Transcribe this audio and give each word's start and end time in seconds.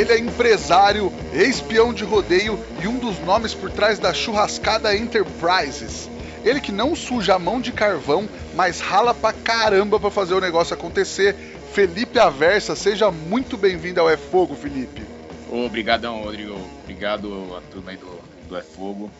Ele 0.00 0.12
é 0.14 0.18
empresário, 0.18 1.12
ex-peão 1.30 1.92
de 1.92 2.04
rodeio 2.04 2.58
e 2.82 2.88
um 2.88 2.98
dos 2.98 3.18
nomes 3.18 3.52
por 3.52 3.70
trás 3.70 3.98
da 3.98 4.14
Churrascada 4.14 4.96
Enterprises. 4.96 6.08
Ele 6.42 6.58
que 6.58 6.72
não 6.72 6.96
suja 6.96 7.34
a 7.34 7.38
mão 7.38 7.60
de 7.60 7.70
carvão, 7.70 8.26
mas 8.54 8.80
rala 8.80 9.12
pra 9.12 9.34
caramba 9.34 10.00
pra 10.00 10.10
fazer 10.10 10.32
o 10.32 10.40
negócio 10.40 10.72
acontecer. 10.72 11.34
Felipe 11.74 12.18
Aversa, 12.18 12.74
seja 12.74 13.10
muito 13.10 13.58
bem-vindo 13.58 14.00
ao 14.00 14.08
É 14.08 14.16
Fogo, 14.16 14.54
Felipe. 14.54 15.04
Obrigadão, 15.50 16.22
Rodrigo. 16.22 16.58
Obrigado 16.82 17.54
a 17.54 17.60
turma 17.70 17.90
aí 17.90 17.98
do, 17.98 18.18
do 18.48 18.56
É 18.56 18.62
Fogo. 18.62 19.10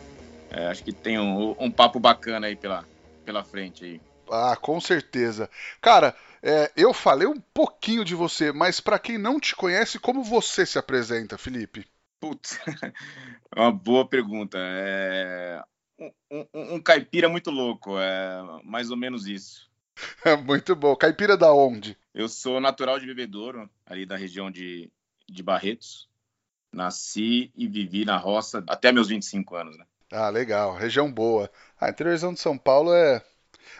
É, 0.49 0.65
acho 0.65 0.83
que 0.83 0.91
tem 0.91 1.19
um, 1.19 1.55
um, 1.59 1.69
papo 1.69 1.99
bacana 1.99 2.47
aí 2.47 2.55
pela, 2.55 2.83
pela 3.23 3.43
frente 3.43 3.85
aí. 3.85 4.01
Ah, 4.31 4.57
com 4.59 4.81
certeza. 4.81 5.47
Cara, 5.79 6.15
é, 6.43 6.71
eu 6.75 6.93
falei 6.93 7.27
um 7.27 7.39
pouquinho 7.39 8.03
de 8.03 8.15
você, 8.15 8.51
mas 8.51 8.79
para 8.79 8.97
quem 8.97 9.17
não 9.17 9.39
te 9.39 9.55
conhece, 9.55 9.99
como 9.99 10.23
você 10.23 10.65
se 10.65 10.79
apresenta, 10.79 11.37
Felipe? 11.37 11.87
Putz, 12.19 12.59
é 12.67 12.93
uma 13.61 13.71
boa 13.71 14.07
pergunta. 14.07 14.57
É 14.59 15.61
um, 15.99 16.11
um, 16.31 16.75
um, 16.75 16.81
caipira 16.81 17.29
muito 17.29 17.51
louco, 17.51 17.99
é 17.99 18.41
mais 18.63 18.89
ou 18.89 18.97
menos 18.97 19.27
isso. 19.27 19.69
muito 20.45 20.75
bom. 20.75 20.95
Caipira 20.95 21.37
da 21.37 21.53
onde? 21.53 21.97
Eu 22.13 22.27
sou 22.27 22.59
natural 22.59 22.99
de 22.99 23.05
Bebedouro, 23.05 23.69
ali 23.85 24.05
da 24.05 24.17
região 24.17 24.49
de, 24.49 24.91
de 25.29 25.43
Barretos. 25.43 26.09
Nasci 26.73 27.51
e 27.55 27.67
vivi 27.67 28.05
na 28.05 28.17
roça 28.17 28.63
até 28.67 28.91
meus 28.91 29.09
25 29.09 29.55
anos, 29.55 29.77
né? 29.77 29.85
Ah, 30.11 30.29
legal. 30.29 30.73
Região 30.73 31.11
boa. 31.11 31.51
A 31.79 31.89
interiorzão 31.89 32.33
de 32.33 32.39
São 32.39 32.57
Paulo 32.57 32.93
é 32.93 33.23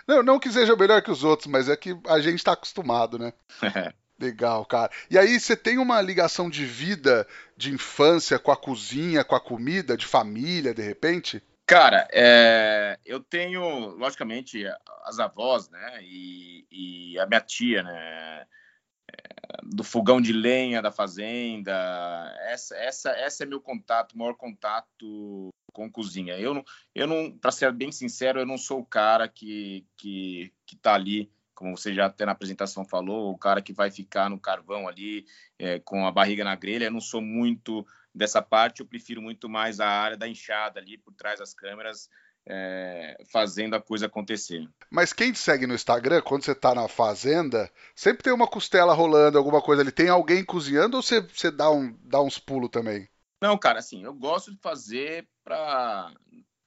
não, 0.08 0.24
não 0.24 0.40
que 0.40 0.52
seja 0.52 0.76
melhor 0.76 1.02
que 1.02 1.12
os 1.12 1.24
outros, 1.24 1.48
mas 1.48 1.70
é 1.70 1.76
que 1.76 1.98
a 2.08 2.20
gente 2.20 2.38
está 2.38 2.54
acostumado, 2.54 3.18
né? 3.18 3.34
Legal, 4.20 4.64
cara. 4.66 4.92
E 5.10 5.18
aí 5.18 5.40
você 5.40 5.58
tem 5.58 5.80
uma 5.80 6.00
ligação 6.00 6.48
de 6.48 6.64
vida, 6.64 7.28
de 7.58 7.74
infância 7.74 8.38
com 8.38 8.52
a 8.52 8.58
cozinha, 8.58 9.24
com 9.24 9.36
a 9.36 9.40
comida, 9.40 9.98
de 9.98 10.06
família, 10.06 10.76
de 10.76 10.84
repente? 10.84 11.42
Cara, 11.66 12.08
é, 12.12 13.00
eu 13.04 13.20
tenho, 13.20 13.96
logicamente, 13.96 14.64
as 15.06 15.20
avós, 15.20 15.70
né? 15.70 16.00
E, 16.04 16.68
e 16.70 17.20
a 17.20 17.26
minha 17.26 17.42
tia, 17.42 17.82
né? 17.82 18.46
É, 19.12 19.42
do 19.64 19.84
fogão 19.84 20.22
de 20.22 20.34
lenha 20.34 20.82
da 20.82 20.92
fazenda. 20.92 21.74
Essa, 22.48 22.76
essa, 22.76 23.10
essa 23.12 23.44
é 23.44 23.48
meu 23.48 23.60
contato, 23.60 24.18
maior 24.18 24.36
contato 24.36 25.50
com 25.72 25.92
cozinha. 25.92 26.38
Eu 26.38 26.54
não, 26.54 26.64
eu 26.94 27.08
não 27.08 27.32
para 27.32 27.52
ser 27.52 27.72
bem 27.72 27.92
sincero, 27.92 28.40
eu 28.40 28.46
não 28.46 28.58
sou 28.58 28.80
o 28.80 28.86
cara 28.86 29.28
que 29.28 29.86
que 29.98 30.54
que 30.66 30.76
tá 30.76 30.94
ali, 30.94 31.32
como 31.62 31.78
você 31.78 31.94
já 31.94 32.08
até 32.08 32.26
na 32.26 32.32
apresentação 32.32 32.84
falou, 32.84 33.32
o 33.32 33.38
cara 33.38 33.62
que 33.62 33.72
vai 33.72 33.92
ficar 33.92 34.30
no 34.30 34.40
carvão 34.40 34.88
ali 34.88 35.26
é, 35.60 35.80
com 35.80 36.08
a 36.08 36.12
barriga 36.12 36.44
na 36.44 36.56
grelha. 36.56 36.86
Eu 36.86 36.92
não 36.92 37.00
sou 37.00 37.22
muito 37.22 37.86
dessa 38.14 38.42
parte. 38.42 38.82
Eu 38.82 38.88
prefiro 38.88 39.22
muito 39.22 39.48
mais 39.48 39.80
a 39.80 39.88
área 39.88 40.18
da 40.18 40.28
enxada 40.28 40.80
ali 40.80 40.98
por 40.98 41.14
trás 41.14 41.40
das 41.40 41.54
câmeras. 41.54 42.10
É, 42.44 43.18
fazendo 43.32 43.76
a 43.76 43.80
coisa 43.80 44.08
acontecer. 44.08 44.68
Mas 44.90 45.14
quem 45.14 45.32
te 45.32 45.38
segue 45.38 45.68
no 45.68 45.76
Instagram, 45.76 46.24
quando 46.24 46.44
você 46.44 46.56
tá 46.56 46.74
na 46.74 46.88
fazenda, 46.88 47.70
sempre 47.96 48.24
tem 48.24 48.34
uma 48.34 48.48
costela 48.48 48.96
rolando, 48.96 49.38
alguma 49.38 49.62
coisa 49.62 49.84
ali. 49.84 49.92
Tem 49.92 50.10
alguém 50.10 50.44
cozinhando 50.44 50.98
ou 50.98 51.04
você, 51.04 51.22
você 51.22 51.52
dá, 51.52 51.70
um, 51.70 51.96
dá 52.02 52.20
uns 52.20 52.40
pulos 52.40 52.72
também? 52.72 53.08
Não, 53.42 53.58
cara, 53.58 53.80
assim, 53.80 54.04
eu 54.04 54.14
gosto 54.14 54.52
de 54.52 54.58
fazer 54.58 55.28
para 55.44 56.14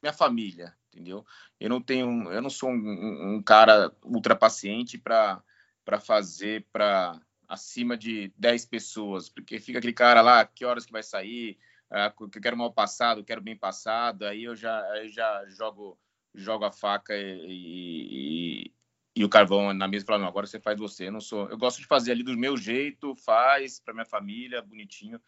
minha 0.02 0.12
família, 0.12 0.76
entendeu? 0.92 1.24
Eu 1.60 1.70
não 1.70 1.80
tenho, 1.80 2.30
eu 2.32 2.42
não 2.42 2.50
sou 2.50 2.68
um, 2.68 3.36
um 3.36 3.42
cara 3.42 3.94
ultra 4.04 4.34
paciente 4.34 4.98
para 4.98 5.42
para 5.84 6.00
fazer 6.00 6.66
para 6.72 7.20
acima 7.46 7.96
de 7.96 8.32
10 8.38 8.64
pessoas, 8.64 9.28
porque 9.28 9.60
fica 9.60 9.78
aquele 9.78 9.92
cara 9.92 10.22
lá, 10.22 10.44
que 10.46 10.64
horas 10.64 10.86
que 10.86 10.92
vai 10.92 11.02
sair, 11.02 11.58
uh, 11.90 12.24
eu 12.34 12.40
quero 12.40 12.56
mal 12.56 12.72
passado, 12.72 13.22
quero 13.22 13.42
bem 13.42 13.54
passado, 13.56 14.24
aí 14.24 14.44
eu 14.44 14.56
já, 14.56 14.82
aí 14.92 15.10
já 15.10 15.44
jogo 15.46 15.98
jogo 16.34 16.64
a 16.64 16.72
faca 16.72 17.14
e, 17.14 18.64
e, 18.66 18.72
e 19.14 19.24
o 19.24 19.28
carvão 19.28 19.72
na 19.74 19.86
mesa 19.86 20.04
e 20.04 20.06
falo, 20.06 20.22
não, 20.22 20.28
agora 20.28 20.46
você 20.46 20.58
faz 20.58 20.78
você, 20.78 21.08
eu 21.08 21.12
não 21.12 21.20
sou, 21.20 21.48
eu 21.48 21.58
gosto 21.58 21.80
de 21.80 21.86
fazer 21.86 22.12
ali 22.12 22.22
do 22.24 22.36
meu 22.36 22.56
jeito, 22.56 23.14
faz 23.14 23.78
para 23.78 23.94
minha 23.94 24.06
família, 24.06 24.62
bonitinho, 24.62 25.20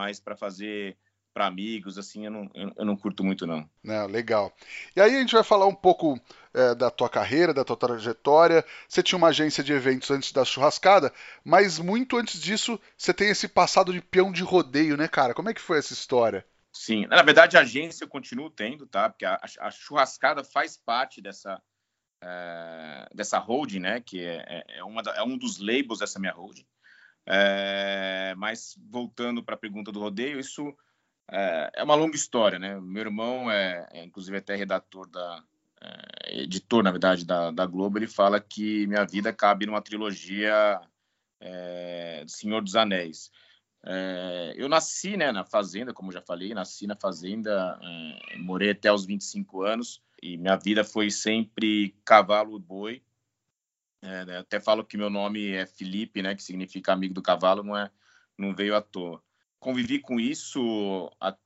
mas 0.00 0.18
para 0.18 0.34
fazer 0.34 0.96
para 1.32 1.46
amigos, 1.46 1.98
assim, 1.98 2.24
eu 2.24 2.30
não, 2.30 2.50
eu, 2.54 2.84
não 2.84 2.96
curto 2.96 3.22
muito, 3.22 3.46
não. 3.46 3.68
Não, 3.84 4.06
legal. 4.06 4.52
E 4.96 5.00
aí 5.00 5.14
a 5.14 5.20
gente 5.20 5.34
vai 5.34 5.44
falar 5.44 5.66
um 5.66 5.74
pouco 5.74 6.18
é, 6.52 6.74
da 6.74 6.90
tua 6.90 7.08
carreira, 7.08 7.54
da 7.54 7.64
tua 7.64 7.76
trajetória. 7.76 8.64
Você 8.88 9.02
tinha 9.02 9.16
uma 9.18 9.28
agência 9.28 9.62
de 9.62 9.72
eventos 9.72 10.10
antes 10.10 10.32
da 10.32 10.44
churrascada, 10.44 11.12
mas 11.44 11.78
muito 11.78 12.16
antes 12.16 12.40
disso, 12.40 12.80
você 12.96 13.14
tem 13.14 13.28
esse 13.28 13.46
passado 13.46 13.92
de 13.92 14.00
peão 14.00 14.32
de 14.32 14.42
rodeio, 14.42 14.96
né, 14.96 15.06
cara? 15.06 15.34
Como 15.34 15.50
é 15.50 15.54
que 15.54 15.60
foi 15.60 15.78
essa 15.78 15.92
história? 15.92 16.44
Sim, 16.72 17.06
na 17.06 17.22
verdade 17.22 17.56
a 17.56 17.60
agência 17.60 18.04
eu 18.04 18.08
continuo 18.08 18.50
tendo, 18.50 18.86
tá? 18.86 19.10
Porque 19.10 19.26
a, 19.26 19.38
a 19.60 19.70
churrascada 19.70 20.42
faz 20.42 20.78
parte 20.78 21.20
dessa, 21.20 21.62
é, 22.24 23.08
dessa 23.14 23.38
holding, 23.38 23.80
né? 23.80 24.00
Que 24.00 24.24
é, 24.24 24.44
é, 24.48 24.78
é 24.78 24.84
uma 24.84 25.02
da, 25.02 25.14
é 25.14 25.22
um 25.22 25.36
dos 25.36 25.58
labels 25.58 25.98
dessa 25.98 26.18
minha 26.18 26.32
holding. 26.32 26.66
É, 27.32 28.34
mas 28.36 28.76
voltando 28.90 29.40
para 29.40 29.54
a 29.54 29.58
pergunta 29.58 29.92
do 29.92 30.00
rodeio, 30.00 30.40
isso 30.40 30.74
é, 31.30 31.70
é, 31.76 31.84
uma 31.84 31.94
longa 31.94 32.16
história, 32.16 32.58
né? 32.58 32.80
Meu 32.80 33.02
irmão 33.02 33.48
é, 33.48 33.88
é 33.92 34.04
inclusive 34.04 34.36
até 34.36 34.56
redator 34.56 35.08
da 35.08 35.44
é, 35.80 36.40
editor, 36.42 36.82
na 36.82 36.90
verdade, 36.90 37.24
da, 37.24 37.52
da, 37.52 37.64
Globo. 37.66 37.98
Ele 37.98 38.08
fala 38.08 38.40
que 38.40 38.84
minha 38.88 39.04
vida 39.04 39.32
cabe 39.32 39.64
numa 39.64 39.80
trilogia 39.80 40.80
é, 41.40 42.24
Senhor 42.26 42.62
dos 42.62 42.74
Anéis. 42.74 43.30
É, 43.86 44.54
eu 44.56 44.68
nasci, 44.68 45.16
né, 45.16 45.30
na 45.30 45.44
fazenda, 45.44 45.94
como 45.94 46.10
já 46.10 46.20
falei, 46.20 46.52
nasci 46.52 46.84
na 46.86 46.96
fazenda, 46.96 47.78
morei 48.38 48.72
até 48.72 48.92
os 48.92 49.06
25 49.06 49.62
anos 49.62 50.02
e 50.20 50.36
minha 50.36 50.56
vida 50.56 50.82
foi 50.82 51.10
sempre 51.10 51.94
cavalo 52.04 52.56
e 52.58 52.60
boi. 52.60 53.02
É, 54.02 54.24
né, 54.24 54.38
até 54.38 54.58
falo 54.58 54.84
que 54.84 54.96
meu 54.96 55.10
nome 55.10 55.52
é 55.52 55.66
Felipe, 55.66 56.22
né, 56.22 56.34
que 56.34 56.42
significa 56.42 56.92
amigo 56.92 57.12
do 57.12 57.22
cavalo, 57.22 57.62
não 57.62 57.76
é, 57.76 57.90
não 58.36 58.54
veio 58.54 58.74
à 58.74 58.80
toa. 58.80 59.22
Convivi 59.58 59.98
com 59.98 60.18
isso 60.18 61.10
a, 61.20 61.36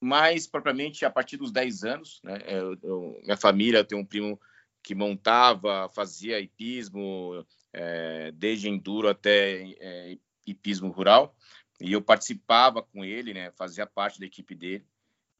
mais 0.00 0.46
propriamente 0.46 1.04
a 1.04 1.10
partir 1.10 1.36
dos 1.36 1.52
10 1.52 1.84
anos, 1.84 2.20
né? 2.24 2.38
Eu, 2.46 2.76
eu, 2.82 3.20
minha 3.22 3.36
família, 3.36 3.78
eu 3.78 3.84
tenho 3.84 4.00
um 4.00 4.04
primo 4.04 4.40
que 4.82 4.94
montava, 4.94 5.88
fazia 5.90 6.40
hipismo, 6.40 7.46
é, 7.72 8.32
desde 8.32 8.68
enduro 8.68 9.08
até 9.08 9.62
é, 9.78 10.18
hipismo 10.46 10.90
rural, 10.90 11.36
e 11.80 11.92
eu 11.92 12.02
participava 12.02 12.82
com 12.82 13.04
ele, 13.04 13.34
né? 13.34 13.52
Fazia 13.52 13.86
parte 13.86 14.18
da 14.18 14.26
equipe 14.26 14.54
dele 14.54 14.84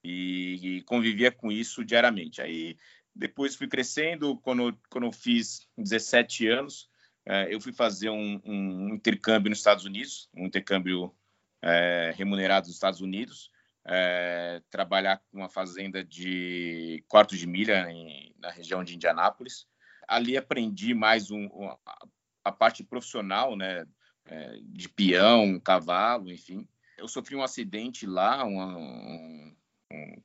e, 0.04 0.78
e 0.78 0.82
convivia 0.82 1.32
com 1.32 1.50
isso 1.50 1.84
diariamente. 1.84 2.40
Aí 2.40 2.76
depois 3.14 3.56
fui 3.56 3.66
crescendo, 3.66 4.36
quando, 4.38 4.78
quando 4.88 5.04
eu 5.04 5.12
fiz 5.12 5.68
17 5.76 6.46
anos, 6.48 6.88
é, 7.26 7.52
eu 7.54 7.60
fui 7.60 7.72
fazer 7.72 8.10
um, 8.10 8.40
um, 8.44 8.94
intercâmbio 8.94 9.50
nos 9.50 9.58
Estados 9.58 9.84
Unidos, 9.84 10.28
um 10.34 10.46
intercâmbio 10.46 11.14
é, 11.62 12.14
remunerado 12.16 12.66
nos 12.66 12.76
Estados 12.76 13.00
Unidos, 13.00 13.50
é, 13.86 14.62
trabalhar 14.70 15.18
com 15.18 15.38
uma 15.38 15.48
fazenda 15.48 16.04
de 16.04 17.04
quarto 17.08 17.36
de 17.36 17.46
milha 17.46 17.90
em, 17.90 18.34
na 18.38 18.50
região 18.50 18.82
de 18.84 18.94
Indianápolis. 18.94 19.66
Ali 20.08 20.36
aprendi 20.36 20.94
mais 20.94 21.30
um, 21.30 21.44
um, 21.46 21.76
a 22.44 22.52
parte 22.52 22.82
profissional, 22.82 23.56
né, 23.56 23.86
é, 24.26 24.58
de 24.62 24.88
peão, 24.88 25.60
cavalo, 25.60 26.30
enfim. 26.30 26.66
Eu 26.96 27.08
sofri 27.08 27.34
um 27.34 27.42
acidente 27.42 28.06
lá, 28.06 28.44
um, 28.44 29.54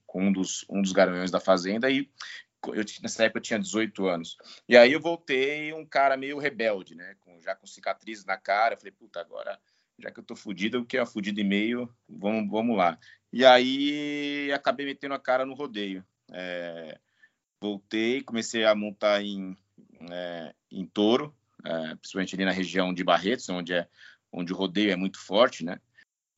com 0.05 0.27
um 0.27 0.31
dos, 0.31 0.65
um 0.69 0.81
dos 0.81 0.91
garanhões 0.91 1.31
da 1.31 1.39
fazenda 1.39 1.89
e 1.89 2.09
eu, 2.73 2.83
nessa 3.01 3.23
época 3.25 3.39
eu 3.39 3.43
tinha 3.43 3.59
18 3.59 4.07
anos. 4.07 4.37
E 4.67 4.77
aí 4.77 4.93
eu 4.93 4.99
voltei 4.99 5.73
um 5.73 5.85
cara 5.85 6.17
meio 6.17 6.37
rebelde, 6.37 6.95
né? 6.95 7.15
Com, 7.19 7.41
já 7.41 7.55
com 7.55 7.67
cicatrizes 7.67 8.25
na 8.25 8.37
cara. 8.37 8.73
Eu 8.73 8.77
falei, 8.77 8.91
puta, 8.91 9.19
agora, 9.19 9.59
já 9.99 10.11
que 10.11 10.19
eu 10.19 10.23
tô 10.23 10.35
fudido, 10.35 10.77
eu 10.77 10.85
quero 10.85 11.05
fudido 11.05 11.39
e 11.39 11.43
meio, 11.43 11.93
vamos, 12.07 12.49
vamos 12.49 12.77
lá. 12.77 12.97
E 13.31 13.45
aí 13.45 14.51
acabei 14.53 14.85
metendo 14.85 15.13
a 15.13 15.19
cara 15.19 15.45
no 15.45 15.53
rodeio. 15.53 16.05
É, 16.31 16.97
voltei, 17.61 18.21
comecei 18.21 18.65
a 18.65 18.73
montar 18.73 19.21
em, 19.21 19.55
é, 20.11 20.53
em 20.71 20.85
touro, 20.85 21.35
é, 21.63 21.95
principalmente 21.95 22.35
ali 22.35 22.45
na 22.45 22.51
região 22.51 22.93
de 22.93 23.03
Barretos, 23.03 23.49
onde, 23.49 23.73
é, 23.73 23.87
onde 24.31 24.53
o 24.53 24.55
rodeio 24.55 24.91
é 24.91 24.95
muito 24.95 25.19
forte, 25.19 25.63
né? 25.65 25.79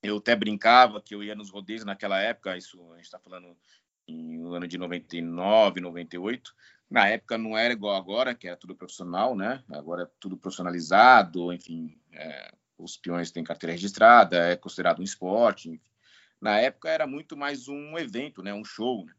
eu 0.01 0.17
até 0.17 0.35
brincava 0.35 1.01
que 1.01 1.13
eu 1.13 1.23
ia 1.23 1.35
nos 1.35 1.49
rodeios 1.49 1.83
naquela 1.83 2.19
época, 2.19 2.57
isso 2.57 2.79
a 2.93 2.95
gente 2.95 3.05
está 3.05 3.19
falando 3.19 3.57
no 4.07 4.53
ano 4.53 4.67
de 4.67 4.77
99, 4.77 5.81
98. 5.81 6.53
Na 6.89 7.07
época 7.07 7.37
não 7.37 7.57
era 7.57 7.73
igual 7.73 7.95
agora, 7.95 8.33
que 8.33 8.47
era 8.47 8.55
tudo 8.55 8.75
profissional, 8.75 9.35
né? 9.35 9.63
Agora 9.69 10.03
é 10.03 10.09
tudo 10.19 10.37
profissionalizado, 10.37 11.51
enfim, 11.51 11.97
é, 12.13 12.53
os 12.77 12.95
peões 12.95 13.31
têm 13.31 13.43
carteira 13.43 13.73
registrada, 13.73 14.37
é 14.37 14.55
considerado 14.55 14.99
um 14.99 15.03
esporte. 15.03 15.69
Enfim. 15.69 15.91
Na 16.39 16.59
época 16.59 16.89
era 16.89 17.05
muito 17.05 17.35
mais 17.35 17.67
um 17.67 17.97
evento, 17.97 18.41
né? 18.41 18.53
Um 18.53 18.63
show. 18.63 19.05
Né? 19.05 19.13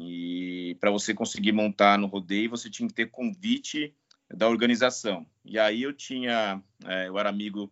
E 0.00 0.76
para 0.80 0.90
você 0.90 1.12
conseguir 1.12 1.52
montar 1.52 1.98
no 1.98 2.06
rodeio, 2.06 2.50
você 2.50 2.70
tinha 2.70 2.88
que 2.88 2.94
ter 2.94 3.10
convite 3.10 3.94
da 4.32 4.48
organização. 4.48 5.26
E 5.44 5.58
aí 5.58 5.82
eu 5.82 5.92
tinha, 5.92 6.62
é, 6.86 7.08
eu 7.08 7.18
era 7.18 7.28
amigo, 7.28 7.70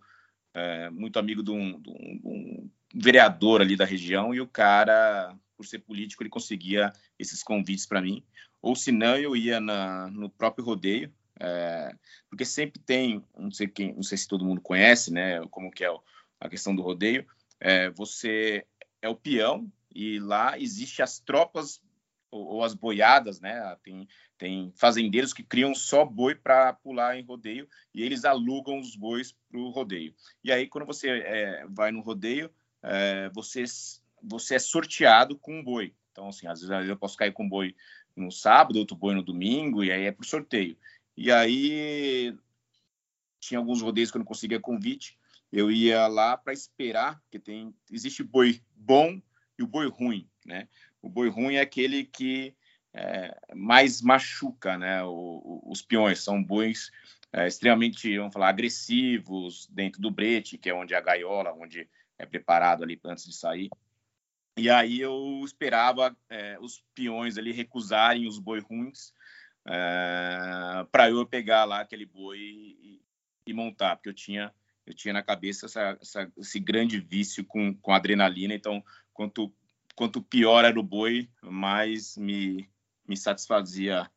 é, 0.52 0.90
muito 0.90 1.18
amigo 1.18 1.42
de 1.42 1.50
um, 1.50 1.80
de, 1.80 1.90
um, 1.90 2.20
um, 2.24 2.70
vereador 2.94 3.60
ali 3.60 3.76
da 3.76 3.84
região 3.84 4.34
e 4.34 4.40
o 4.40 4.46
cara, 4.46 5.34
por 5.58 5.66
ser 5.66 5.81
político, 5.81 6.22
ele 6.22 6.31
conseguia 6.31 6.93
esses 7.19 7.43
convites 7.43 7.84
para 7.84 8.00
mim. 8.00 8.25
Ou 8.62 8.76
se 8.76 8.93
não, 8.93 9.16
eu 9.16 9.34
ia 9.34 9.58
na, 9.58 10.08
no 10.08 10.31
próprio 10.31 10.64
rodeio, 10.64 11.12
é, 11.40 11.93
porque 12.31 12.44
sempre 12.44 12.81
tem, 12.81 13.25
não 13.37 13.50
sei 13.50 13.66
quem, 13.66 13.93
não 13.93 14.02
sei 14.05 14.16
se 14.16 14.28
todo 14.28 14.44
mundo 14.44 14.60
conhece, 14.60 15.12
né? 15.12 15.40
Como 15.50 15.70
que 15.70 15.84
é 15.84 15.88
a 16.40 16.49
questão 16.49 16.75
do 16.75 16.82
rodeio. 16.82 17.26
É, 17.60 17.90
você 17.90 18.64
é 19.02 19.08
o 19.08 19.16
peão 19.16 19.70
e 19.93 20.20
lá 20.20 20.56
existe 20.58 21.02
as 21.02 21.19
tropas 21.19 21.82
ou, 22.31 22.46
ou, 22.46 22.64
as 22.64 22.75
boiadas, 22.75 23.40
né? 23.40 23.76
Tem, 23.82 24.06
tem 24.37 24.72
fazendeiros 24.76 25.32
que 25.32 25.43
criam 25.43 25.75
só 25.75 26.04
boi 26.04 26.37
para 26.37 26.72
pular 26.72 27.19
em 27.19 27.25
rodeio 27.25 27.69
e 27.93 28.02
eles 28.02 28.25
alugam 28.25 28.78
os 28.78 28.94
bois 28.94 29.32
para 29.50 29.58
o 29.58 29.70
rodeio. 29.70 30.14
E 30.44 30.52
aí, 30.52 30.69
quando 30.69 30.87
você 30.87 31.08
é, 31.08 31.66
vai 31.69 31.90
no 31.90 32.00
rodeio, 32.00 32.50
você, 33.32 33.64
você 34.22 34.56
é 34.56 34.58
sorteado 34.58 35.36
com 35.38 35.58
um 35.58 35.62
boi. 35.62 35.94
Então, 36.12 36.28
assim, 36.28 36.46
às 36.46 36.60
vezes 36.60 36.88
eu 36.88 36.96
posso 36.96 37.16
cair 37.16 37.32
com 37.32 37.44
um 37.44 37.48
boi 37.48 37.74
no 38.16 38.30
sábado, 38.30 38.78
outro 38.78 38.96
boi 38.96 39.14
no 39.14 39.22
domingo, 39.22 39.84
e 39.84 39.92
aí 39.92 40.04
é 40.04 40.12
por 40.12 40.24
sorteio. 40.24 40.76
E 41.16 41.30
aí 41.30 42.36
tinha 43.40 43.58
alguns 43.58 43.80
rodeios 43.80 44.10
que 44.10 44.16
eu 44.16 44.20
não 44.20 44.26
conseguia 44.26 44.60
convite, 44.60 45.18
eu 45.52 45.70
ia 45.70 46.06
lá 46.06 46.36
para 46.36 46.52
esperar, 46.52 47.20
porque 47.20 47.38
tem 47.38 47.74
existe 47.90 48.22
boi 48.22 48.60
bom 48.74 49.20
e 49.58 49.62
o 49.62 49.66
boi 49.66 49.88
ruim, 49.88 50.28
né? 50.44 50.68
O 51.00 51.08
boi 51.08 51.28
ruim 51.28 51.54
é 51.54 51.60
aquele 51.60 52.04
que 52.04 52.54
é, 52.92 53.36
mais 53.54 54.02
machuca, 54.02 54.76
né? 54.76 55.02
O, 55.04 55.62
os 55.66 55.80
peões 55.80 56.20
são 56.22 56.42
bois 56.42 56.90
é, 57.32 57.46
extremamente, 57.46 58.16
vamos 58.16 58.32
falar, 58.32 58.48
agressivos 58.48 59.66
dentro 59.68 60.00
do 60.00 60.10
brete, 60.10 60.58
que 60.58 60.70
é 60.70 60.74
onde 60.74 60.94
a 60.94 61.00
gaiola, 61.00 61.52
onde 61.52 61.88
é 62.18 62.26
preparado 62.26 62.82
ali 62.82 62.98
antes 63.04 63.24
de 63.24 63.34
sair. 63.34 63.70
E 64.58 64.69
aí 64.69 65.00
eu 65.00 65.40
esperava 65.44 66.16
é, 66.28 66.58
os 66.60 66.82
peões 66.94 67.38
ali 67.38 67.52
recusarem 67.52 68.26
os 68.26 68.38
boi 68.38 68.60
ruins 68.60 69.12
é, 69.66 70.87
para 70.90 71.10
eu 71.10 71.25
pegar 71.26 71.64
lá 71.64 71.81
aquele 71.81 72.05
boi 72.05 72.38
e, 72.38 73.00
e, 73.46 73.52
montar, 73.52 73.96
porque 73.96 74.08
eu 74.08 74.14
tinha 74.14 74.52
eu 74.87 74.94
tinha 74.94 75.12
na 75.12 75.22
cabeça 75.22 75.66
essa, 75.66 75.99
essa, 76.00 76.32
esse 76.38 76.58
grande 76.58 76.99
vício 76.99 77.44
com, 77.44 77.75
com 77.75 77.93
adrenalina. 77.93 78.55
Então, 78.55 78.82
quanto 79.12 79.52
quanto 79.94 80.22
pior 80.22 80.64
era 80.64 80.78
o 80.78 80.82
boi, 80.82 81.28
mais 81.43 82.16
me, 82.16 82.69
me 83.06 83.16
satisfazia 83.16 84.08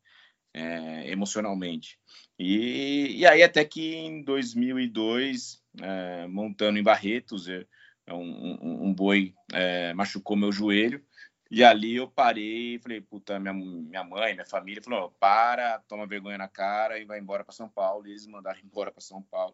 é, 0.54 1.10
emocionalmente. 1.10 2.00
E, 2.38 3.18
e 3.18 3.26
aí 3.26 3.42
até 3.42 3.66
que 3.66 3.96
em 3.96 4.24
2002, 4.24 5.62
é, 5.82 6.28
montando 6.28 6.78
em 6.78 6.84
Barretos, 6.84 7.48
eu, 7.48 7.66
um, 8.14 8.58
um, 8.62 8.86
um, 8.88 8.94
boi 8.94 9.34
é, 9.54 9.94
machucou 9.94 10.36
meu 10.36 10.52
joelho 10.52 11.04
e 11.52 11.66
ali 11.66 11.98
eu 11.98 12.08
parei 12.08 12.76
e 12.76 12.80
falei, 12.80 13.02
puta, 13.02 13.38
minha, 13.38 13.54
minha 13.54 14.04
mãe, 14.06 14.34
minha 14.34 14.46
família 14.46 14.82
falou, 14.82 15.12
para, 15.20 15.80
toma 15.80 16.08
vergonha 16.08 16.38
na 16.38 16.48
cara 16.48 16.98
e 16.98 17.04
vai 17.04 17.20
embora 17.20 17.44
para 17.44 17.54
São 17.54 17.68
Paulo. 17.68 18.08
E 18.08 18.12
eles 18.12 18.26
mandaram 18.26 18.62
embora 18.64 18.90
para 18.90 19.02
São 19.02 19.22
Paulo. 19.22 19.54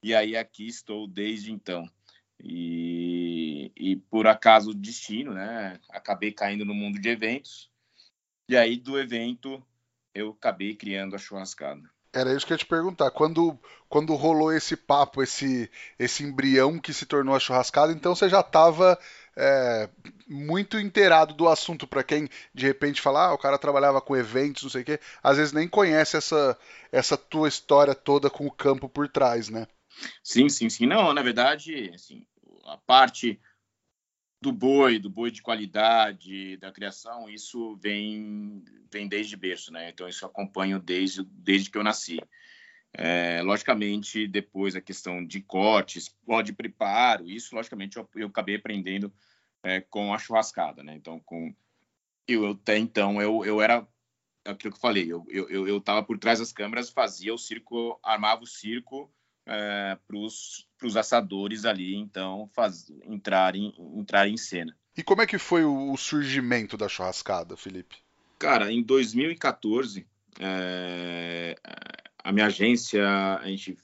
E 0.00 0.14
aí 0.14 0.36
aqui 0.36 0.68
estou 0.68 1.08
desde 1.08 1.50
então. 1.50 1.90
E, 2.38 3.72
e 3.76 3.96
por 3.96 4.28
acaso 4.28 4.72
destino, 4.72 5.34
né? 5.34 5.80
Acabei 5.90 6.30
caindo 6.30 6.64
no 6.64 6.74
mundo 6.74 7.00
de 7.00 7.08
eventos. 7.08 7.68
E 8.48 8.56
aí 8.56 8.76
do 8.76 8.96
evento 8.96 9.60
eu 10.14 10.30
acabei 10.30 10.76
criando 10.76 11.16
a 11.16 11.18
churrascada. 11.18 11.91
Era 12.12 12.34
isso 12.34 12.46
que 12.46 12.52
eu 12.52 12.56
ia 12.56 12.58
te 12.58 12.66
perguntar. 12.66 13.10
Quando, 13.10 13.58
quando 13.88 14.14
rolou 14.14 14.52
esse 14.52 14.76
papo, 14.76 15.22
esse, 15.22 15.70
esse 15.98 16.22
embrião 16.22 16.78
que 16.78 16.92
se 16.92 17.06
tornou 17.06 17.34
a 17.34 17.40
churrascada, 17.40 17.92
então 17.92 18.14
você 18.14 18.28
já 18.28 18.40
estava 18.40 18.98
é, 19.36 19.88
muito 20.28 20.78
inteirado 20.78 21.32
do 21.32 21.48
assunto. 21.48 21.86
Para 21.86 22.02
quem 22.02 22.28
de 22.54 22.66
repente 22.66 23.00
fala, 23.00 23.28
ah, 23.28 23.34
o 23.34 23.38
cara 23.38 23.58
trabalhava 23.58 24.00
com 24.00 24.16
eventos, 24.16 24.64
não 24.64 24.70
sei 24.70 24.82
o 24.82 24.84
quê, 24.84 25.00
às 25.22 25.38
vezes 25.38 25.52
nem 25.52 25.66
conhece 25.66 26.16
essa, 26.16 26.58
essa 26.90 27.16
tua 27.16 27.48
história 27.48 27.94
toda 27.94 28.28
com 28.28 28.46
o 28.46 28.52
campo 28.52 28.88
por 28.88 29.08
trás, 29.08 29.48
né? 29.48 29.66
Sim, 30.22 30.48
sim, 30.48 30.68
sim. 30.68 30.86
Não, 30.86 31.12
na 31.14 31.22
verdade, 31.22 31.90
assim, 31.94 32.26
a 32.64 32.76
parte 32.76 33.40
do 34.42 34.50
boi, 34.52 34.98
do 34.98 35.08
boi 35.08 35.30
de 35.30 35.40
qualidade, 35.40 36.56
da 36.56 36.72
criação, 36.72 37.30
isso 37.30 37.76
vem, 37.76 38.64
vem 38.90 39.06
desde 39.06 39.36
berço, 39.36 39.72
né? 39.72 39.90
Então, 39.90 40.08
isso 40.08 40.24
eu 40.24 40.28
acompanho 40.28 40.80
desde, 40.80 41.22
desde 41.24 41.70
que 41.70 41.78
eu 41.78 41.84
nasci. 41.84 42.18
É, 42.92 43.40
logicamente, 43.42 44.26
depois 44.26 44.74
a 44.74 44.80
questão 44.80 45.24
de 45.24 45.40
cortes, 45.40 46.08
pode 46.26 46.52
preparo, 46.52 47.30
isso, 47.30 47.54
logicamente, 47.54 47.96
eu, 47.96 48.08
eu 48.16 48.26
acabei 48.26 48.56
aprendendo 48.56 49.12
é, 49.62 49.80
com 49.80 50.12
a 50.12 50.18
churrascada, 50.18 50.82
né? 50.82 50.96
Então, 50.96 51.20
com 51.20 51.54
eu, 52.26 52.44
eu 52.44 52.50
até 52.50 52.76
então, 52.76 53.22
eu, 53.22 53.44
eu 53.44 53.62
era 53.62 53.86
aquilo 54.44 54.72
que 54.72 54.76
eu 54.76 54.82
falei, 54.82 55.10
eu, 55.10 55.24
eu, 55.28 55.68
eu 55.68 55.80
tava 55.80 56.02
por 56.02 56.18
trás 56.18 56.40
das 56.40 56.52
câmeras, 56.52 56.90
fazia 56.90 57.32
o 57.32 57.38
circo, 57.38 57.98
armava 58.02 58.42
o 58.42 58.46
circo, 58.46 59.08
é, 59.46 59.98
para 60.06 60.16
os 60.16 60.96
assadores 60.96 61.64
ali, 61.64 61.94
então, 61.94 62.48
faz, 62.54 62.90
entrarem, 63.04 63.74
entrar 63.96 64.28
em 64.28 64.36
cena. 64.36 64.76
E 64.96 65.02
como 65.02 65.22
é 65.22 65.26
que 65.26 65.38
foi 65.38 65.64
o, 65.64 65.92
o 65.92 65.96
surgimento 65.96 66.76
da 66.76 66.88
churrascada, 66.88 67.56
Felipe? 67.56 67.96
Cara, 68.38 68.70
em 68.70 68.82
2014, 68.82 70.06
é, 70.40 71.56
a 72.22 72.32
minha 72.32 72.46
agência, 72.46 73.06
a 73.36 73.46
gente 73.46 73.76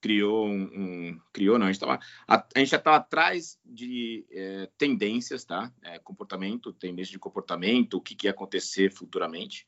criou 0.00 0.46
um, 0.48 0.62
um 0.62 1.20
criou 1.32 1.58
não, 1.58 1.66
a 1.66 1.72
gente, 1.72 1.80
tava, 1.80 1.98
a, 2.26 2.46
a 2.54 2.58
gente 2.58 2.70
já 2.70 2.76
estava 2.76 2.96
atrás 2.96 3.58
de 3.64 4.24
é, 4.30 4.68
tendências, 4.78 5.44
tá? 5.44 5.72
É, 5.82 5.98
comportamento, 5.98 6.72
tendência 6.72 7.12
de 7.12 7.18
comportamento, 7.18 7.94
o 7.94 8.00
que, 8.00 8.14
que 8.14 8.26
ia 8.26 8.30
acontecer 8.30 8.92
futuramente. 8.92 9.66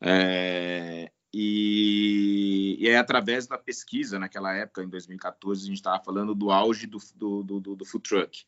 É, 0.00 1.10
e, 1.32 2.76
e 2.80 2.88
é 2.88 2.96
através 2.96 3.46
da 3.46 3.58
pesquisa, 3.58 4.18
naquela 4.18 4.54
época, 4.54 4.82
em 4.82 4.88
2014, 4.88 5.62
a 5.62 5.66
gente 5.66 5.76
estava 5.76 6.02
falando 6.02 6.34
do 6.34 6.50
auge 6.50 6.86
do, 6.86 6.98
do, 7.14 7.60
do, 7.60 7.76
do 7.76 7.84
food 7.84 8.02
truck. 8.02 8.44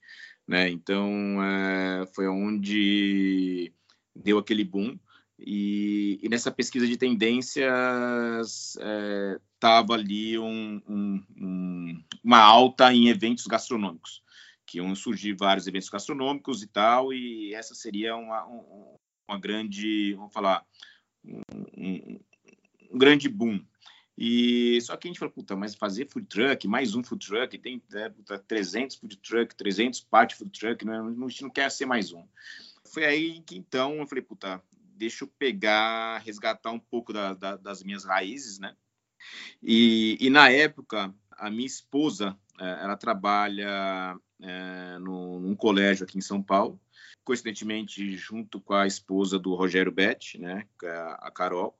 Né? 0.47 0.71
Então, 0.71 1.43
é, 1.43 2.07
foi 2.15 2.27
onde 2.27 3.73
deu 4.15 4.39
aquele 4.39 4.65
boom. 4.65 4.99
E, 5.39 6.19
e 6.23 6.29
nessa 6.29 6.51
pesquisa 6.51 6.87
de 6.87 6.97
tendências 6.97 8.77
estava 9.55 9.95
é, 9.95 9.97
ali 9.97 10.39
um, 10.39 10.83
um, 10.87 11.25
um, 11.39 12.05
uma 12.23 12.39
alta 12.39 12.93
em 12.93 13.09
eventos 13.09 13.47
gastronômicos, 13.47 14.23
que 14.67 14.79
iam 14.79 14.95
surgir 14.95 15.35
vários 15.35 15.67
eventos 15.67 15.89
gastronômicos 15.89 16.63
e 16.63 16.67
tal, 16.67 17.13
e 17.13 17.55
essa 17.55 17.75
seria 17.75 18.17
uma, 18.17 18.45
uma 19.27 19.41
grande, 19.41 20.15
vamos 20.15 20.33
falar, 20.33 20.63
um, 21.25 22.21
um 22.91 22.99
grande 22.99 23.29
boom. 23.29 23.65
E 24.17 24.79
só 24.83 24.97
que 24.97 25.09
a 25.09 25.11
gente 25.11 25.19
falou, 25.19 25.33
puta, 25.33 25.57
mas 25.57 25.75
fazer 25.75 26.07
food 26.11 26.27
truck, 26.27 26.69
mais 26.69 26.95
um 26.95 27.03
food 27.03 27.27
truck, 27.27 27.57
tem 27.57 27.83
é, 27.95 28.09
puta, 28.11 28.39
300 28.39 28.97
food 28.97 29.17
truck, 29.17 29.55
300 29.55 30.01
parte 30.03 30.35
food 30.35 30.51
truck, 30.51 30.85
né? 30.85 31.01
a 31.01 31.29
gente 31.29 31.43
não 31.43 31.51
quer 31.51 31.71
ser 31.71 31.87
mais 31.87 32.13
um. 32.13 32.27
Foi 32.93 33.05
aí 33.05 33.41
que 33.41 33.57
então 33.57 33.95
eu 33.95 34.07
falei, 34.07 34.23
puta, 34.23 34.63
deixa 35.01 35.25
eu 35.25 35.29
pegar, 35.39 36.19
resgatar 36.19 36.71
um 36.71 36.79
pouco 36.79 37.13
da, 37.13 37.33
da, 37.33 37.57
das 37.57 37.83
minhas 37.83 38.05
raízes, 38.05 38.59
né? 38.59 38.77
E, 39.63 40.19
e, 40.21 40.29
na 40.29 40.51
época, 40.51 41.15
a 41.31 41.51
minha 41.51 41.67
esposa, 41.67 42.37
é, 42.59 42.85
ela 42.85 42.97
trabalha 42.97 44.19
é, 44.41 44.99
no, 44.99 45.41
num 45.41 45.55
colégio 45.55 46.05
aqui 46.05 46.19
em 46.19 46.23
São 46.23 46.43
Paulo, 46.43 46.79
coincidentemente 47.25 48.15
junto 48.17 48.61
com 48.61 48.75
a 48.75 48.87
esposa 48.87 49.39
do 49.39 49.55
Rogério 49.55 49.93
Betti, 49.93 50.39
né, 50.39 50.67
é 50.85 51.17
a 51.21 51.31
Carol. 51.31 51.80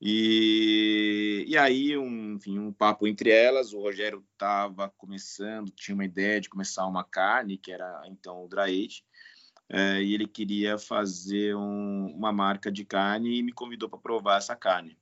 E, 0.00 1.44
e 1.48 1.56
aí, 1.56 1.96
um, 1.98 2.34
enfim, 2.34 2.58
um 2.58 2.72
papo 2.72 3.06
entre 3.06 3.30
elas. 3.30 3.72
O 3.72 3.80
Rogério 3.80 4.24
estava 4.32 4.88
começando, 4.96 5.70
tinha 5.70 5.94
uma 5.94 6.04
ideia 6.04 6.40
de 6.40 6.48
começar 6.48 6.86
uma 6.86 7.04
carne, 7.04 7.58
que 7.58 7.72
era 7.72 8.02
então 8.06 8.44
o 8.44 8.48
Draete, 8.48 9.04
é, 9.68 10.02
e 10.02 10.14
ele 10.14 10.26
queria 10.26 10.78
fazer 10.78 11.54
um, 11.56 12.06
uma 12.14 12.32
marca 12.32 12.70
de 12.70 12.84
carne 12.84 13.38
e 13.38 13.42
me 13.42 13.52
convidou 13.52 13.88
para 13.88 13.98
provar 13.98 14.38
essa 14.38 14.56
carne 14.56 14.96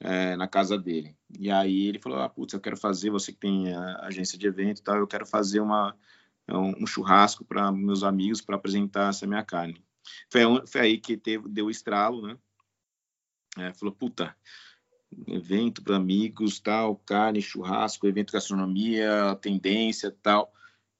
é, 0.00 0.34
na 0.36 0.48
casa 0.48 0.78
dele. 0.78 1.16
E 1.38 1.50
aí 1.50 1.86
ele 1.88 1.98
falou: 1.98 2.18
ah, 2.18 2.28
putz, 2.28 2.54
eu 2.54 2.60
quero 2.60 2.76
fazer, 2.76 3.10
você 3.10 3.32
que 3.32 3.38
tem 3.38 3.74
agência 4.00 4.38
de 4.38 4.46
evento 4.46 4.80
e 4.80 4.82
tal, 4.82 4.96
eu 4.96 5.06
quero 5.06 5.26
fazer 5.26 5.60
uma, 5.60 5.96
um, 6.50 6.82
um 6.82 6.86
churrasco 6.86 7.44
para 7.44 7.70
meus 7.70 8.02
amigos 8.02 8.40
para 8.40 8.56
apresentar 8.56 9.10
essa 9.10 9.26
minha 9.26 9.44
carne. 9.44 9.84
Foi, 10.30 10.42
foi 10.66 10.80
aí 10.80 10.98
que 10.98 11.16
teve, 11.16 11.48
deu 11.48 11.66
o 11.66 11.70
estralo, 11.70 12.26
né? 12.26 12.36
É, 13.58 13.72
falou, 13.74 13.94
puta, 13.94 14.34
evento 15.26 15.82
para 15.82 15.96
amigos, 15.96 16.58
tal, 16.58 16.96
carne, 16.96 17.42
churrasco, 17.42 18.06
evento 18.06 18.32
gastronomia, 18.32 19.36
tendência, 19.40 20.10
tal. 20.22 20.52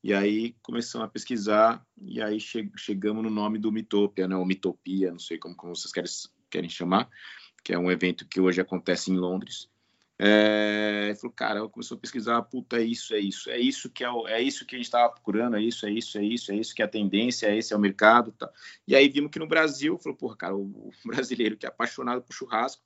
E 0.03 0.13
aí 0.13 0.55
começamos 0.61 1.07
a 1.07 1.09
pesquisar 1.09 1.85
e 1.97 2.21
aí 2.21 2.39
che 2.39 2.69
chegamos 2.77 3.23
no 3.23 3.29
nome 3.29 3.57
do 3.57 3.71
Mitopia, 3.71 4.27
né? 4.27 4.35
Ou 4.35 4.45
Mitopia, 4.45 5.11
não 5.11 5.19
sei 5.19 5.37
como, 5.37 5.55
como 5.55 5.75
vocês 5.75 5.93
querem, 5.93 6.09
querem 6.49 6.69
chamar, 6.69 7.09
que 7.63 7.73
é 7.73 7.79
um 7.79 7.89
evento 7.89 8.27
que 8.27 8.41
hoje 8.41 8.59
acontece 8.59 9.11
em 9.11 9.15
Londres. 9.15 9.69
É, 10.19 11.13
falou, 11.19 11.33
cara, 11.35 11.67
começou 11.69 11.97
a 11.97 11.99
pesquisar, 11.99 12.41
puta, 12.43 12.77
é 12.77 12.83
isso, 12.83 13.13
é 13.15 13.19
isso, 13.19 13.49
é 13.49 13.59
isso 13.59 13.89
que 13.89 14.03
é, 14.03 14.09
o, 14.09 14.27
é 14.27 14.41
isso 14.41 14.65
que 14.65 14.75
a 14.75 14.77
gente 14.77 14.85
estava 14.85 15.11
procurando, 15.11 15.57
é 15.57 15.61
isso, 15.61 15.85
é 15.85 15.91
isso, 15.91 16.17
é 16.17 16.23
isso, 16.23 16.51
é 16.51 16.55
isso 16.55 16.75
que 16.75 16.81
é 16.81 16.85
a 16.85 16.87
tendência, 16.87 17.47
é 17.47 17.57
esse 17.57 17.73
é 17.73 17.75
o 17.75 17.79
mercado, 17.79 18.31
tá. 18.31 18.49
E 18.87 18.95
aí 18.95 19.09
vimos 19.09 19.31
que 19.31 19.39
no 19.39 19.47
Brasil, 19.47 19.97
falou, 19.97 20.17
porra, 20.17 20.37
cara, 20.37 20.55
o, 20.55 20.61
o 20.61 20.91
brasileiro 21.05 21.57
que 21.57 21.65
é 21.65 21.69
apaixonado 21.69 22.21
por 22.21 22.33
churrasco 22.33 22.83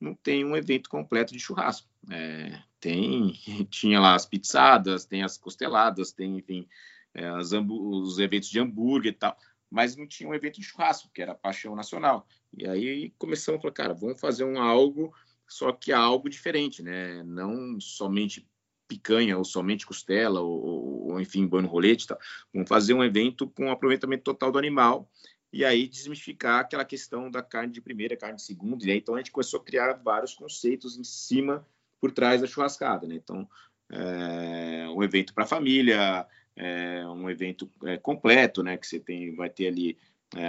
não 0.00 0.14
tem 0.14 0.44
um 0.44 0.56
evento 0.56 0.90
completo 0.90 1.32
de 1.32 1.38
churrasco. 1.38 1.88
É, 2.10 2.60
tem, 2.80 3.32
tinha 3.70 4.00
lá 4.00 4.14
as 4.14 4.26
pizzadas, 4.26 5.04
tem 5.04 5.22
as 5.22 5.38
costeladas, 5.38 6.12
tem, 6.12 6.36
enfim, 6.38 6.68
é, 7.14 7.32
os 7.32 8.18
eventos 8.18 8.50
de 8.50 8.58
hambúrguer 8.58 9.12
e 9.12 9.16
tal, 9.16 9.36
mas 9.70 9.96
não 9.96 10.06
tinha 10.06 10.28
um 10.28 10.34
evento 10.34 10.60
de 10.60 10.66
churrasco, 10.66 11.10
que 11.12 11.22
era 11.22 11.32
a 11.32 11.36
paixão 11.36 11.74
nacional. 11.74 12.26
E 12.56 12.66
aí 12.68 13.10
começamos 13.18 13.58
a 13.58 13.62
falar, 13.62 13.74
cara, 13.74 13.94
vamos 13.94 14.20
fazer 14.20 14.44
um 14.44 14.60
algo, 14.60 15.14
só 15.48 15.72
que 15.72 15.92
algo 15.92 16.28
diferente, 16.28 16.82
né? 16.82 17.22
Não 17.24 17.80
somente 17.80 18.48
picanha 18.86 19.36
ou 19.38 19.44
somente 19.44 19.86
costela 19.86 20.40
ou, 20.40 21.10
ou 21.10 21.20
enfim, 21.20 21.46
no 21.46 21.66
rolete, 21.66 22.06
tal. 22.06 22.18
Vamos 22.52 22.68
fazer 22.68 22.94
um 22.94 23.04
evento 23.04 23.48
com 23.48 23.70
aproveitamento 23.70 24.24
total 24.24 24.52
do 24.52 24.58
animal 24.58 25.10
e 25.52 25.64
aí 25.64 25.86
desmistificar 25.86 26.60
aquela 26.60 26.84
questão 26.84 27.30
da 27.30 27.42
carne 27.42 27.72
de 27.72 27.80
primeira, 27.80 28.16
carne 28.16 28.36
de 28.36 28.42
segunda, 28.42 28.84
aí, 28.86 28.98
então 28.98 29.14
a 29.14 29.18
gente 29.18 29.30
começou 29.30 29.60
a 29.60 29.64
criar 29.64 29.92
vários 29.94 30.34
conceitos 30.34 30.98
em 30.98 31.04
cima, 31.04 31.64
por 32.00 32.12
trás 32.12 32.40
da 32.42 32.46
churrascada, 32.46 33.06
né? 33.06 33.14
Então, 33.14 33.48
é, 33.90 34.86
um 34.88 35.02
evento 35.02 35.32
para 35.32 35.46
família, 35.46 36.26
é, 36.54 37.06
um 37.06 37.30
evento 37.30 37.70
é, 37.84 37.96
completo, 37.96 38.62
né? 38.62 38.76
Que 38.76 38.86
você 38.86 39.00
tem, 39.00 39.34
vai 39.34 39.48
ter 39.48 39.68
ali 39.68 39.96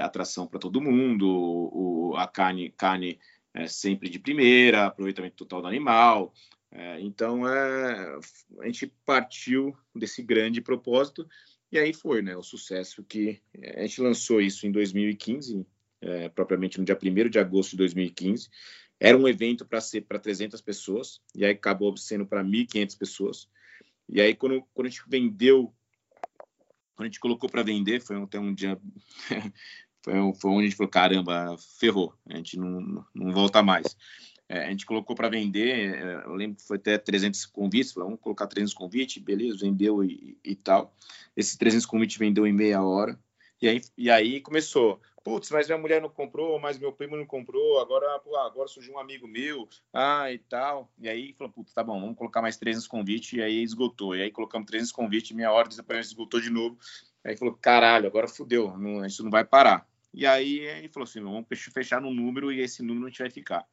atração 0.03 0.47
para 0.47 0.59
todo 0.59 0.81
mundo, 0.81 1.29
o, 1.29 2.15
a 2.17 2.27
carne, 2.27 2.71
carne 2.71 3.19
é, 3.55 3.67
sempre 3.67 4.09
de 4.09 4.19
primeira, 4.19 4.85
aproveitamento 4.85 5.35
total 5.35 5.61
do 5.61 5.67
animal. 5.67 6.33
É, 6.69 6.99
então, 6.99 7.45
a 7.45 8.19
gente 8.65 8.93
partiu 9.05 9.75
desse 9.95 10.21
grande 10.21 10.61
propósito 10.61 11.25
e 11.71 11.79
aí 11.79 11.93
foi, 11.93 12.21
né, 12.21 12.35
o 12.35 12.43
sucesso 12.43 13.03
que 13.03 13.41
a 13.75 13.81
gente 13.81 14.01
lançou 14.01 14.41
isso 14.41 14.67
em 14.67 14.71
2015, 14.71 15.65
é, 16.01 16.29
propriamente 16.29 16.77
no 16.77 16.85
dia 16.85 16.97
1 17.01 17.29
de 17.29 17.39
agosto 17.39 17.71
de 17.71 17.77
2015. 17.77 18.49
Era 18.99 19.17
um 19.17 19.27
evento 19.27 19.65
para 19.65 19.81
ser 19.81 20.01
para 20.01 20.19
300 20.19 20.61
pessoas, 20.61 21.21
e 21.35 21.43
aí 21.43 21.51
acabou 21.51 21.95
sendo 21.97 22.25
para 22.25 22.43
1.500 22.43 22.97
pessoas. 22.97 23.49
E 24.07 24.21
aí, 24.21 24.35
quando, 24.35 24.61
quando 24.73 24.87
a 24.87 24.89
gente 24.89 25.03
vendeu, 25.07 25.73
quando 26.95 27.01
a 27.01 27.05
gente 27.05 27.19
colocou 27.19 27.49
para 27.49 27.63
vender, 27.63 28.01
foi 28.01 28.21
até 28.21 28.39
um 28.39 28.53
dia. 28.53 28.79
Foi, 30.05 30.13
foi 30.39 30.51
onde 30.51 30.61
a 30.61 30.69
gente 30.69 30.77
falou: 30.77 30.91
caramba, 30.91 31.57
ferrou, 31.57 32.13
a 32.29 32.37
gente 32.37 32.59
não, 32.59 33.03
não 33.13 33.33
volta 33.33 33.63
mais. 33.63 33.97
É, 34.47 34.67
a 34.67 34.69
gente 34.69 34.85
colocou 34.85 35.15
para 35.15 35.27
vender, 35.27 35.95
é, 35.95 36.23
eu 36.23 36.35
lembro 36.35 36.57
que 36.57 36.67
foi 36.67 36.77
até 36.77 36.99
300 36.99 37.47
convites, 37.47 37.91
falou, 37.91 38.09
vamos 38.09 38.21
colocar 38.21 38.45
300 38.45 38.75
convites, 38.75 39.21
beleza, 39.21 39.57
vendeu 39.57 40.03
e, 40.03 40.37
e 40.43 40.55
tal. 40.55 40.95
Esses 41.35 41.57
300 41.57 41.87
convites 41.87 42.17
vendeu 42.17 42.45
em 42.45 42.53
meia 42.53 42.83
hora. 42.83 43.19
E 43.59 43.67
aí, 43.67 43.81
e 43.97 44.11
aí 44.11 44.41
começou, 44.41 45.01
putz, 45.23 45.49
mas 45.49 45.65
minha 45.65 45.79
mulher 45.79 45.99
não 45.99 46.09
comprou, 46.09 46.59
mas 46.59 46.77
meu 46.77 46.91
primo 46.93 47.17
não 47.17 47.25
comprou, 47.25 47.79
agora, 47.79 48.19
pô, 48.19 48.35
agora 48.35 48.67
surgiu 48.67 48.93
um 48.93 48.99
amigo 48.99 49.27
meu, 49.27 49.67
ah, 49.91 50.31
e 50.31 50.37
tal. 50.37 50.91
E 50.99 51.09
aí 51.09 51.33
falou, 51.33 51.51
putz, 51.51 51.73
tá 51.73 51.83
bom, 51.83 51.99
vamos 51.99 52.15
colocar 52.15 52.43
mais 52.43 52.57
300 52.57 52.85
convites, 52.85 53.33
e 53.33 53.41
aí 53.41 53.63
esgotou. 53.63 54.15
E 54.15 54.21
aí 54.21 54.29
colocamos 54.29 54.67
300 54.67 54.91
convites, 54.91 55.31
minha 55.31 55.51
hora 55.51 55.67
desapareceu, 55.67 56.11
esgotou 56.11 56.39
de 56.39 56.51
novo. 56.51 56.77
Aí 57.23 57.35
falou, 57.35 57.55
caralho, 57.55 58.05
agora 58.05 58.27
fudeu, 58.27 58.77
não, 58.77 59.03
isso 59.03 59.23
não 59.23 59.31
vai 59.31 59.43
parar. 59.43 59.87
E 60.15 60.25
aí 60.25 60.59
ele 60.59 60.87
falou 60.87 61.03
assim, 61.03 61.21
vamos 61.21 61.45
fechar 61.73 62.01
no 62.01 62.13
número 62.13 62.51
e 62.51 62.61
esse 62.61 62.81
número 62.81 63.07
a 63.07 63.09
gente 63.09 63.19
vai 63.19 63.29
ficar. 63.29 63.67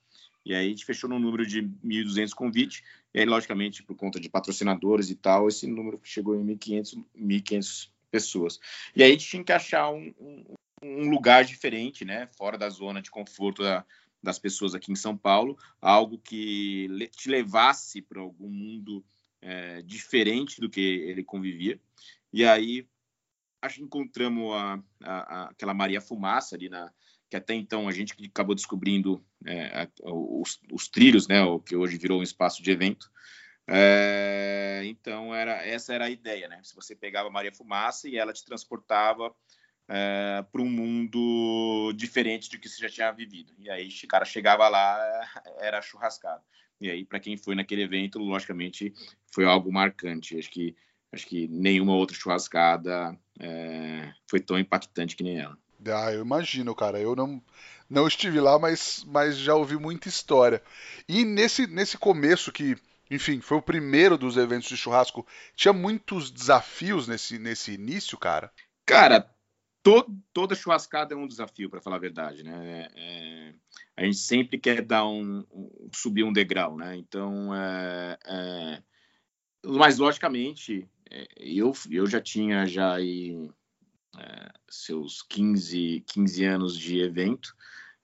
E 0.44 0.52
aí 0.54 0.66
a 0.66 0.68
gente 0.68 0.84
fechou 0.84 1.08
no 1.08 1.18
número 1.18 1.46
de 1.46 1.62
1.200 1.62 2.34
convites, 2.34 2.82
e 3.14 3.20
aí, 3.20 3.24
logicamente, 3.24 3.82
por 3.82 3.94
conta 3.94 4.18
de 4.18 4.28
patrocinadores 4.28 5.08
e 5.08 5.14
tal, 5.14 5.46
esse 5.46 5.68
número 5.68 6.00
chegou 6.02 6.34
em 6.34 6.44
1.500, 6.44 7.04
1.500 7.16 7.90
pessoas. 8.10 8.58
E 8.96 9.04
aí 9.04 9.10
a 9.10 9.12
gente 9.12 9.28
tinha 9.28 9.44
que 9.44 9.52
achar 9.52 9.88
um, 9.90 10.12
um, 10.18 10.44
um 10.82 11.10
lugar 11.10 11.44
diferente, 11.44 12.04
né, 12.04 12.28
fora 12.36 12.58
da 12.58 12.68
zona 12.68 13.00
de 13.00 13.10
conforto 13.10 13.62
da, 13.62 13.86
das 14.20 14.38
pessoas 14.38 14.74
aqui 14.74 14.90
em 14.90 14.96
São 14.96 15.16
Paulo, 15.16 15.56
algo 15.80 16.18
que 16.18 16.88
te 17.16 17.28
levasse 17.28 18.02
para 18.02 18.20
algum 18.20 18.48
mundo 18.48 19.04
é, 19.40 19.80
diferente 19.82 20.60
do 20.60 20.68
que 20.68 20.80
ele 20.80 21.22
convivia. 21.22 21.78
E 22.32 22.44
aí 22.44 22.86
acho 23.62 23.76
que 23.76 23.84
encontramos 23.84 24.52
a, 24.52 24.82
a, 25.04 25.12
a, 25.12 25.44
aquela 25.50 25.72
Maria 25.72 26.00
Fumaça 26.00 26.56
ali 26.56 26.68
na, 26.68 26.92
que 27.32 27.36
até 27.36 27.54
então 27.54 27.88
a 27.88 27.92
gente 27.92 28.14
acabou 28.26 28.54
descobrindo 28.54 29.24
é, 29.46 29.88
os, 30.02 30.60
os, 30.70 30.86
trilhos, 30.86 31.26
né, 31.26 31.42
o 31.42 31.58
que 31.58 31.74
hoje 31.74 31.96
virou 31.96 32.20
um 32.20 32.22
espaço 32.22 32.62
de 32.62 32.70
evento. 32.70 33.10
É, 33.66 34.82
então 34.84 35.34
era 35.34 35.64
essa 35.66 35.94
era 35.94 36.06
a 36.06 36.10
ideia, 36.10 36.46
né? 36.46 36.60
Se 36.62 36.74
você 36.74 36.94
pegava 36.94 37.30
Maria 37.30 37.54
Fumaça 37.54 38.06
e 38.06 38.18
ela 38.18 38.34
te 38.34 38.44
transportava 38.44 39.34
é, 39.88 40.44
para 40.52 40.60
um 40.60 40.68
mundo 40.68 41.92
diferente 41.94 42.50
do 42.50 42.58
que 42.58 42.68
você 42.68 42.82
já 42.82 42.88
tinha 42.90 43.12
vivido. 43.12 43.54
E 43.58 43.70
aí 43.70 43.88
o 43.88 44.08
cara 44.08 44.26
chegava 44.26 44.68
lá 44.68 44.98
era 45.58 45.80
churrascado. 45.80 46.42
E 46.78 46.90
aí 46.90 47.02
para 47.02 47.20
quem 47.20 47.38
foi 47.38 47.54
naquele 47.54 47.82
evento, 47.82 48.18
logicamente 48.18 48.92
foi 49.32 49.46
algo 49.46 49.72
marcante. 49.72 50.38
Acho 50.38 50.50
que 50.50 50.76
acho 51.12 51.26
que 51.26 51.46
nenhuma 51.48 51.94
outra 51.94 52.16
churrascada 52.16 53.16
é, 53.38 54.12
foi 54.26 54.40
tão 54.40 54.58
impactante 54.58 55.14
que 55.14 55.22
nem 55.22 55.38
ela. 55.38 55.56
Ah, 55.86 56.12
eu 56.12 56.22
imagino, 56.22 56.74
cara. 56.74 56.98
Eu 56.98 57.14
não, 57.14 57.42
não 57.90 58.06
estive 58.06 58.40
lá, 58.40 58.58
mas, 58.58 59.04
mas 59.06 59.36
já 59.36 59.54
ouvi 59.54 59.76
muita 59.76 60.08
história. 60.08 60.62
E 61.08 61.24
nesse, 61.24 61.66
nesse 61.66 61.98
começo 61.98 62.52
que, 62.52 62.76
enfim, 63.10 63.40
foi 63.40 63.58
o 63.58 63.62
primeiro 63.62 64.16
dos 64.16 64.36
eventos 64.36 64.68
de 64.68 64.76
churrasco, 64.76 65.26
tinha 65.54 65.72
muitos 65.72 66.30
desafios 66.30 67.06
nesse, 67.08 67.38
nesse 67.38 67.72
início, 67.72 68.16
cara? 68.16 68.50
Cara, 68.86 69.28
to, 69.82 70.06
toda 70.32 70.54
churrascada 70.54 71.14
é 71.14 71.16
um 71.16 71.26
desafio, 71.26 71.68
para 71.68 71.80
falar 71.80 71.96
a 71.96 72.00
verdade, 72.00 72.42
né? 72.42 72.88
É, 72.94 73.54
a 73.96 74.04
gente 74.04 74.18
sempre 74.18 74.58
quer 74.58 74.82
dar 74.82 75.06
um, 75.06 75.44
um, 75.52 75.90
subir 75.92 76.24
um 76.24 76.32
degrau, 76.32 76.76
né? 76.76 76.96
Então, 76.96 77.54
é, 77.54 78.18
é, 78.24 78.82
mas 79.64 79.98
logicamente, 79.98 80.88
eu, 81.36 81.72
eu 81.90 82.06
já 82.06 82.20
tinha 82.20 82.66
já 82.66 82.94
aí 82.94 83.50
é, 84.18 84.52
seus 84.68 85.22
15, 85.22 86.04
15 86.06 86.44
anos 86.44 86.78
de 86.78 87.00
evento, 87.00 87.54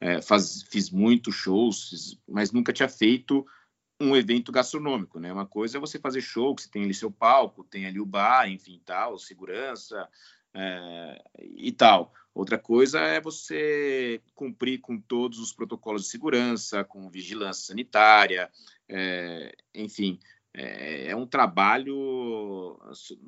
é, 0.01 0.23
faz, 0.23 0.63
fiz 0.63 0.91
muitos 0.91 1.35
shows, 1.35 2.19
mas 2.29 2.53
nunca 2.53 2.73
tinha 2.73 2.89
feito 2.89 3.47
um 4.01 4.17
evento 4.17 4.53
gastronômico, 4.53 5.19
né? 5.19 5.33
Uma 5.33 5.47
coisa 5.47 5.77
é 5.77 5.81
você 5.81 5.99
fazer 5.99 6.21
show, 6.21 6.55
que 6.55 6.63
você 6.63 6.71
tem 6.71 6.85
ali 6.85 6.95
seu 6.95 7.11
palco, 7.11 7.65
tem 7.65 7.87
ali 7.87 8.01
o 8.01 8.07
bar, 8.07 8.49
enfim, 8.49 8.81
tal, 8.85 9.19
segurança 9.19 10.09
é, 10.55 11.23
e 11.39 11.73
tal. 11.73 12.13
Outra 12.33 12.57
coisa 12.57 13.01
é 13.01 13.21
você 13.21 14.23
cumprir 14.35 14.81
com 14.81 15.01
todos 15.01 15.41
os 15.41 15.53
protocolos 15.53 16.05
de 16.05 16.09
segurança, 16.09 16.85
com 16.85 17.11
vigilância 17.11 17.67
sanitária, 17.67 18.49
é, 18.89 19.57
enfim, 19.75 20.21
é, 20.59 21.11
é 21.11 21.17
um 21.17 21.27
trabalho 21.27 22.79
assim, 22.91 23.19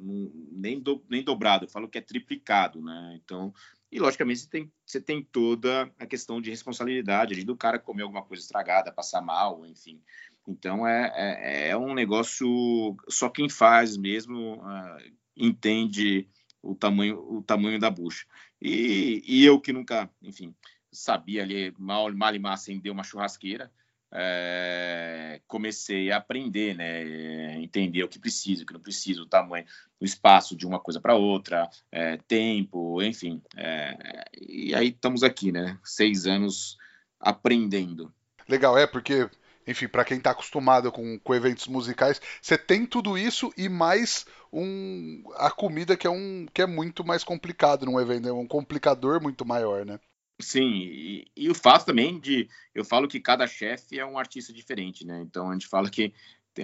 nem, 0.53 0.81
do, 0.81 1.03
nem 1.09 1.23
dobrado, 1.23 1.65
eu 1.65 1.69
falo 1.69 1.89
que 1.89 1.99
é 1.99 2.01
triplicado, 2.01 2.83
né? 2.83 3.19
Então, 3.23 3.55
e 3.91 3.99
logicamente 3.99 4.41
você 4.41 4.49
tem, 4.49 4.73
você 4.85 5.01
tem 5.01 5.23
toda 5.23 5.91
a 5.99 6.07
questão 6.07 6.41
de 6.41 6.51
responsabilidade 6.51 7.45
do 7.45 7.57
cara 7.57 7.79
comer 7.79 8.03
alguma 8.03 8.23
coisa 8.23 8.43
estragada, 8.43 8.93
passar 8.93 9.21
mal, 9.21 9.65
enfim. 9.67 10.01
Então 10.47 10.87
é, 10.87 11.13
é, 11.15 11.69
é 11.69 11.77
um 11.77 11.95
negócio 11.95 12.97
só 13.09 13.29
quem 13.29 13.49
faz 13.49 13.97
mesmo 13.97 14.57
uh, 14.57 15.13
entende 15.37 16.29
o 16.63 16.75
tamanho 16.75 17.19
o 17.19 17.43
tamanho 17.43 17.79
da 17.79 17.91
bucha. 17.91 18.27
E, 18.61 19.23
e 19.27 19.45
eu 19.45 19.61
que 19.61 19.73
nunca, 19.73 20.11
enfim, 20.23 20.55
sabia 20.91 21.43
ali 21.43 21.73
mal 21.79 22.13
mal 22.15 22.35
e 22.35 22.39
mal 22.39 22.53
acender 22.53 22.93
uma 22.93 23.05
churrasqueira, 23.05 23.73
é, 24.13 25.41
comecei 25.47 26.11
a 26.11 26.17
aprender, 26.17 26.75
né, 26.75 27.61
entender 27.61 28.03
o 28.03 28.09
que 28.09 28.19
preciso, 28.19 28.63
o 28.63 28.67
que 28.67 28.73
não 28.73 28.81
preciso, 28.81 29.23
o 29.23 29.27
tamanho, 29.27 29.65
o 30.01 30.05
espaço 30.05 30.57
de 30.57 30.67
uma 30.67 30.81
coisa 30.81 31.01
para 31.01 31.15
outra, 31.15 31.69
é, 31.93 32.17
tempo, 32.17 33.03
enfim. 33.03 33.41
É, 33.57 34.25
e 34.41 34.75
aí 34.75 34.89
estamos 34.89 35.23
aqui, 35.23 35.53
né, 35.53 35.79
seis 35.85 36.27
anos 36.27 36.77
aprendendo. 37.19 38.13
Legal, 38.49 38.77
é 38.77 38.87
porque 38.87 39.29
enfim, 39.67 39.87
para 39.87 40.05
quem 40.05 40.19
está 40.19 40.31
acostumado 40.33 40.91
com, 40.91 41.19
com 41.19 41.35
eventos 41.35 41.69
musicais, 41.69 42.21
você 42.41 42.59
tem 42.59 42.87
tudo 42.87 43.17
isso 43.17 43.53
e 43.57 43.69
mais 43.69 44.27
um 44.53 45.23
a 45.37 45.51
comida 45.51 45.97
que 45.97 46.07
é 46.07 46.11
um 46.11 46.47
que 46.53 46.63
é 46.63 46.67
muito 46.67 47.05
mais 47.05 47.23
complicado 47.23 47.87
num 47.87 48.01
evento, 48.01 48.29
é 48.29 48.33
um 48.33 48.47
complicador 48.47 49.23
muito 49.23 49.47
maior, 49.47 49.87
né? 49.87 50.01
Sim, 50.41 50.71
e, 50.75 51.31
e, 51.37 51.51
o 51.51 51.55
fato 51.55 51.87
também 51.87 52.19
de 52.19 52.49
eu 52.75 52.85
falo 52.85 53.09
que 53.09 53.21
cada 53.21 53.47
chefe 53.47 53.99
é 53.99 54.07
um 54.07 54.19
artista 54.19 54.53
diferente, 54.53 55.05
né? 55.05 55.21
Então 55.23 55.51
a 55.51 55.53
gente 55.53 55.67
fala 55.67 55.91
que 55.91 56.13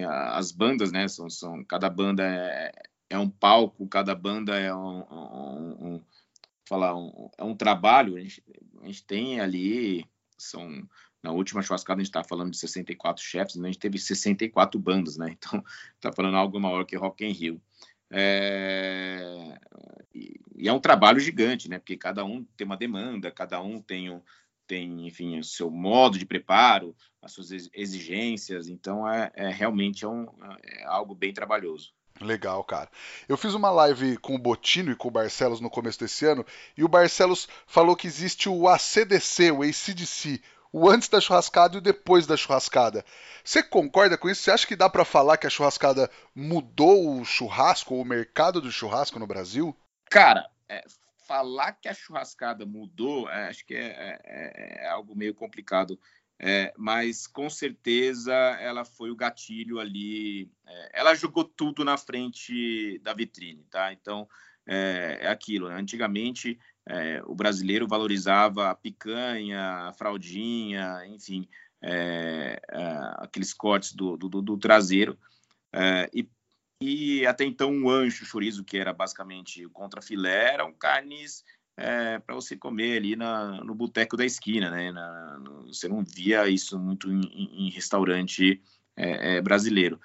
as 0.05 0.51
bandas, 0.51 0.91
né? 0.91 1.07
São, 1.07 1.29
são 1.29 1.63
cada 1.63 1.89
banda 1.89 2.23
é, 2.23 2.71
é 3.09 3.17
um 3.17 3.29
palco, 3.29 3.87
cada 3.87 4.13
banda 4.15 4.57
é 4.57 4.73
um, 4.73 5.03
um, 5.09 5.87
um 5.87 6.03
falar 6.67 6.95
um, 6.95 7.29
é 7.37 7.43
um 7.43 7.55
trabalho. 7.55 8.17
A 8.17 8.19
gente, 8.19 8.43
a 8.81 8.85
gente 8.85 9.03
tem 9.05 9.39
ali 9.39 10.05
são 10.37 10.87
na 11.23 11.31
última 11.31 11.61
churrascada 11.61 11.99
a 11.99 12.03
gente 12.03 12.09
está 12.09 12.23
falando 12.23 12.51
de 12.51 12.57
64 12.57 13.23
chefes, 13.23 13.55
né? 13.55 13.67
a 13.67 13.71
gente 13.71 13.81
teve 13.81 13.97
64 13.97 14.79
bandas, 14.79 15.17
né? 15.17 15.35
Então 15.37 15.63
está 15.95 16.11
falando 16.15 16.37
algo 16.37 16.59
maior 16.59 16.85
que 16.85 16.95
Rock 16.95 17.25
in 17.25 17.31
Rio. 17.31 17.61
É... 18.11 19.57
E, 20.13 20.67
é 20.67 20.73
um 20.73 20.79
trabalho 20.79 21.19
gigante, 21.19 21.69
né? 21.69 21.77
Porque 21.77 21.97
cada 21.97 22.25
um 22.25 22.43
tem 22.55 22.65
uma 22.65 22.77
demanda, 22.77 23.31
cada 23.31 23.61
um 23.61 23.81
tem, 23.81 24.09
um, 24.09 24.21
tem 24.65 25.07
enfim, 25.07 25.39
o 25.39 25.43
seu 25.43 25.69
modo 25.69 26.17
de 26.17 26.25
preparo, 26.25 26.95
as 27.21 27.31
suas 27.31 27.51
exigências. 27.73 28.67
Então 28.67 29.07
é, 29.07 29.31
é 29.35 29.49
realmente 29.49 30.05
é, 30.05 30.07
um, 30.07 30.27
é 30.63 30.83
algo 30.85 31.13
bem 31.13 31.33
trabalhoso. 31.33 31.93
Legal, 32.19 32.63
cara. 32.63 32.89
Eu 33.27 33.37
fiz 33.37 33.53
uma 33.53 33.69
live 33.69 34.17
com 34.17 34.35
o 34.35 34.39
Botino 34.39 34.91
e 34.91 34.95
com 34.95 35.07
o 35.07 35.11
Barcelos 35.11 35.61
no 35.61 35.69
começo 35.69 35.99
desse 35.99 36.25
ano, 36.25 36.45
e 36.75 36.83
o 36.83 36.87
Barcelos 36.87 37.47
falou 37.67 37.95
que 37.95 38.07
existe 38.07 38.49
o 38.49 38.67
ACDC, 38.67 39.51
o 39.51 39.61
ACDC, 39.61 40.41
o 40.77 40.89
antes 40.89 41.09
da 41.09 41.19
churrascada 41.19 41.75
e 41.75 41.77
o 41.79 41.81
depois 41.81 42.27
da 42.27 42.37
churrascada. 42.37 43.03
Você 43.43 43.63
concorda 43.63 44.17
com 44.17 44.29
isso? 44.29 44.41
Você 44.41 44.51
acha 44.51 44.67
que 44.67 44.75
dá 44.75 44.89
para 44.89 45.03
falar 45.03 45.37
que 45.37 45.47
a 45.47 45.49
churrascada 45.49 46.09
mudou 46.35 47.19
o 47.19 47.25
churrasco, 47.25 47.95
ou 47.95 48.01
o 48.01 48.05
mercado 48.05 48.61
do 48.61 48.71
churrasco 48.71 49.17
no 49.17 49.25
Brasil? 49.25 49.75
Cara, 50.09 50.49
é, 50.69 50.83
falar 51.25 51.73
que 51.73 51.89
a 51.89 51.93
churrascada 51.93 52.65
mudou, 52.65 53.29
é, 53.29 53.49
acho 53.49 53.65
que 53.65 53.75
é, 53.75 54.19
é, 54.23 54.85
é 54.85 54.89
algo 54.89 55.15
meio 55.15 55.33
complicado. 55.33 55.99
É, 56.39 56.71
mas 56.77 57.25
com 57.25 57.49
certeza 57.49 58.31
ela 58.31 58.85
foi 58.85 59.09
o 59.09 59.15
gatilho 59.15 59.79
ali. 59.79 60.51
É, 60.67 60.99
ela 60.99 61.15
jogou 61.15 61.43
tudo 61.43 61.83
na 61.83 61.97
frente 61.97 62.99
da 62.99 63.13
vitrine, 63.13 63.65
tá? 63.71 63.91
Então 63.91 64.29
é, 64.67 65.19
é 65.21 65.27
aquilo. 65.27 65.69
Né? 65.69 65.75
Antigamente 65.75 66.59
é, 66.87 67.21
o 67.25 67.33
brasileiro 67.33 67.87
valorizava 67.87 68.69
a 68.69 68.75
picanha, 68.75 69.87
a 69.87 69.93
fraldinha, 69.93 71.05
enfim, 71.07 71.47
é, 71.81 72.61
é, 72.69 72.81
aqueles 73.17 73.53
cortes 73.53 73.93
do, 73.93 74.17
do, 74.17 74.29
do 74.41 74.57
traseiro. 74.57 75.17
e, 76.13 76.27
e 76.81 77.25
até 77.25 77.43
então 77.43 77.83
o 77.83 77.89
ancho, 77.89 78.23
o 78.23 78.27
chorizo, 78.27 78.63
que 78.63 78.77
era 78.77 78.93
basicamente 78.93 79.65
o 79.65 79.69
contrafilé, 79.69 80.53
eram 80.53 80.73
carnes 80.73 81.43
é, 81.77 82.17
para 82.17 82.33
você 82.33 82.57
comer 82.57 82.97
ali 82.97 83.15
na, 83.15 83.63
no 83.63 83.75
boteco 83.75 84.17
da 84.17 84.25
esquina, 84.25 84.71
né? 84.71 84.91
Na, 84.91 85.37
no, 85.39 85.67
você 85.67 85.87
não 85.87 86.03
via 86.03 86.47
isso 86.49 86.79
muito 86.79 87.11
em, 87.11 87.67
em 87.67 87.69
restaurante 87.69 88.61
é, 88.95 89.37
é, 89.37 89.41
brasileiro. 89.41 89.99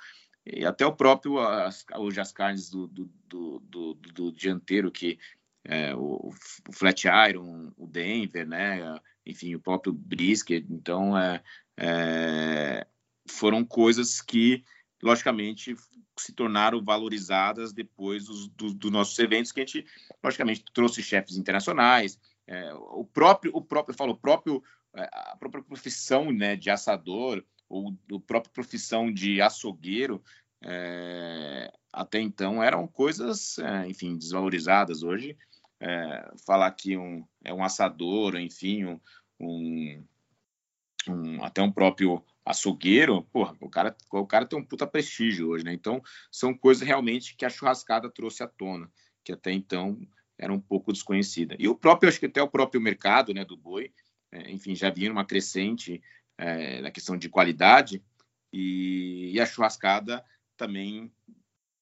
E 0.44 0.66
até 0.66 0.84
o 0.84 0.94
próprio, 0.94 1.38
as, 1.38 1.84
hoje 1.96 2.20
as 2.20 2.32
carnes 2.32 2.68
do, 2.68 2.86
do, 2.88 3.10
do, 3.28 3.94
do, 3.94 4.32
dianteiro, 4.32 4.90
que 4.90 5.18
é, 5.64 5.94
o, 5.94 6.32
o, 6.68 6.72
Flat 6.72 7.04
Iron, 7.28 7.72
o 7.76 7.86
Denver, 7.86 8.46
né? 8.46 9.00
Enfim, 9.24 9.54
o 9.54 9.60
próprio 9.60 9.92
brisket. 9.92 10.66
Então, 10.68 11.16
é, 11.16 11.42
é, 11.76 12.86
foram 13.28 13.64
coisas 13.64 14.20
que, 14.20 14.64
logicamente, 15.00 15.76
se 16.18 16.32
tornaram 16.32 16.82
valorizadas 16.82 17.72
depois 17.72 18.24
dos, 18.24 18.48
dos, 18.48 18.74
dos, 18.74 18.90
nossos 18.90 19.18
eventos, 19.18 19.52
que 19.52 19.60
a 19.60 19.64
gente, 19.64 19.86
logicamente, 20.22 20.64
trouxe 20.72 21.02
chefes 21.02 21.36
internacionais, 21.36 22.18
é, 22.46 22.74
o 22.74 23.04
próprio, 23.04 23.52
o 23.54 23.62
próprio, 23.62 23.92
eu 23.92 23.96
falo, 23.96 24.12
o 24.12 24.18
próprio, 24.18 24.62
é, 24.96 25.08
a 25.12 25.36
própria 25.36 25.62
profissão 25.62 26.32
né, 26.32 26.56
de 26.56 26.68
assador, 26.68 27.44
ou 27.68 27.96
a 28.14 28.20
própria 28.20 28.52
profissão 28.52 29.10
de 29.10 29.40
açougueiro, 29.40 30.22
é, 30.64 31.72
até 31.92 32.20
então 32.20 32.62
eram 32.62 32.86
coisas, 32.86 33.58
é, 33.58 33.86
enfim, 33.88 34.16
desvalorizadas. 34.16 35.02
Hoje, 35.02 35.36
é, 35.80 36.32
falar 36.46 36.70
que 36.72 36.96
um, 36.96 37.26
é 37.44 37.52
um 37.52 37.64
assador, 37.64 38.36
enfim, 38.36 38.84
um, 38.84 39.00
um, 39.40 40.04
um 41.08 41.44
até 41.44 41.60
um 41.62 41.72
próprio 41.72 42.24
açougueiro, 42.44 43.22
porra, 43.32 43.56
o 43.60 43.68
cara, 43.68 43.96
o 44.10 44.26
cara 44.26 44.46
tem 44.46 44.58
um 44.58 44.64
puta 44.64 44.86
prestígio 44.86 45.48
hoje, 45.48 45.64
né? 45.64 45.72
Então, 45.72 46.02
são 46.30 46.56
coisas 46.56 46.86
realmente 46.86 47.36
que 47.36 47.44
a 47.44 47.50
churrascada 47.50 48.10
trouxe 48.10 48.42
à 48.42 48.48
tona, 48.48 48.90
que 49.24 49.32
até 49.32 49.52
então 49.52 50.00
era 50.38 50.52
um 50.52 50.60
pouco 50.60 50.92
desconhecida. 50.92 51.54
E 51.58 51.68
o 51.68 51.74
próprio, 51.74 52.08
acho 52.08 52.18
que 52.18 52.26
até 52.26 52.42
o 52.42 52.48
próprio 52.48 52.80
mercado, 52.80 53.32
né, 53.32 53.44
do 53.44 53.56
boi, 53.56 53.92
é, 54.32 54.50
enfim, 54.50 54.74
já 54.74 54.90
vinha 54.90 55.12
uma 55.12 55.24
crescente 55.24 56.02
é, 56.36 56.80
na 56.80 56.90
questão 56.90 57.16
de 57.16 57.28
qualidade, 57.28 58.02
e, 58.52 59.30
e, 59.32 59.40
a 59.40 59.46
churrascada 59.46 60.22
também 60.56 61.12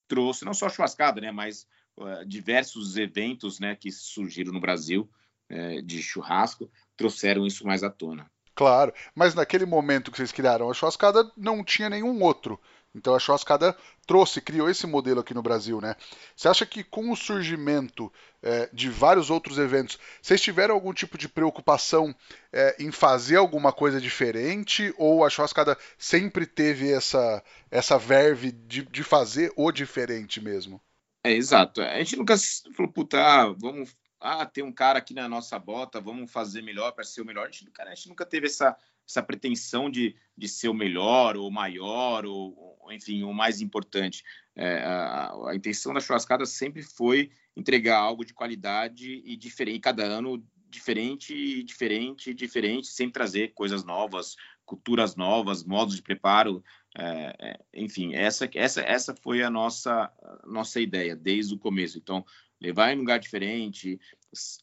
trouxe, 0.09 0.45
não 0.45 0.55
só 0.55 0.67
a 0.67 0.69
churrascada, 0.69 1.21
né, 1.21 1.31
mas 1.31 1.67
uh, 1.97 2.25
diversos 2.27 2.97
eventos, 2.97 3.61
né, 3.61 3.77
que 3.77 3.91
surgiram 3.93 4.53
no 4.53 4.61
Brasil 4.61 5.09
uh, 5.51 5.83
de 5.83 6.03
churrasco, 6.03 6.71
trouxeram 6.97 7.47
isso 7.47 7.67
mais 7.67 7.83
à 7.83 7.91
tona. 7.91 8.31
Claro, 8.55 8.93
mas 9.15 9.35
naquele 9.35 9.65
momento 9.65 10.11
que 10.11 10.17
vocês 10.17 10.33
criaram 10.33 10.71
a 10.71 10.75
churrascada, 10.75 11.31
não 11.37 11.65
tinha 11.65 11.89
nenhum 11.89 12.23
outro. 12.23 12.61
Então 12.95 13.15
a 13.15 13.19
churrascada 13.19 13.77
trouxe, 14.07 14.41
criou 14.41 14.69
esse 14.69 14.87
modelo 14.87 15.21
aqui 15.21 15.33
no 15.33 15.43
Brasil, 15.43 15.81
né? 15.81 15.95
Você 16.35 16.49
acha 16.49 16.67
que 16.67 16.83
com 16.83 17.11
o 17.11 17.17
surgimento 17.17 18.13
é, 18.43 18.69
de 18.73 18.89
vários 18.89 19.31
outros 19.31 19.59
eventos, 19.59 19.99
vocês 20.21 20.41
tiveram 20.41 20.75
algum 20.75 20.93
tipo 20.93 21.17
de 21.17 21.29
preocupação 21.29 22.15
é, 22.53 22.77
em 22.83 22.91
fazer 22.91 23.37
alguma 23.37 23.73
coisa 23.73 24.01
diferente? 24.01 24.93
Ou 24.99 25.25
a 25.25 25.31
churrascada 25.31 25.79
sempre 25.97 26.47
teve 26.47 26.91
essa, 26.91 27.43
essa 27.71 27.97
verve 27.97 28.51
de, 28.51 28.83
de 28.83 29.05
fazer 29.05 29.53
o 29.57 29.71
diferente 29.71 30.41
mesmo? 30.41 30.81
É, 31.23 31.33
exato. 31.33 31.83
A 31.83 31.99
gente 31.99 32.17
nunca 32.17 32.35
falou, 32.75 32.91
puta, 32.91 33.21
ah, 33.21 33.55
vamos 33.57 33.95
ah, 34.21 34.45
tem 34.45 34.63
um 34.63 34.73
cara 34.73 34.99
aqui 34.99 35.15
na 35.15 35.27
nossa 35.27 35.59
bota, 35.59 35.99
vamos 35.99 36.31
fazer 36.31 36.61
melhor 36.61 36.93
para 36.93 37.05
ser 37.05 37.23
o 37.23 37.25
melhor. 37.25 37.49
A 37.49 37.51
gente, 37.51 37.71
cara, 37.71 37.91
a 37.91 37.95
gente 37.95 38.09
nunca 38.11 38.27
teve 38.27 38.47
essa, 38.47 38.77
essa 39.11 39.23
pretensão 39.23 39.91
de, 39.91 40.15
de 40.37 40.49
ser 40.49 40.69
o 40.69 40.75
melhor, 40.75 41.37
ou 41.37 41.51
maior, 41.51 42.25
ou, 42.25 42.79
ou 42.81 42.93
enfim, 42.93 43.23
o 43.25 43.33
mais 43.33 43.61
importante. 43.61 44.23
É, 44.55 44.79
a, 44.85 45.33
a, 45.49 45.57
intenção 45.57 45.93
da 45.93 46.01
churrascada 46.01 46.47
sempre 46.47 46.83
foi 46.83 47.31
entregar 47.57 47.99
algo 47.99 48.25
de 48.25 48.33
qualidade 48.33 49.23
e 49.25 49.37
diferente, 49.37 49.81
cada 49.81 50.05
ano 50.05 50.43
diferente, 50.69 51.65
diferente, 51.65 52.33
diferente, 52.33 52.87
sempre 52.87 53.15
trazer 53.15 53.53
coisas 53.53 53.85
novas, 53.85 54.37
culturas 54.65 55.17
novas, 55.17 55.65
modos 55.65 55.97
de 55.97 56.03
preparo. 56.03 56.63
É, 56.97 57.35
é, 57.39 57.61
enfim, 57.75 58.15
essa, 58.15 58.49
essa, 58.55 58.81
essa 58.83 59.15
foi 59.15 59.43
a 59.43 59.51
nossa, 59.51 60.13
nossa 60.47 60.81
ideia 60.81 61.17
desde 61.17 61.55
o 61.55 61.59
começo. 61.59 61.99
Então, 61.99 62.25
levar 62.61 62.93
em 62.93 62.97
um 62.97 63.01
lugar 63.01 63.19
diferente, 63.19 63.99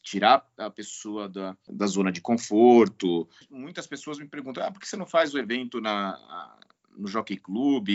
tirar 0.02 0.46
a 0.56 0.70
pessoa 0.70 1.28
da, 1.28 1.56
da 1.68 1.86
zona 1.86 2.10
de 2.10 2.20
conforto. 2.20 3.28
Muitas 3.50 3.86
pessoas 3.86 4.18
me 4.18 4.28
perguntam: 4.28 4.64
ah, 4.64 4.70
por 4.70 4.80
que 4.80 4.88
você 4.88 4.96
não 4.96 5.06
faz 5.06 5.34
o 5.34 5.38
evento 5.38 5.80
na, 5.80 6.58
no 6.96 7.06
Jockey 7.06 7.36
Club 7.36 7.88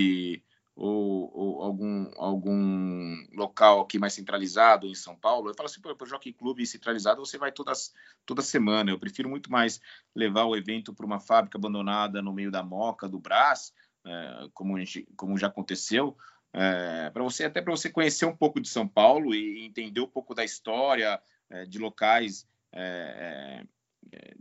ou, 0.75 1.31
ou, 1.33 1.62
algum, 1.62 2.12
algum 2.17 3.15
local 3.33 3.81
aqui 3.81 3.99
mais 3.99 4.13
centralizado 4.13 4.88
em 4.88 4.95
São 4.95 5.15
Paulo? 5.15 5.49
Eu 5.49 5.55
falo 5.55 5.67
assim: 5.67 5.81
para 5.81 5.95
o 5.99 6.05
Jockey 6.05 6.33
Club 6.33 6.65
centralizado 6.65 7.25
você 7.25 7.38
vai 7.38 7.51
todas, 7.51 7.93
toda 8.25 8.41
semana. 8.41 8.91
Eu 8.91 8.99
prefiro 8.99 9.29
muito 9.29 9.51
mais 9.51 9.81
levar 10.15 10.45
o 10.45 10.55
evento 10.55 10.93
para 10.93 11.05
uma 11.05 11.19
fábrica 11.19 11.57
abandonada 11.57 12.21
no 12.21 12.33
meio 12.33 12.51
da 12.51 12.63
Moca, 12.63 13.09
do 13.09 13.19
Brás, 13.19 13.73
é, 14.05 14.47
como, 14.53 14.75
como 15.15 15.38
já 15.38 15.47
aconteceu 15.47 16.15
é, 16.53 17.09
para 17.09 17.23
você 17.23 17.45
até 17.45 17.62
para 17.62 17.71
você 17.71 17.89
conhecer 17.89 18.25
um 18.25 18.36
pouco 18.36 18.62
de 18.62 18.69
São 18.69 18.88
Paulo 18.88 19.33
e 19.33 19.65
entender 19.65 20.01
um 20.01 20.07
pouco 20.07 20.36
da 20.36 20.45
história 20.45 21.19
é, 21.53 21.65
de 21.65 21.79
locais 21.79 22.45
é, 22.71 23.63
é 24.11 24.35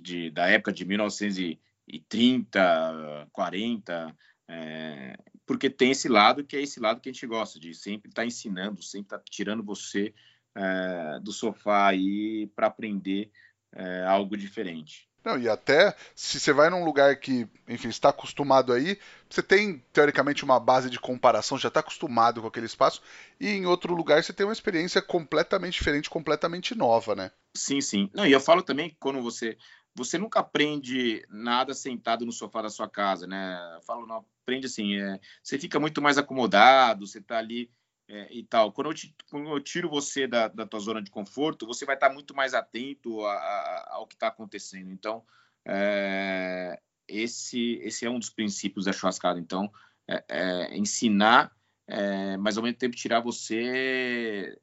de, 0.00 0.30
da 0.30 0.48
época 0.48 0.72
de 0.72 0.84
1930, 0.84 3.28
40, 3.32 4.16
é, 4.48 5.16
porque 5.44 5.68
tem 5.68 5.90
esse 5.90 6.08
lado 6.08 6.44
que 6.44 6.56
é 6.56 6.62
esse 6.62 6.78
lado 6.78 7.00
que 7.00 7.08
a 7.08 7.12
gente 7.12 7.26
gosta 7.26 7.58
de 7.58 7.74
sempre 7.74 8.10
estar 8.10 8.22
tá 8.22 8.26
ensinando, 8.26 8.80
sempre 8.82 9.06
estar 9.06 9.18
tá 9.18 9.24
tirando 9.28 9.64
você 9.64 10.14
é, 10.54 11.18
do 11.20 11.32
sofá 11.32 11.88
aí 11.88 12.46
para 12.54 12.68
aprender 12.68 13.32
algo 14.06 14.36
diferente. 14.36 15.07
Não, 15.28 15.38
e 15.38 15.46
até 15.46 15.94
se 16.14 16.40
você 16.40 16.54
vai 16.54 16.70
num 16.70 16.82
lugar 16.82 17.14
que, 17.16 17.46
enfim, 17.68 17.90
está 17.90 18.08
acostumado 18.08 18.72
aí, 18.72 18.98
você 19.28 19.42
tem 19.42 19.84
teoricamente 19.92 20.42
uma 20.42 20.58
base 20.58 20.88
de 20.88 20.98
comparação, 20.98 21.58
já 21.58 21.68
está 21.68 21.80
acostumado 21.80 22.40
com 22.40 22.46
aquele 22.46 22.64
espaço, 22.64 23.02
e 23.38 23.46
em 23.50 23.66
outro 23.66 23.94
lugar 23.94 24.24
você 24.24 24.32
tem 24.32 24.46
uma 24.46 24.54
experiência 24.54 25.02
completamente 25.02 25.74
diferente, 25.74 26.08
completamente 26.08 26.74
nova, 26.74 27.14
né? 27.14 27.30
Sim, 27.54 27.82
sim. 27.82 28.10
Não, 28.14 28.26
e 28.26 28.32
eu 28.32 28.40
falo 28.40 28.62
também 28.62 28.88
que 28.88 28.96
quando 28.98 29.20
você 29.20 29.58
você 29.94 30.16
nunca 30.16 30.40
aprende 30.40 31.26
nada 31.28 31.74
sentado 31.74 32.24
no 32.24 32.32
sofá 32.32 32.62
da 32.62 32.70
sua 32.70 32.88
casa, 32.88 33.26
né? 33.26 33.58
Eu 33.76 33.82
falo, 33.82 34.06
não, 34.06 34.24
aprende 34.42 34.64
assim, 34.64 34.96
é, 34.96 35.20
você 35.42 35.58
fica 35.58 35.78
muito 35.78 36.00
mais 36.00 36.16
acomodado, 36.16 37.06
você 37.06 37.18
está 37.18 37.36
ali 37.36 37.70
é, 38.08 38.26
e 38.30 38.42
tal. 38.42 38.72
Quando 38.72 38.88
eu, 38.88 38.94
te, 38.94 39.14
quando 39.30 39.48
eu, 39.50 39.60
tiro 39.60 39.88
você 39.88 40.26
da, 40.26 40.48
da 40.48 40.66
tua 40.66 40.80
zona 40.80 41.02
de 41.02 41.10
conforto, 41.10 41.66
você 41.66 41.84
vai 41.84 41.94
estar 41.94 42.10
muito 42.10 42.34
mais 42.34 42.54
atento 42.54 43.24
a, 43.24 43.32
a, 43.32 43.88
ao 43.92 44.06
que 44.06 44.14
está 44.14 44.28
acontecendo. 44.28 44.90
Então, 44.90 45.22
é, 45.64 46.80
esse, 47.06 47.74
esse 47.82 48.06
é 48.06 48.10
um 48.10 48.18
dos 48.18 48.30
princípios 48.30 48.86
da 48.86 48.92
churrascada. 48.92 49.38
Então, 49.38 49.70
é, 50.08 50.24
é 50.28 50.78
ensinar, 50.78 51.54
é, 51.86 52.36
mas 52.38 52.56
ao 52.56 52.62
mesmo 52.62 52.78
tempo 52.78 52.96
tirar 52.96 53.20
você, 53.20 54.58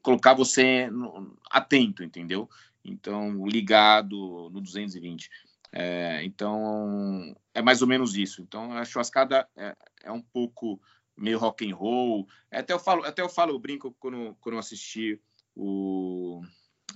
colocar 0.00 0.34
você 0.34 0.88
no, 0.88 1.36
atento, 1.50 2.04
entendeu? 2.04 2.48
Então, 2.84 3.44
ligado 3.46 4.50
no 4.52 4.60
220. 4.60 5.30
É, 5.72 6.22
então, 6.22 7.34
é 7.52 7.60
mais 7.60 7.82
ou 7.82 7.88
menos 7.88 8.16
isso. 8.16 8.40
Então, 8.42 8.72
a 8.72 8.84
churrascada 8.84 9.48
é, 9.56 9.74
é 10.04 10.12
um 10.12 10.22
pouco 10.22 10.80
meio 11.16 11.38
rock 11.38 11.70
and 11.70 11.74
roll. 11.74 12.26
É, 12.50 12.58
até 12.58 12.72
eu 12.72 12.78
falo, 12.78 13.04
até 13.04 13.22
eu 13.22 13.28
falo, 13.28 13.52
eu 13.52 13.58
brinco 13.58 13.92
quando, 13.98 14.36
quando 14.40 14.54
eu 14.54 14.58
assisti 14.58 15.20
o 15.54 16.42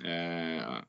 é, 0.03 0.83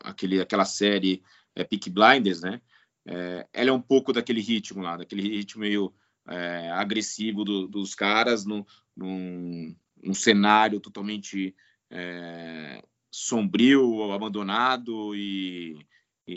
aquele, 0.00 0.40
aquela 0.40 0.64
série 0.64 1.22
é, 1.54 1.64
Peak 1.64 1.90
Blinders, 1.90 2.42
né? 2.42 2.60
É, 3.06 3.46
ela 3.52 3.70
é 3.70 3.72
um 3.72 3.80
pouco 3.80 4.12
daquele 4.12 4.40
ritmo 4.40 4.82
lá, 4.82 4.96
daquele 4.96 5.22
ritmo 5.22 5.60
meio 5.62 5.94
é, 6.28 6.70
agressivo 6.70 7.44
do, 7.44 7.66
dos 7.66 7.94
caras 7.94 8.44
no, 8.44 8.66
num, 8.94 9.74
num 10.02 10.14
cenário 10.14 10.80
totalmente 10.80 11.54
é, 11.90 12.82
sombrio, 13.10 14.12
abandonado 14.12 15.14
e, 15.14 15.86
e, 16.26 16.34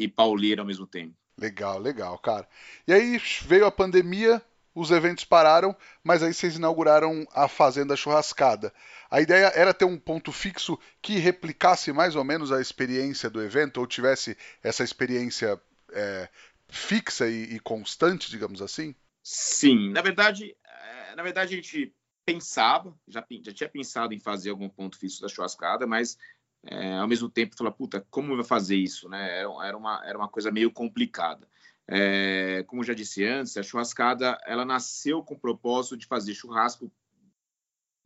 e, 0.00 0.04
e 0.04 0.08
pauleiro 0.08 0.62
ao 0.62 0.66
mesmo 0.66 0.86
tempo. 0.86 1.14
Legal, 1.38 1.78
legal, 1.78 2.18
cara. 2.18 2.46
E 2.86 2.92
aí 2.92 3.20
veio 3.46 3.64
a 3.64 3.70
pandemia, 3.70 4.42
os 4.80 4.90
eventos 4.90 5.24
pararam, 5.24 5.76
mas 6.02 6.22
aí 6.22 6.32
vocês 6.32 6.56
inauguraram 6.56 7.26
a 7.32 7.46
Fazenda 7.48 7.96
Churrascada. 7.96 8.72
A 9.10 9.20
ideia 9.20 9.52
era 9.54 9.74
ter 9.74 9.84
um 9.84 9.98
ponto 9.98 10.32
fixo 10.32 10.78
que 11.02 11.18
replicasse 11.18 11.92
mais 11.92 12.16
ou 12.16 12.24
menos 12.24 12.50
a 12.50 12.60
experiência 12.60 13.28
do 13.28 13.42
evento, 13.42 13.78
ou 13.78 13.86
tivesse 13.86 14.36
essa 14.62 14.82
experiência 14.82 15.60
é, 15.92 16.28
fixa 16.68 17.28
e, 17.28 17.56
e, 17.56 17.60
constante, 17.60 18.30
digamos 18.30 18.62
assim? 18.62 18.94
Sim, 19.22 19.90
na 19.90 20.00
verdade, 20.00 20.56
é, 20.64 21.14
na 21.14 21.22
verdade 21.22 21.52
a 21.52 21.56
gente 21.56 21.92
pensava, 22.24 22.94
já, 23.06 23.24
já 23.42 23.52
tinha 23.52 23.68
pensado 23.68 24.14
em 24.14 24.20
fazer 24.20 24.50
algum 24.50 24.68
ponto 24.68 24.96
fixo 24.96 25.20
da 25.20 25.28
churrascada, 25.28 25.86
mas 25.86 26.16
é, 26.62 26.96
ao 26.96 27.08
mesmo 27.08 27.28
tempo 27.28 27.56
falar, 27.56 27.72
puta, 27.72 28.06
como 28.10 28.36
vai 28.36 28.44
fazer 28.44 28.76
isso, 28.76 29.08
né? 29.08 29.40
Era, 29.40 29.66
era, 29.66 29.76
uma, 29.76 30.02
era 30.06 30.16
uma 30.16 30.28
coisa 30.28 30.50
meio 30.50 30.70
complicada. 30.70 31.48
É, 31.92 32.62
como 32.68 32.84
já 32.84 32.94
disse 32.94 33.24
antes, 33.24 33.56
a 33.56 33.64
churrascada 33.64 34.38
ela 34.46 34.64
nasceu 34.64 35.24
com 35.24 35.34
o 35.34 35.38
propósito 35.38 35.96
de 35.96 36.06
fazer 36.06 36.34
churrasco 36.34 36.90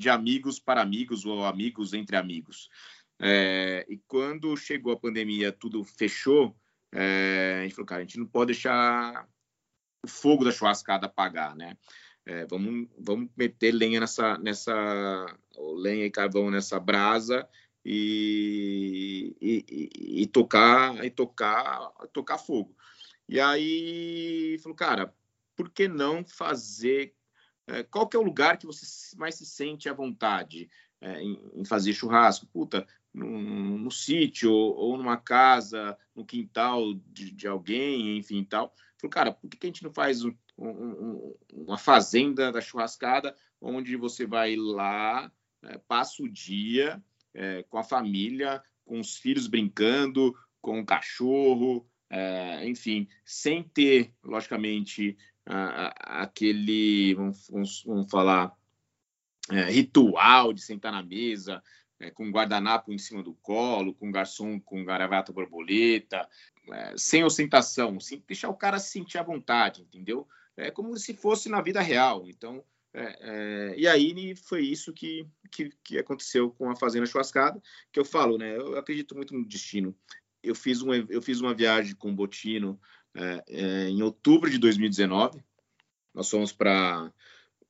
de 0.01 0.09
amigos 0.09 0.59
para 0.59 0.81
amigos 0.81 1.27
ou 1.27 1.45
amigos 1.45 1.93
entre 1.93 2.17
amigos. 2.17 2.71
É, 3.21 3.85
e 3.87 3.99
quando 4.09 4.57
chegou 4.57 4.93
a 4.93 4.99
pandemia, 4.99 5.53
tudo 5.53 5.85
fechou. 5.85 6.57
É, 6.91 7.59
a 7.61 7.63
gente 7.63 7.75
falou, 7.75 7.87
cara, 7.87 8.01
a 8.01 8.05
gente 8.05 8.19
não 8.19 8.27
pode 8.27 8.53
deixar 8.53 9.29
o 10.03 10.09
fogo 10.09 10.45
da 10.45 10.51
churrascada 10.51 11.07
apagar, 11.07 11.55
né? 11.55 11.77
É, 12.25 12.47
vamos, 12.47 12.89
vamos 12.99 13.29
meter 13.37 13.73
lenha 13.73 14.01
nessa, 14.01 14.39
nessa 14.39 15.27
lenha 15.77 16.07
e 16.07 16.11
carvão 16.11 16.51
nessa 16.51 16.81
brasa 16.81 17.47
e, 17.85 19.37
e, 19.43 19.65
e, 19.71 20.23
e 20.23 20.27
tocar 20.27 21.05
e 21.05 21.11
tocar 21.11 21.93
tocar 22.15 22.39
fogo. 22.39 22.75
E 23.29 23.41
aí 23.41 24.59
falou, 24.63 24.77
cara, 24.77 25.15
por 25.57 25.71
que 25.71 25.89
não 25.89 26.25
fazer? 26.25 27.15
É, 27.67 27.83
qual 27.83 28.09
que 28.09 28.17
é 28.17 28.21
o 28.21 28.25
lugar 28.25 28.59
que 28.59 28.67
você 28.67 29.17
mais 29.17 29.37
se 29.37 29.47
sente 29.47 29.89
à 29.89 29.95
vontade 29.95 30.69
é, 31.01 31.23
em, 31.23 31.65
fazer 31.65 31.93
churrasco? 31.93 32.47
Puta, 32.47 32.87
no, 33.13 33.79
no 33.79 33.91
sítio 33.91 34.53
ou, 34.53 34.97
numa 34.99 35.17
casa, 35.17 35.97
no 36.15 36.25
quintal 36.25 36.95
de, 37.13 37.31
de 37.31 37.47
alguém, 37.47 38.19
enfim, 38.19 38.45
tal. 38.45 38.75
Falou, 39.01 39.11
cara, 39.11 39.33
por 39.33 39.49
que, 39.49 39.59
a 39.63 39.67
gente 39.67 39.83
não 39.83 39.93
faz 39.93 40.25
um, 40.25 40.35
um, 40.59 41.35
uma 41.53 41.79
fazenda 41.79 42.53
da 42.53 42.61
churrascada, 42.61 43.35
onde 43.61 43.97
você 43.97 44.27
vai 44.27 44.57
lá, 44.57 45.33
é, 45.63 45.79
passa 45.79 46.23
o 46.23 46.29
dia 46.29 47.03
é, 47.33 47.63
com 47.65 47.79
a 47.79 47.85
família, 47.85 48.63
com 48.85 49.01
os 49.01 49.17
filhos 49.17 49.47
brincando, 49.47 50.35
com 50.61 50.81
o 50.81 50.87
cachorro, 50.87 51.87
é, 52.15 52.69
enfim, 52.69 53.09
sem 53.25 53.65
ter, 53.65 54.15
logicamente, 54.23 55.17
a, 55.45 55.87
a, 55.89 56.23
aquele, 56.23 57.13
vamos, 57.15 57.49
vamos, 57.51 57.83
vamos 57.85 58.11
falar, 58.11 58.57
é, 59.51 59.65
ritual 59.65 60.53
de 60.53 60.63
sentar 60.63 60.93
na 60.93 61.03
mesa, 61.03 61.61
é, 61.99 62.13
com 62.13 62.31
guardanapo 62.31 62.93
em 62.93 62.99
cima 62.99 63.21
do 63.21 63.35
colo, 63.35 63.95
com 63.95 64.13
garçom 64.13 64.61
com 64.61 64.85
gravata 64.85 65.33
borboleta, 65.33 66.29
é, 66.73 66.95
sem 66.97 67.25
ostentação, 67.25 67.99
sem 67.99 68.23
deixar 68.29 68.49
o 68.49 68.57
cara 68.57 68.79
se 68.79 68.93
sentir 68.93 69.19
à 69.19 69.23
vontade, 69.25 69.83
entendeu? 69.83 70.29
É 70.57 70.71
como 70.71 70.97
se 70.97 71.15
fosse 71.15 71.49
na 71.49 71.61
vida 71.61 71.81
real. 71.81 72.29
Então, 72.29 72.65
é, 72.93 73.19
é, 73.73 73.75
e 73.77 73.89
aí 73.89 74.37
foi 74.37 74.63
isso 74.63 74.93
que, 74.93 75.27
que, 75.51 75.69
que, 75.83 75.99
aconteceu 75.99 76.53
com 76.53 76.71
a 76.71 76.77
Fazenda 76.77 77.07
Churrascada, 77.07 77.61
que 77.91 77.99
eu 77.99 78.05
falo, 78.05 78.39
né? 78.39 78.57
Eu 78.57 78.79
acredito 78.79 79.17
muito 79.17 79.35
no 79.35 79.45
destino 79.45 79.93
eu 80.45 80.55
fiz, 80.55 80.81
eu 81.09 81.23
fiz 81.23 81.41
uma 81.41 81.55
viagem 81.55 81.95
com 81.95 82.11
o 82.11 82.15
Botino 82.15 82.79
é, 83.15 83.45
é, 83.49 83.89
em 83.89 84.03
outubro 84.03 84.51
de 84.51 84.59
2019. 84.59 85.43
Nós 86.13 86.29
fomos 86.29 86.53
para 86.53 87.13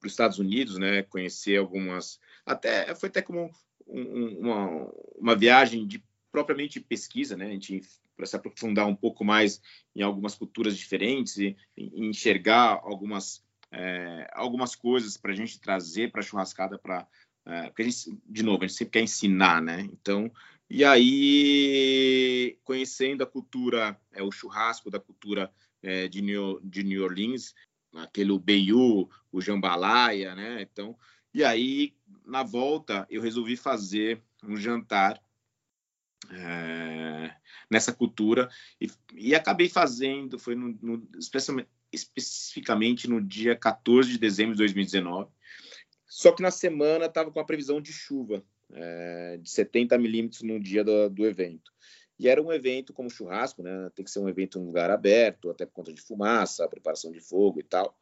os 0.05 0.11
Estados 0.11 0.39
Unidos, 0.39 0.79
né? 0.79 1.03
Conhecer 1.03 1.59
algumas. 1.59 2.21
Até 2.45 2.95
foi 2.95 3.09
até 3.09 3.23
como 3.23 3.51
um, 3.87 4.39
uma, 4.41 4.93
uma 5.17 5.37
viagem 5.37 5.87
de 5.87 6.03
propriamente 6.31 6.81
pesquisa, 6.81 7.37
né? 7.37 7.47
A 7.47 7.51
gente 7.51 7.81
para 8.17 8.27
se 8.27 8.37
aprofundar 8.37 8.87
um 8.87 8.95
pouco 8.95 9.25
mais 9.25 9.61
em 9.95 10.03
algumas 10.03 10.37
culturas 10.37 10.77
diferentes 10.77 11.37
e, 11.37 11.57
e 11.77 12.07
enxergar 12.07 12.81
algumas 12.85 13.45
é, 13.73 14.31
algumas 14.33 14.77
coisas 14.77 15.17
para 15.17 15.33
a 15.33 15.35
gente 15.35 15.61
trazer 15.61 16.13
para 16.13 16.21
a 16.21 16.25
churrascada 16.25 16.79
para 16.79 17.09
é, 17.47 17.65
porque 17.65 17.83
a 17.83 17.85
gente, 17.85 18.19
de 18.27 18.43
novo, 18.43 18.65
a 18.65 18.67
gente 18.67 18.77
sempre 18.77 18.93
quer 18.93 19.03
ensinar, 19.03 19.61
né? 19.61 19.83
Então, 19.93 20.33
e 20.69 20.85
aí, 20.85 22.59
conhecendo 22.65 23.23
a 23.23 23.27
cultura, 23.27 23.99
é, 24.13 24.23
o 24.23 24.33
churrasco 24.33 24.91
da 24.91 24.99
cultura 24.99 25.53
é, 25.83 26.09
de, 26.09 26.23
New, 26.23 26.61
de 26.63 26.83
New 26.83 27.05
Orleans, 27.05 27.55
aquele 27.95 28.37
Beiu, 28.39 29.09
o 29.31 29.41
jambalaya, 29.41 30.35
né? 30.35 30.63
Então, 30.63 30.97
e 31.33 31.45
aí, 31.45 31.95
na 32.25 32.43
volta, 32.43 33.07
eu 33.11 33.21
resolvi 33.21 33.57
fazer 33.57 34.23
um 34.43 34.57
jantar 34.57 35.21
é, 36.31 37.37
nessa 37.71 37.93
cultura 37.93 38.49
e, 38.81 38.91
e, 39.15 39.35
acabei 39.35 39.69
fazendo, 39.69 40.39
foi 40.39 40.55
no, 40.55 40.79
no, 40.81 41.09
especificamente 41.93 43.09
no 43.09 43.21
dia 43.21 43.55
14 43.55 44.11
de 44.11 44.19
dezembro 44.19 44.53
de 44.53 44.59
2019. 44.59 45.31
Só 46.07 46.33
que 46.33 46.43
na 46.43 46.51
semana 46.51 47.07
estava 47.07 47.31
com 47.31 47.41
a 47.41 47.45
previsão 47.45 47.81
de 47.81 47.93
chuva 47.93 48.45
é, 48.73 49.39
de 49.39 49.51
70 49.51 49.99
milímetros 49.99 50.43
no 50.43 50.59
dia 50.61 50.85
do, 50.85 51.09
do, 51.11 51.27
evento. 51.27 51.73
E 52.19 52.29
era 52.29 52.43
um 52.43 52.53
evento 52.53 52.93
como 52.93 53.11
churrasco, 53.11 53.63
né? 53.63 53.91
Tem 53.95 54.05
que 54.05 54.11
ser 54.11 54.21
um 54.21 54.29
evento 54.29 54.59
em 54.59 54.63
um 54.63 54.67
lugar 54.67 54.91
aberto, 54.91 55.51
até 55.51 55.67
por 55.67 55.73
conta 55.73 55.93
de 55.93 56.01
fumaça, 56.01 56.69
preparação 56.69 57.11
de 57.11 57.21
fogo 57.21 57.61
e 57.61 57.65
tal. 57.65 57.97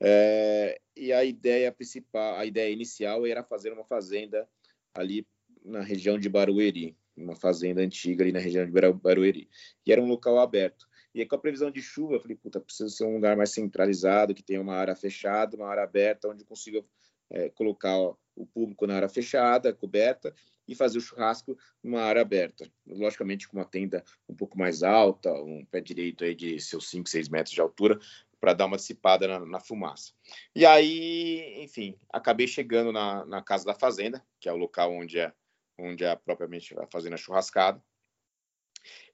É, 0.00 0.80
e 0.96 1.12
a 1.12 1.24
ideia 1.24 1.72
principal, 1.72 2.36
a 2.36 2.46
ideia 2.46 2.72
inicial 2.72 3.26
era 3.26 3.42
fazer 3.42 3.72
uma 3.72 3.84
fazenda 3.84 4.48
ali 4.94 5.26
na 5.64 5.80
região 5.80 6.18
de 6.18 6.28
Barueri, 6.28 6.96
uma 7.16 7.34
fazenda 7.34 7.80
antiga 7.82 8.22
ali 8.22 8.32
na 8.32 8.38
região 8.38 8.64
de 8.64 8.72
Barueri. 8.72 9.48
E 9.84 9.92
era 9.92 10.00
um 10.00 10.06
local 10.06 10.38
aberto. 10.38 10.86
E 11.14 11.20
aí, 11.20 11.26
com 11.26 11.34
a 11.34 11.38
previsão 11.38 11.70
de 11.70 11.82
chuva, 11.82 12.14
eu 12.14 12.20
falei, 12.20 12.36
puta, 12.36 12.60
precisa 12.60 12.88
ser 12.88 13.04
um 13.04 13.14
lugar 13.14 13.36
mais 13.36 13.50
centralizado, 13.50 14.34
que 14.34 14.42
tenha 14.42 14.60
uma 14.60 14.74
área 14.74 14.94
fechada, 14.94 15.56
uma 15.56 15.66
área 15.66 15.82
aberta, 15.82 16.28
onde 16.28 16.44
consiga 16.44 16.84
é, 17.30 17.48
colocar 17.50 17.96
o 17.98 18.46
público 18.46 18.86
na 18.86 18.96
área 18.96 19.08
fechada, 19.08 19.72
coberta, 19.72 20.34
e 20.68 20.74
fazer 20.74 20.98
o 20.98 21.00
churrasco 21.00 21.58
numa 21.82 22.02
área 22.02 22.20
aberta. 22.20 22.70
Logicamente, 22.86 23.48
com 23.48 23.56
uma 23.56 23.64
tenda 23.64 24.04
um 24.28 24.34
pouco 24.34 24.58
mais 24.58 24.82
alta, 24.82 25.32
um 25.32 25.64
pé 25.64 25.80
direito 25.80 26.24
aí 26.24 26.34
de 26.34 26.60
seus 26.60 26.90
5, 26.90 27.08
6 27.08 27.28
metros 27.30 27.54
de 27.54 27.60
altura, 27.60 27.98
para 28.38 28.52
dar 28.52 28.66
uma 28.66 28.76
dissipada 28.76 29.26
na, 29.26 29.40
na, 29.44 29.60
fumaça. 29.60 30.12
E 30.54 30.64
aí, 30.64 31.64
enfim, 31.64 31.98
acabei 32.12 32.46
chegando 32.46 32.92
na, 32.92 33.24
na, 33.24 33.42
casa 33.42 33.64
da 33.64 33.74
fazenda, 33.74 34.24
que 34.38 34.48
é 34.48 34.52
o 34.52 34.56
local 34.56 34.92
onde 34.92 35.18
é, 35.18 35.32
onde 35.76 36.04
é 36.04 36.14
propriamente 36.14 36.78
a 36.78 36.86
fazenda 36.86 37.16
churrascada. 37.16 37.82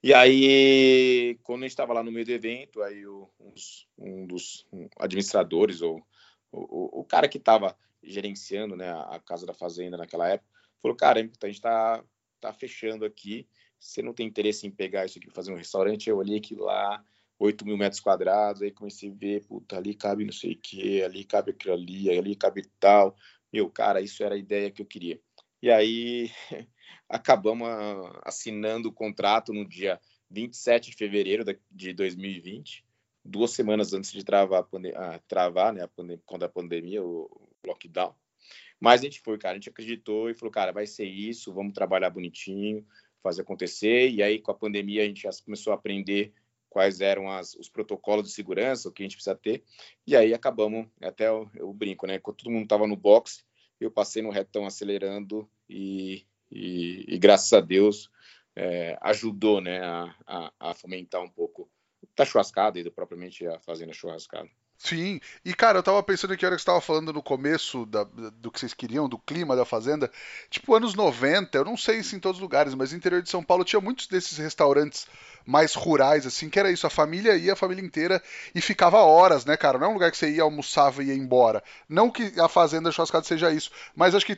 E 0.03 0.13
aí, 0.13 1.39
quando 1.41 1.61
a 1.61 1.63
gente 1.63 1.71
estava 1.71 1.93
lá 1.93 2.03
no 2.03 2.11
meio 2.11 2.25
do 2.25 2.31
evento, 2.31 2.83
aí 2.83 3.07
o, 3.07 3.29
uns, 3.39 3.87
um 3.97 4.27
dos 4.27 4.67
administradores 4.99 5.81
ou 5.81 6.05
o, 6.51 6.99
o, 6.99 6.99
o 7.01 7.03
cara 7.03 7.27
que 7.27 7.39
estava 7.39 7.75
gerenciando 8.05 8.75
né, 8.75 8.91
a 8.91 9.19
casa 9.19 9.45
da 9.45 9.53
fazenda 9.53 9.97
naquela 9.97 10.27
época, 10.27 10.49
falou, 10.81 10.95
cara, 10.95 11.19
a 11.19 11.23
gente 11.23 11.55
está 11.55 12.03
tá 12.39 12.53
fechando 12.53 13.05
aqui, 13.05 13.47
você 13.79 14.01
não 14.01 14.13
tem 14.13 14.27
interesse 14.27 14.65
em 14.65 14.71
pegar 14.71 15.05
isso 15.05 15.17
aqui 15.17 15.29
fazer 15.29 15.51
um 15.51 15.57
restaurante? 15.57 16.09
Eu 16.09 16.17
olhei 16.17 16.37
aquilo 16.37 16.65
lá, 16.65 17.03
8 17.39 17.65
mil 17.65 17.77
metros 17.77 17.99
quadrados, 17.99 18.61
aí 18.61 18.71
comecei 18.71 19.09
a 19.11 19.13
ver, 19.13 19.45
puta, 19.45 19.77
ali 19.77 19.93
cabe 19.93 20.25
não 20.25 20.31
sei 20.31 20.53
o 20.53 20.57
que, 20.57 21.03
ali 21.03 21.23
cabe 21.23 21.51
aquilo 21.51 21.73
ali, 21.73 22.09
ali 22.09 22.35
cabe 22.35 22.63
tal. 22.79 23.15
Meu, 23.51 23.69
cara, 23.69 24.01
isso 24.01 24.23
era 24.23 24.35
a 24.35 24.37
ideia 24.37 24.71
que 24.71 24.81
eu 24.81 24.85
queria. 24.85 25.19
E 25.61 25.71
aí 25.71 26.31
acabamos 27.09 27.67
ah, 27.67 28.21
assinando 28.23 28.89
o 28.89 28.93
contrato 28.93 29.53
no 29.53 29.67
dia 29.67 29.99
27 30.29 30.91
de 30.91 30.97
fevereiro 30.97 31.43
de 31.71 31.93
2020, 31.93 32.83
duas 33.23 33.51
semanas 33.51 33.93
antes 33.93 34.11
de 34.11 34.23
travar, 34.23 34.63
a 34.63 35.15
ah, 35.15 35.19
travar 35.27 35.73
né, 35.73 35.83
a 35.83 35.89
quando 36.25 36.43
a 36.43 36.49
pandemia, 36.49 37.03
o 37.03 37.29
lockdown. 37.65 38.13
Mas 38.79 39.01
a 39.01 39.03
gente 39.03 39.21
foi, 39.21 39.37
cara, 39.37 39.53
a 39.53 39.55
gente 39.55 39.69
acreditou 39.69 40.29
e 40.29 40.33
falou, 40.33 40.51
cara, 40.51 40.71
vai 40.71 40.85
ser 40.85 41.05
isso, 41.05 41.53
vamos 41.53 41.73
trabalhar 41.73 42.09
bonitinho, 42.09 42.85
fazer 43.21 43.41
acontecer. 43.41 44.09
E 44.09 44.21
aí, 44.21 44.39
com 44.39 44.51
a 44.51 44.55
pandemia, 44.55 45.03
a 45.03 45.05
gente 45.05 45.23
já 45.23 45.29
começou 45.43 45.73
a 45.73 45.75
aprender 45.75 46.33
quais 46.69 46.99
eram 46.99 47.31
as, 47.31 47.55
os 47.55 47.69
protocolos 47.69 48.27
de 48.27 48.33
segurança, 48.33 48.89
o 48.89 48.91
que 48.91 49.01
a 49.01 49.05
gente 49.05 49.15
precisa 49.15 49.35
ter. 49.35 49.63
E 50.05 50.15
aí 50.15 50.33
acabamos, 50.33 50.87
até 51.01 51.27
eu, 51.29 51.49
eu 51.55 51.73
brinco, 51.73 52.05
né? 52.05 52.19
Quando 52.19 52.37
todo 52.37 52.51
mundo 52.51 52.63
estava 52.63 52.85
no 52.85 52.97
box, 52.97 53.45
eu 53.79 53.89
passei 53.89 54.21
no 54.21 54.29
retão 54.29 54.65
acelerando 54.65 55.49
e, 55.69 56.25
e, 56.51 57.05
e 57.07 57.17
graças 57.17 57.51
a 57.53 57.61
Deus 57.61 58.09
é, 58.55 58.97
ajudou, 59.01 59.59
né, 59.59 59.81
a, 59.83 60.15
a, 60.25 60.53
a, 60.59 60.73
fomentar 60.73 61.21
um 61.21 61.29
pouco 61.29 61.69
da 62.15 62.25
churrascada 62.25 62.79
e 62.79 62.83
do, 62.83 62.91
propriamente 62.91 63.45
a 63.45 63.59
fazenda 63.59 63.93
churrascada. 63.93 64.49
Sim, 64.77 65.19
e 65.43 65.53
cara, 65.53 65.79
eu 65.79 65.83
tava 65.83 66.03
pensando 66.03 66.33
aqui, 66.33 66.45
a 66.45 66.49
hora 66.49 66.55
que 66.55 66.61
você 66.61 66.65
tava 66.65 66.81
falando 66.81 67.13
no 67.13 67.23
começo 67.23 67.85
da, 67.85 68.03
do 68.03 68.51
que 68.51 68.59
vocês 68.59 68.73
queriam, 68.73 69.07
do 69.07 69.17
clima 69.17 69.55
da 69.55 69.65
fazenda, 69.65 70.11
tipo 70.49 70.75
anos 70.75 70.93
90, 70.93 71.57
eu 71.57 71.65
não 71.65 71.77
sei 71.77 72.03
se 72.03 72.15
em 72.15 72.19
todos 72.19 72.37
os 72.37 72.41
lugares, 72.41 72.75
mas 72.75 72.91
no 72.91 72.97
interior 72.97 73.21
de 73.21 73.29
São 73.29 73.43
Paulo 73.43 73.63
tinha 73.63 73.81
muitos 73.81 74.07
desses 74.07 74.37
restaurantes 74.37 75.07
mais 75.45 75.73
rurais, 75.73 76.25
assim, 76.25 76.49
que 76.49 76.59
era 76.59 76.71
isso, 76.71 76.85
a 76.85 76.89
família 76.89 77.37
ia, 77.37 77.53
a 77.53 77.55
família 77.55 77.83
inteira, 77.83 78.21
e 78.53 78.61
ficava 78.61 78.97
horas, 78.97 79.45
né, 79.45 79.55
cara? 79.55 79.79
Não 79.79 79.87
é 79.87 79.89
um 79.89 79.93
lugar 79.93 80.11
que 80.11 80.17
você 80.17 80.29
ia, 80.29 80.43
almoçava 80.43 81.03
e 81.03 81.07
ia 81.07 81.15
embora. 81.15 81.63
Não 81.87 82.11
que 82.11 82.39
a 82.39 82.49
fazenda 82.49 82.91
churrascada 82.91 83.25
seja 83.25 83.51
isso, 83.51 83.71
mas 83.95 84.13
acho 84.13 84.25
que 84.25 84.37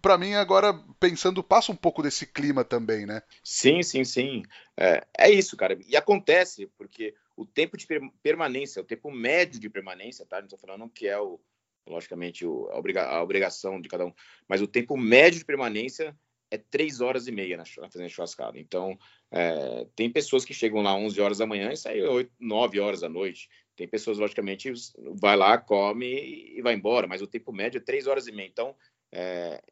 para 0.00 0.16
mim 0.16 0.34
agora 0.34 0.72
pensando 1.00 1.42
passa 1.42 1.72
um 1.72 1.76
pouco 1.76 2.02
desse 2.02 2.26
clima 2.26 2.64
também, 2.64 3.04
né? 3.04 3.22
Sim, 3.42 3.82
sim, 3.82 4.04
sim. 4.04 4.42
É, 4.76 5.04
é 5.18 5.30
isso, 5.30 5.56
cara. 5.56 5.76
E 5.86 5.96
acontece 5.96 6.70
porque 6.78 7.14
o 7.38 7.46
tempo 7.46 7.76
de 7.76 7.86
permanência, 8.20 8.82
o 8.82 8.84
tempo 8.84 9.12
médio 9.12 9.60
de 9.60 9.70
permanência, 9.70 10.26
tá? 10.26 10.38
Não 10.38 10.46
estou 10.46 10.58
falando 10.58 10.90
que 10.90 11.06
é 11.06 11.16
o, 11.20 11.38
logicamente, 11.86 12.44
o, 12.44 12.68
a, 12.72 12.76
obriga 12.76 13.04
a, 13.04 13.22
obrigação 13.22 13.80
de 13.80 13.88
cada 13.88 14.04
um, 14.04 14.12
mas 14.48 14.60
o 14.60 14.66
tempo 14.66 14.96
médio 14.96 15.38
de 15.38 15.44
permanência 15.44 16.18
é 16.50 16.58
três 16.58 17.00
horas 17.00 17.28
e 17.28 17.32
meia 17.32 17.56
na, 17.56 17.62
na 17.62 17.88
fazenda 17.88 18.08
churrascada. 18.08 18.58
Então, 18.58 18.98
é, 19.30 19.86
tem 19.94 20.10
pessoas 20.10 20.44
que 20.44 20.52
chegam 20.52 20.82
lá 20.82 20.96
11 20.96 21.20
horas 21.20 21.38
da 21.38 21.46
manhã 21.46 21.70
e 21.70 21.76
saem 21.76 22.02
8, 22.02 22.32
9 22.40 22.80
horas 22.80 23.00
da 23.02 23.08
noite. 23.08 23.48
Tem 23.76 23.86
pessoas, 23.86 24.18
logicamente, 24.18 24.72
vai 25.20 25.36
lá, 25.36 25.56
come 25.58 26.56
e 26.56 26.60
vai 26.60 26.74
embora, 26.74 27.06
mas 27.06 27.22
o 27.22 27.26
tempo 27.28 27.52
médio 27.52 27.78
é 27.78 27.82
três 27.82 28.08
horas 28.08 28.26
e 28.26 28.32
meia. 28.32 28.48
Então, 28.48 28.74
é, 29.12 29.62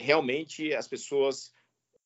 realmente 0.00 0.72
as 0.72 0.88
pessoas 0.88 1.52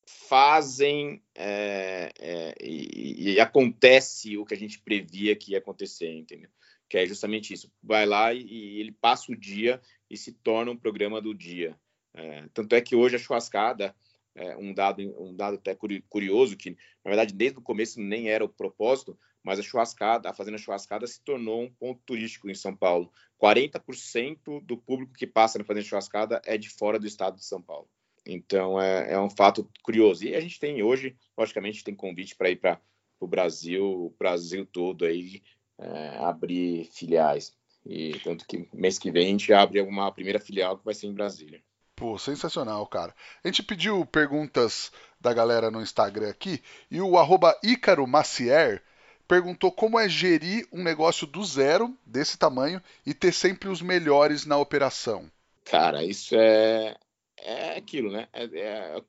fazem 0.05 1.21
é, 1.35 2.11
é, 2.19 2.55
e, 2.61 3.33
e, 3.33 3.39
acontece 3.39 4.37
o 4.37 4.45
que 4.45 4.53
a 4.53 4.57
gente 4.57 4.79
previa 4.79 5.35
que 5.35 5.51
ia 5.51 5.59
acontecer, 5.59 6.11
entendeu? 6.11 6.49
Que 6.89 6.97
é 6.97 7.05
justamente 7.05 7.53
isso. 7.53 7.71
Vai 7.81 8.05
lá 8.05 8.33
e, 8.33 8.43
e 8.43 8.79
ele 8.79 8.91
passa 8.91 9.31
o 9.31 9.35
dia 9.35 9.81
e 10.09 10.17
se 10.17 10.31
torna 10.31 10.71
um 10.71 10.77
programa 10.77 11.21
do 11.21 11.33
dia. 11.33 11.77
É, 12.13 12.47
tanto 12.53 12.75
é 12.75 12.81
que 12.81 12.95
hoje 12.95 13.15
a 13.15 13.19
churrascada, 13.19 13.95
é, 14.35 14.55
um 14.57 14.73
dado 14.73 15.01
um 15.21 15.35
dado 15.35 15.55
até 15.55 15.75
curioso 16.09 16.57
que 16.57 16.71
na 17.03 17.09
verdade 17.09 17.33
desde 17.33 17.59
o 17.59 17.61
começo 17.61 18.01
nem 18.01 18.29
era 18.29 18.43
o 18.43 18.49
propósito, 18.49 19.17
mas 19.43 19.59
a 19.59 19.63
churrascada, 19.63 20.29
a 20.29 20.33
fazenda 20.33 20.57
churrascada 20.57 21.05
se 21.05 21.21
tornou 21.21 21.63
um 21.63 21.71
ponto 21.71 22.01
turístico 22.05 22.49
em 22.49 22.55
São 22.55 22.75
Paulo. 22.75 23.11
40% 23.41 24.63
do 24.63 24.77
público 24.77 25.13
que 25.13 25.27
passa 25.27 25.59
na 25.59 25.65
fazenda 25.65 25.85
churrascada 25.85 26.41
é 26.45 26.57
de 26.57 26.69
fora 26.69 26.97
do 26.97 27.05
estado 27.05 27.35
de 27.35 27.45
São 27.45 27.61
Paulo. 27.61 27.89
Então 28.25 28.81
é, 28.81 29.13
é 29.13 29.19
um 29.19 29.29
fato 29.29 29.69
curioso. 29.81 30.25
E 30.25 30.35
a 30.35 30.39
gente 30.39 30.59
tem 30.59 30.81
hoje, 30.81 31.15
logicamente, 31.37 31.83
tem 31.83 31.95
convite 31.95 32.35
para 32.35 32.49
ir 32.49 32.57
para 32.57 32.79
o 33.19 33.27
Brasil, 33.27 33.85
o 33.85 34.15
Brasil 34.17 34.65
todo 34.65 35.05
aí, 35.05 35.41
é, 35.77 36.17
abrir 36.19 36.89
filiais. 36.93 37.53
E 37.85 38.19
tanto 38.23 38.45
que 38.45 38.67
mês 38.73 38.97
que 38.97 39.11
vem 39.11 39.27
a 39.27 39.29
gente 39.29 39.53
abre 39.53 39.81
uma 39.81 40.11
primeira 40.11 40.39
filial 40.39 40.77
que 40.77 40.85
vai 40.85 40.93
ser 40.93 41.07
em 41.07 41.13
Brasília. 41.13 41.61
Pô, 41.95 42.17
sensacional, 42.17 42.87
cara. 42.87 43.13
A 43.43 43.47
gente 43.47 43.61
pediu 43.61 44.05
perguntas 44.05 44.91
da 45.19 45.33
galera 45.33 45.69
no 45.69 45.81
Instagram 45.81 46.29
aqui 46.29 46.61
e 46.89 46.99
o 47.01 47.17
arroba 47.17 47.57
Ícaro 47.63 48.07
Macier 48.07 48.81
perguntou 49.27 49.71
como 49.71 49.99
é 49.99 50.07
gerir 50.09 50.67
um 50.71 50.83
negócio 50.83 51.25
do 51.25 51.43
zero, 51.43 51.95
desse 52.05 52.37
tamanho, 52.37 52.81
e 53.05 53.13
ter 53.13 53.31
sempre 53.31 53.69
os 53.69 53.81
melhores 53.81 54.45
na 54.45 54.57
operação. 54.57 55.31
Cara, 55.65 56.03
isso 56.03 56.35
é, 56.35 56.95
é 57.43 57.77
aquilo, 57.77 58.11
né? 58.11 58.27
É, 58.33 58.45
é, 58.45 59.01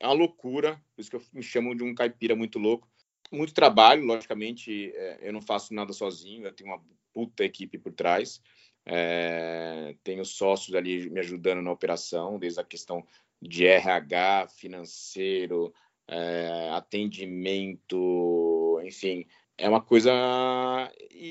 é 0.00 0.06
uma 0.06 0.14
loucura, 0.14 0.80
por 0.94 1.00
isso 1.00 1.10
que 1.10 1.16
eu 1.16 1.22
me 1.32 1.42
chamo 1.42 1.74
de 1.74 1.82
um 1.82 1.94
caipira 1.94 2.34
muito 2.34 2.58
louco. 2.58 2.88
Muito 3.30 3.54
trabalho, 3.54 4.04
logicamente, 4.04 4.92
é, 4.94 5.18
eu 5.22 5.32
não 5.32 5.40
faço 5.40 5.72
nada 5.72 5.92
sozinho, 5.92 6.46
eu 6.46 6.52
tenho 6.52 6.70
uma 6.70 6.82
puta 7.12 7.44
equipe 7.44 7.78
por 7.78 7.92
trás. 7.92 8.40
É, 8.86 9.94
tenho 10.02 10.24
sócios 10.24 10.74
ali 10.74 11.08
me 11.10 11.20
ajudando 11.20 11.62
na 11.62 11.70
operação, 11.70 12.38
desde 12.38 12.60
a 12.60 12.64
questão 12.64 13.06
de 13.40 13.66
RH, 13.66 14.48
financeiro, 14.48 15.72
é, 16.08 16.70
atendimento, 16.72 18.80
enfim, 18.84 19.26
é 19.56 19.68
uma 19.68 19.80
coisa. 19.80 20.10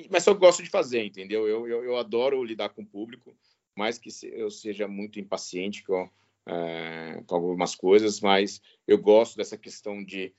Mas 0.10 0.26
eu 0.26 0.36
gosto 0.36 0.64
de 0.64 0.70
fazer, 0.70 1.04
entendeu? 1.04 1.48
Eu, 1.48 1.68
eu, 1.68 1.84
eu 1.84 1.98
adoro 1.98 2.44
lidar 2.44 2.70
com 2.70 2.84
o 2.84 2.88
público, 2.88 3.36
mais 3.76 3.98
que 3.98 4.10
eu 4.24 4.50
seja 4.50 4.88
muito 4.88 5.20
impaciente 5.20 5.84
com, 5.84 6.10
é, 6.50 7.22
com 7.28 7.36
algumas 7.36 7.76
coisas, 7.76 8.20
mas 8.20 8.62
eu 8.88 8.98
gosto 8.98 9.38
dessa 9.38 9.58
questão 9.58 10.04
de 10.04 10.34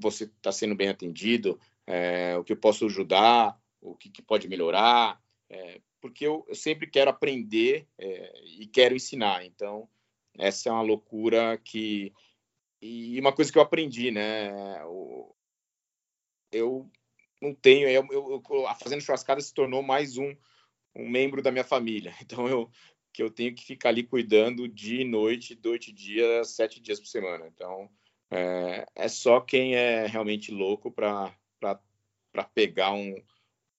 você 0.00 0.24
estar 0.24 0.36
tá 0.40 0.52
sendo 0.52 0.74
bem 0.74 0.88
atendido, 0.88 1.58
é, 1.86 2.36
o 2.36 2.44
que 2.44 2.52
eu 2.52 2.56
posso 2.56 2.86
ajudar, 2.86 3.58
o 3.80 3.96
que, 3.96 4.08
que 4.08 4.22
pode 4.22 4.48
melhorar, 4.48 5.20
é, 5.50 5.80
porque 6.00 6.26
eu, 6.26 6.44
eu, 6.48 6.54
sempre 6.54 6.86
quero 6.86 7.10
aprender 7.10 7.86
e 8.58 8.66
quero 8.66 8.94
ensinar. 8.94 9.44
Então, 9.44 9.88
essa 10.38 10.68
é 10.68 10.72
uma 10.72 10.82
loucura 10.82 11.58
que. 11.58 12.12
E 12.80 13.20
uma 13.20 13.32
coisa 13.32 13.52
que 13.52 13.58
eu 13.58 13.62
aprendi, 13.62 14.10
né? 14.10 14.50
Eu 16.50 16.90
não 17.40 17.54
tenho. 17.54 17.88
Eu, 17.88 18.06
eu, 18.10 18.66
a 18.66 18.74
Fazenda 18.74 19.00
Churrascada 19.00 19.40
se 19.40 19.54
tornou 19.54 19.82
mais 19.82 20.16
um, 20.16 20.34
um 20.94 21.08
membro 21.08 21.42
da 21.42 21.50
minha 21.50 21.64
família. 21.64 22.14
Então, 22.22 22.48
eu, 22.48 22.70
que 23.12 23.22
eu 23.22 23.30
tenho 23.30 23.54
que 23.54 23.64
ficar 23.64 23.90
ali 23.90 24.02
cuidando 24.02 24.66
dia 24.66 25.02
e 25.02 25.04
noite, 25.04 25.58
noite 25.62 25.90
e 25.90 25.94
dia, 25.94 26.44
sete 26.44 26.80
dias 26.80 26.98
por 26.98 27.06
semana. 27.06 27.46
Então, 27.46 27.90
é, 28.30 28.86
é 28.94 29.08
só 29.08 29.40
quem 29.40 29.74
é 29.74 30.06
realmente 30.06 30.50
louco 30.50 30.90
para 30.90 31.34
pegar 32.54 32.92
um, 32.92 33.14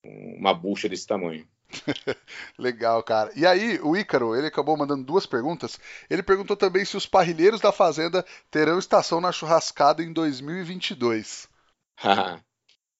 uma 0.04 0.54
bucha 0.54 0.88
desse 0.88 1.08
tamanho. 1.08 1.48
Legal, 2.58 3.02
cara. 3.02 3.32
E 3.36 3.46
aí, 3.46 3.80
o 3.82 3.98
Ícaro, 3.98 4.36
ele 4.36 4.48
acabou 4.48 4.78
mandando 4.78 5.04
duas 5.04 5.26
perguntas. 5.26 5.80
Ele 6.10 6.22
perguntou 6.22 6.56
também 6.56 6.86
se 6.86 6.96
os 6.96 7.08
parrilheiros 7.08 7.60
da 7.60 7.72
Fazenda 7.72 8.24
terão 8.52 8.78
estação 8.78 9.19
na 9.19 9.32
churrascada 9.32 10.04
em 10.04 10.13
2022. 10.13 11.50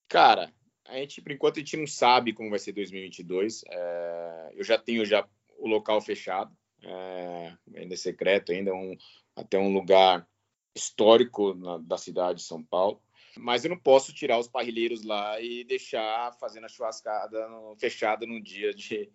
cara, 0.10 0.52
a 0.86 0.96
gente, 0.98 1.22
por 1.22 1.32
enquanto, 1.32 1.58
a 1.58 1.60
gente 1.60 1.78
não 1.78 1.88
sabe 1.88 2.34
como 2.34 2.50
vai 2.50 2.60
ser 2.60 2.72
2022. 2.72 3.64
É, 3.68 4.54
eu 4.56 4.64
já 4.64 4.78
tenho 4.78 5.06
já 5.06 5.28
o 5.64 5.68
local 5.68 6.02
fechado, 6.02 6.54
é, 6.84 7.54
ainda 7.78 7.94
é 7.94 7.98
secreto, 7.98 8.52
ainda 8.52 8.72
é 8.72 8.74
um, 8.74 8.98
até 9.34 9.58
um 9.58 9.72
lugar 9.72 10.28
histórico 10.76 11.54
na, 11.54 11.78
da 11.78 11.98
cidade 11.98 12.40
de 12.40 12.46
São 12.46 12.62
Paulo. 12.62 13.02
Mas 13.38 13.64
eu 13.64 13.70
não 13.70 13.80
posso 13.80 14.14
tirar 14.14 14.38
os 14.38 14.48
parrilheiros 14.50 15.04
lá 15.04 15.40
e 15.40 15.64
deixar 15.64 16.34
fazendo 16.34 16.66
a 16.66 16.70
churrascada 16.70 17.48
fechada 17.80 18.28
num 18.28 18.42
dia 18.42 18.74
de, 18.74 19.10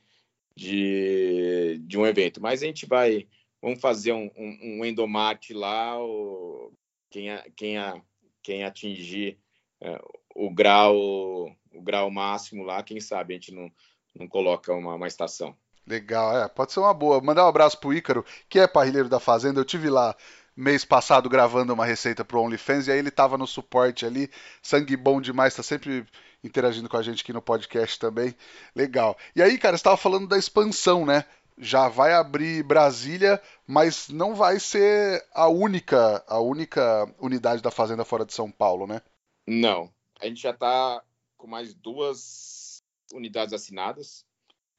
de, 0.56 1.78
de, 1.82 1.98
um 1.98 2.06
evento. 2.06 2.40
Mas 2.40 2.62
a 2.62 2.66
gente 2.66 2.86
vai, 2.86 3.28
vamos 3.60 3.78
fazer 3.78 4.12
um, 4.12 4.30
um, 4.34 4.80
um 4.80 4.84
endomate 4.86 5.52
lá, 5.52 6.02
o, 6.02 6.72
quem, 7.10 7.30
a, 7.30 7.44
quem, 7.54 7.76
a, 7.76 8.02
quem 8.42 8.64
atingir 8.64 9.38
é, 9.82 10.00
o 10.34 10.50
grau 10.50 11.54
o 11.72 11.82
grau 11.82 12.10
máximo 12.10 12.64
lá, 12.64 12.82
quem 12.82 13.00
sabe 13.00 13.34
a 13.34 13.36
gente 13.36 13.52
não, 13.52 13.70
não 14.16 14.26
coloca 14.26 14.74
uma, 14.74 14.94
uma 14.94 15.06
estação. 15.06 15.54
Legal, 15.88 16.36
é, 16.36 16.48
pode 16.48 16.70
ser 16.70 16.80
uma 16.80 16.92
boa. 16.92 17.18
Mandar 17.22 17.46
um 17.46 17.48
abraço 17.48 17.78
pro 17.78 17.94
Ícaro, 17.94 18.22
que 18.46 18.58
é 18.58 18.66
parrilheiro 18.66 19.08
da 19.08 19.18
Fazenda. 19.18 19.58
Eu 19.58 19.64
tive 19.64 19.88
lá 19.88 20.14
mês 20.54 20.84
passado 20.84 21.30
gravando 21.30 21.72
uma 21.72 21.86
receita 21.86 22.22
pro 22.22 22.42
OnlyFans 22.42 22.88
e 22.88 22.92
aí 22.92 22.98
ele 22.98 23.10
tava 23.10 23.38
no 23.38 23.46
suporte 23.46 24.04
ali, 24.04 24.30
sangue 24.60 24.96
bom 24.96 25.18
demais, 25.18 25.54
tá 25.54 25.62
sempre 25.62 26.04
interagindo 26.44 26.88
com 26.88 26.96
a 26.96 27.02
gente 27.02 27.22
aqui 27.22 27.32
no 27.32 27.40
podcast 27.40 27.98
também. 27.98 28.34
Legal. 28.76 29.16
E 29.34 29.40
aí, 29.40 29.56
cara, 29.56 29.78
você 29.78 29.96
falando 29.96 30.28
da 30.28 30.36
expansão, 30.36 31.06
né? 31.06 31.24
já 31.60 31.88
vai 31.88 32.12
abrir 32.12 32.62
Brasília, 32.62 33.42
mas 33.66 34.08
não 34.08 34.34
vai 34.34 34.60
ser 34.60 35.26
a 35.34 35.48
única, 35.48 36.22
a 36.28 36.38
única 36.38 37.12
unidade 37.18 37.60
da 37.60 37.70
fazenda 37.70 38.04
fora 38.04 38.24
de 38.24 38.32
São 38.32 38.48
Paulo, 38.48 38.86
né? 38.86 39.02
Não. 39.44 39.92
A 40.20 40.26
gente 40.26 40.40
já 40.40 40.50
está 40.50 41.02
com 41.36 41.48
mais 41.48 41.74
duas 41.74 42.80
unidades 43.12 43.52
assinadas 43.52 44.24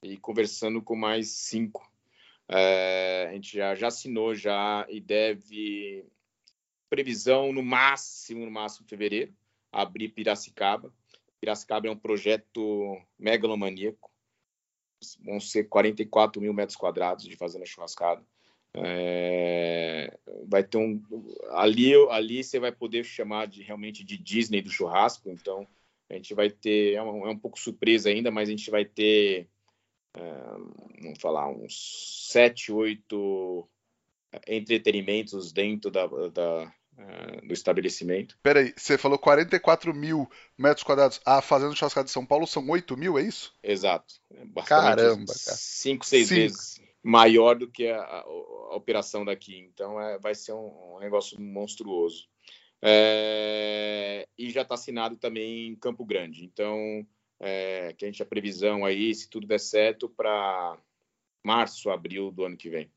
e 0.04 0.18
conversando 0.18 0.82
com 0.82 0.96
mais 0.96 1.30
cinco. 1.30 1.90
É, 2.48 3.28
a 3.30 3.34
gente 3.34 3.56
já, 3.56 3.76
já 3.76 3.88
assinou 3.88 4.34
já 4.34 4.86
e 4.90 5.00
deve 5.00 6.06
previsão 6.90 7.54
no 7.54 7.62
máximo, 7.62 8.46
no 8.46 8.52
máximo 8.52 8.88
fevereiro, 8.88 9.34
abrir 9.72 10.10
Piracicaba. 10.10 10.92
Piracicaba 11.40 11.88
é 11.88 11.92
um 11.92 11.98
projeto 11.98 13.00
megalomaníaco. 13.18 14.10
Vão 15.24 15.40
ser 15.40 15.66
44 15.66 16.42
mil 16.42 16.54
metros 16.54 16.76
quadrados 16.76 17.26
de 17.26 17.36
fazenda 17.36 17.66
churrascada. 17.66 18.26
É, 18.74 20.16
vai 20.48 20.64
ter 20.64 20.78
um 20.78 21.02
ali 21.52 21.92
ali 22.12 22.44
você 22.44 22.60
vai 22.60 22.72
poder 22.72 23.04
chamar 23.04 23.48
de 23.48 23.64
realmente 23.64 24.04
de 24.04 24.16
Disney 24.16 24.62
do 24.62 24.70
churrasco 24.70 25.32
então 25.32 25.68
a 26.08 26.14
gente 26.14 26.36
vai 26.36 26.52
ter 26.52 26.94
é 26.94 27.02
um, 27.02 27.26
é 27.26 27.32
um 27.32 27.38
pouco 27.38 27.60
surpresa 27.60 28.10
ainda 28.10 28.30
mas 28.30 28.48
a 28.48 28.52
gente 28.52 28.70
vai 28.70 28.86
ter 28.86 29.50
vamos 30.14 31.20
falar 31.20 31.50
uns 31.50 32.30
sete 32.32 32.72
oito 32.72 33.68
entretenimentos 34.48 35.52
dentro 35.52 35.90
da, 35.90 36.08
da 36.08 36.74
é, 37.00 37.42
do 37.46 37.54
estabelecimento. 37.54 38.38
Peraí, 38.44 38.74
você 38.76 38.98
falou 38.98 39.18
44 39.18 39.94
mil 39.94 40.30
metros 40.58 40.84
quadrados. 40.84 41.22
A 41.26 41.42
Fazenda 41.42 41.74
Churrascada 41.74 42.06
de 42.06 42.12
São 42.12 42.26
Paulo 42.26 42.46
são 42.46 42.68
8 42.70 42.98
mil, 42.98 43.18
é 43.18 43.24
isso? 43.24 43.54
Exato. 43.64 44.16
Caramba, 44.66 45.34
cara. 45.34 45.58
5, 45.58 46.06
6 46.06 46.30
vezes 46.30 46.82
maior 47.02 47.56
do 47.56 47.70
que 47.70 47.88
a, 47.88 48.02
a, 48.02 48.20
a 48.22 48.76
operação 48.76 49.24
daqui. 49.24 49.58
Então, 49.58 50.00
é, 50.00 50.20
vai 50.20 50.36
ser 50.36 50.54
um, 50.54 50.96
um 50.96 51.00
negócio 51.00 51.40
monstruoso. 51.40 52.28
É, 52.82 54.28
e 54.38 54.50
já 54.50 54.62
está 54.62 54.76
assinado 54.76 55.16
também 55.18 55.68
em 55.68 55.76
Campo 55.76 56.06
Grande. 56.06 56.44
Então, 56.44 57.06
é, 57.40 57.94
que 57.94 58.06
a 58.06 58.08
gente 58.08 58.22
a 58.22 58.26
previsão 58.26 58.86
aí, 58.86 59.14
se 59.14 59.30
tudo 59.30 59.48
der 59.48 59.60
certo, 59.60 60.10
para 60.10 60.78
março, 61.44 61.90
abril 61.90 62.32
do 62.32 62.46
ano 62.46 62.58
que 62.58 62.70
vem. 62.70 62.92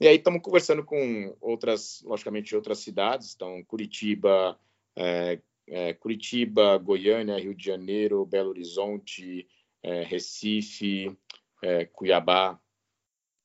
E 0.00 0.06
aí 0.06 0.16
estamos 0.16 0.42
conversando 0.42 0.84
com 0.84 1.36
outras, 1.40 2.02
logicamente, 2.02 2.56
outras 2.56 2.78
cidades, 2.78 3.34
então 3.34 3.62
Curitiba, 3.64 4.58
é, 4.96 5.40
é, 5.68 5.94
Curitiba, 5.94 6.76
Goiânia, 6.78 7.38
Rio 7.38 7.54
de 7.54 7.64
Janeiro, 7.64 8.26
Belo 8.26 8.50
Horizonte, 8.50 9.46
é, 9.82 10.02
Recife, 10.02 11.16
é, 11.62 11.84
Cuiabá, 11.84 12.58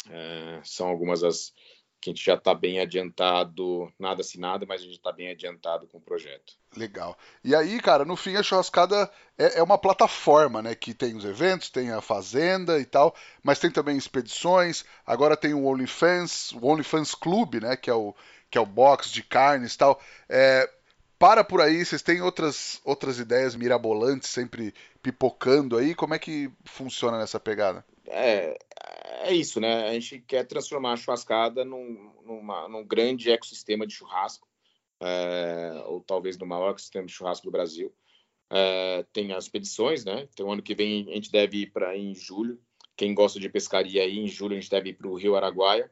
é, 0.10 0.62
são 0.64 0.88
algumas 0.88 1.22
das 1.22 1.54
que 2.00 2.10
a 2.10 2.14
gente 2.14 2.24
já 2.24 2.36
está 2.36 2.54
bem 2.54 2.80
adiantado, 2.80 3.92
nada 4.00 4.22
assinado, 4.22 4.66
mas 4.68 4.82
a 4.82 4.86
gente 4.86 4.98
está 4.98 5.12
bem 5.12 5.30
adiantado 5.30 5.88
com 5.88 5.98
o 5.98 6.02
projeto. 6.02 6.54
Legal. 6.76 7.18
E 7.44 7.56
aí, 7.56 7.80
cara, 7.80 8.06
no 8.06 8.16
fim 8.16 8.36
a 8.36 8.44
churrascada 8.44 9.10
é, 9.38 9.60
é, 9.60 9.64
uma 9.64 9.78
plataforma, 9.78 10.62
né? 10.62 10.76
Que 10.76 10.94
tem 10.94 11.16
os 11.16 11.26
eventos, 11.26 11.70
tem 11.70 11.92
a 11.92 12.02
fazenda 12.02 12.80
e 12.80 12.86
tal, 12.86 13.16
mas 13.44 13.60
tem 13.60 13.72
também 13.72 13.98
expedições. 13.98 14.86
Agora 15.06 15.36
tem 15.36 15.54
o 15.54 15.66
OnlyFans, 15.66 16.52
o 16.54 16.66
OnlyFans 16.68 17.16
Club, 17.16 17.56
né? 17.56 17.76
Que 17.76 17.90
é 17.90 17.94
o, 17.94 18.16
que 18.50 18.58
é 18.58 18.62
o 18.62 18.66
box 18.66 19.10
de 19.10 19.24
carnes 19.24 19.74
e 19.74 19.78
tal. 19.78 20.00
É, 20.30 20.70
para 21.18 21.44
por 21.44 21.62
aí, 21.62 21.84
vocês 21.84 22.04
têm 22.04 22.22
outras, 22.22 22.80
outras 22.86 23.18
ideias 23.18 23.56
mirabolantes 23.56 24.30
sempre 24.30 24.74
pipocando 25.02 25.78
aí? 25.78 25.96
Como 25.96 26.14
é 26.14 26.20
que 26.20 26.52
funciona 26.64 27.18
nessa 27.18 27.40
pegada? 27.40 27.84
É, 28.10 28.58
é 29.24 29.34
isso, 29.34 29.60
né? 29.60 29.88
A 29.88 29.94
gente 29.94 30.20
quer 30.22 30.46
transformar 30.46 30.94
a 30.94 30.98
churrascada 30.98 31.66
num, 31.66 32.12
numa, 32.26 32.68
num 32.68 32.86
grande 32.86 33.32
ecossistema 33.32 33.86
de 33.86 33.94
churrasco, 33.94 34.48
é, 35.02 35.84
ou 35.86 36.02
talvez 36.02 36.38
no 36.38 36.46
maior 36.46 36.72
ecossistema 36.72 37.06
de 37.06 37.14
churrasco 37.14 37.46
do 37.46 37.52
Brasil. 37.52 37.94
É, 38.50 39.06
tem 39.12 39.34
as 39.34 39.46
expedições, 39.46 40.06
né? 40.06 40.28
Então, 40.32 40.52
ano 40.52 40.62
que 40.62 40.74
vem 40.74 41.10
a 41.10 41.14
gente 41.14 41.32
deve 41.32 41.64
ir 41.64 41.72
para 41.72 41.98
em 41.98 42.16
julho. 42.16 42.60
Quem 42.96 43.14
gosta 43.14 43.40
de 43.40 43.50
pescaria 43.50 44.02
aí, 44.02 44.18
em 44.18 44.28
julho 44.28 44.56
a 44.56 44.60
gente 44.60 44.72
deve 44.72 44.90
ir 44.90 44.94
para 44.94 45.08
o 45.08 45.16
Rio 45.16 45.36
Araguaia. 45.36 45.92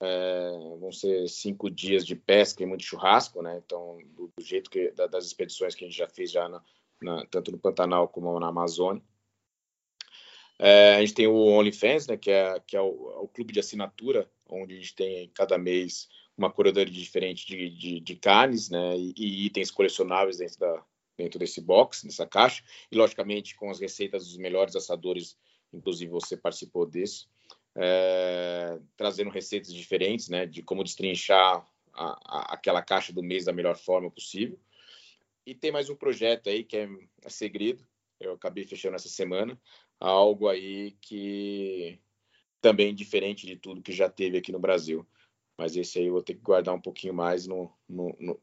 É, 0.00 0.50
vão 0.78 0.92
ser 0.92 1.28
cinco 1.28 1.68
dias 1.68 2.06
de 2.06 2.14
pesca 2.14 2.62
e 2.62 2.66
muito 2.66 2.84
churrasco, 2.84 3.42
né? 3.42 3.60
Então, 3.64 3.98
do, 4.14 4.32
do 4.36 4.44
jeito 4.44 4.70
que 4.70 4.92
das 4.92 5.26
expedições 5.26 5.74
que 5.74 5.84
a 5.84 5.88
gente 5.88 5.98
já 5.98 6.08
fez 6.08 6.30
já 6.30 6.48
na, 6.48 6.62
na, 7.02 7.26
tanto 7.26 7.50
no 7.50 7.58
Pantanal 7.58 8.08
como 8.08 8.38
na 8.38 8.48
Amazônia. 8.48 9.02
É, 10.58 10.96
a 10.96 11.00
gente 11.00 11.14
tem 11.14 11.26
o 11.26 11.36
OnlyFans, 11.36 12.08
né, 12.08 12.16
que 12.16 12.30
é, 12.30 12.60
que 12.66 12.76
é 12.76 12.80
o, 12.80 13.12
é 13.12 13.18
o, 13.18 13.28
clube 13.28 13.52
de 13.52 13.60
assinatura, 13.60 14.28
onde 14.48 14.74
a 14.74 14.76
gente 14.76 14.94
tem 14.94 15.30
cada 15.34 15.56
mês 15.56 16.08
uma 16.36 16.50
curadoria 16.50 16.92
diferente 16.92 17.46
de, 17.46 17.70
de, 17.70 18.00
de 18.00 18.16
carnes 18.16 18.68
né, 18.68 18.96
e, 18.96 19.14
e, 19.16 19.46
itens 19.46 19.70
colecionáveis 19.70 20.38
dentro, 20.38 20.58
da, 20.58 20.84
dentro 21.16 21.38
desse 21.38 21.60
box, 21.60 22.04
nessa 22.04 22.26
caixa, 22.26 22.62
e 22.90 22.96
logicamente 22.96 23.54
com 23.54 23.70
as 23.70 23.78
receitas 23.78 24.26
dos 24.26 24.36
melhores 24.36 24.74
assadores, 24.74 25.36
inclusive 25.72 26.10
você 26.10 26.36
participou 26.36 26.86
desse, 26.86 27.26
é, 27.76 28.78
trazendo 28.96 29.30
receitas 29.30 29.72
diferentes 29.72 30.28
né, 30.28 30.44
de 30.44 30.62
como 30.62 30.82
destrinchar 30.82 31.64
a, 31.94 32.04
a, 32.24 32.54
aquela 32.54 32.82
caixa 32.82 33.12
do 33.12 33.22
mês 33.22 33.44
da 33.44 33.52
melhor 33.52 33.76
forma 33.76 34.10
possível. 34.10 34.58
E 35.46 35.54
tem 35.54 35.70
mais 35.70 35.88
um 35.88 35.96
projeto 35.96 36.48
aí 36.50 36.64
que 36.64 36.76
é, 36.76 36.88
é 37.22 37.28
segredo, 37.28 37.86
eu 38.20 38.32
acabei 38.32 38.64
fechando 38.64 38.96
essa 38.96 39.08
semana, 39.08 39.58
algo 40.00 40.48
aí 40.48 40.92
que 41.00 41.98
também 42.60 42.94
diferente 42.94 43.46
de 43.46 43.56
tudo 43.56 43.82
que 43.82 43.92
já 43.92 44.08
teve 44.08 44.38
aqui 44.38 44.52
no 44.52 44.58
Brasil. 44.58 45.06
Mas 45.56 45.76
esse 45.76 45.98
aí 45.98 46.06
eu 46.06 46.12
vou 46.12 46.22
ter 46.22 46.34
que 46.34 46.40
guardar 46.40 46.74
um 46.74 46.80
pouquinho 46.80 47.12
mais, 47.12 47.46
não, 47.46 47.72
não, 47.88 48.16
não, 48.20 48.38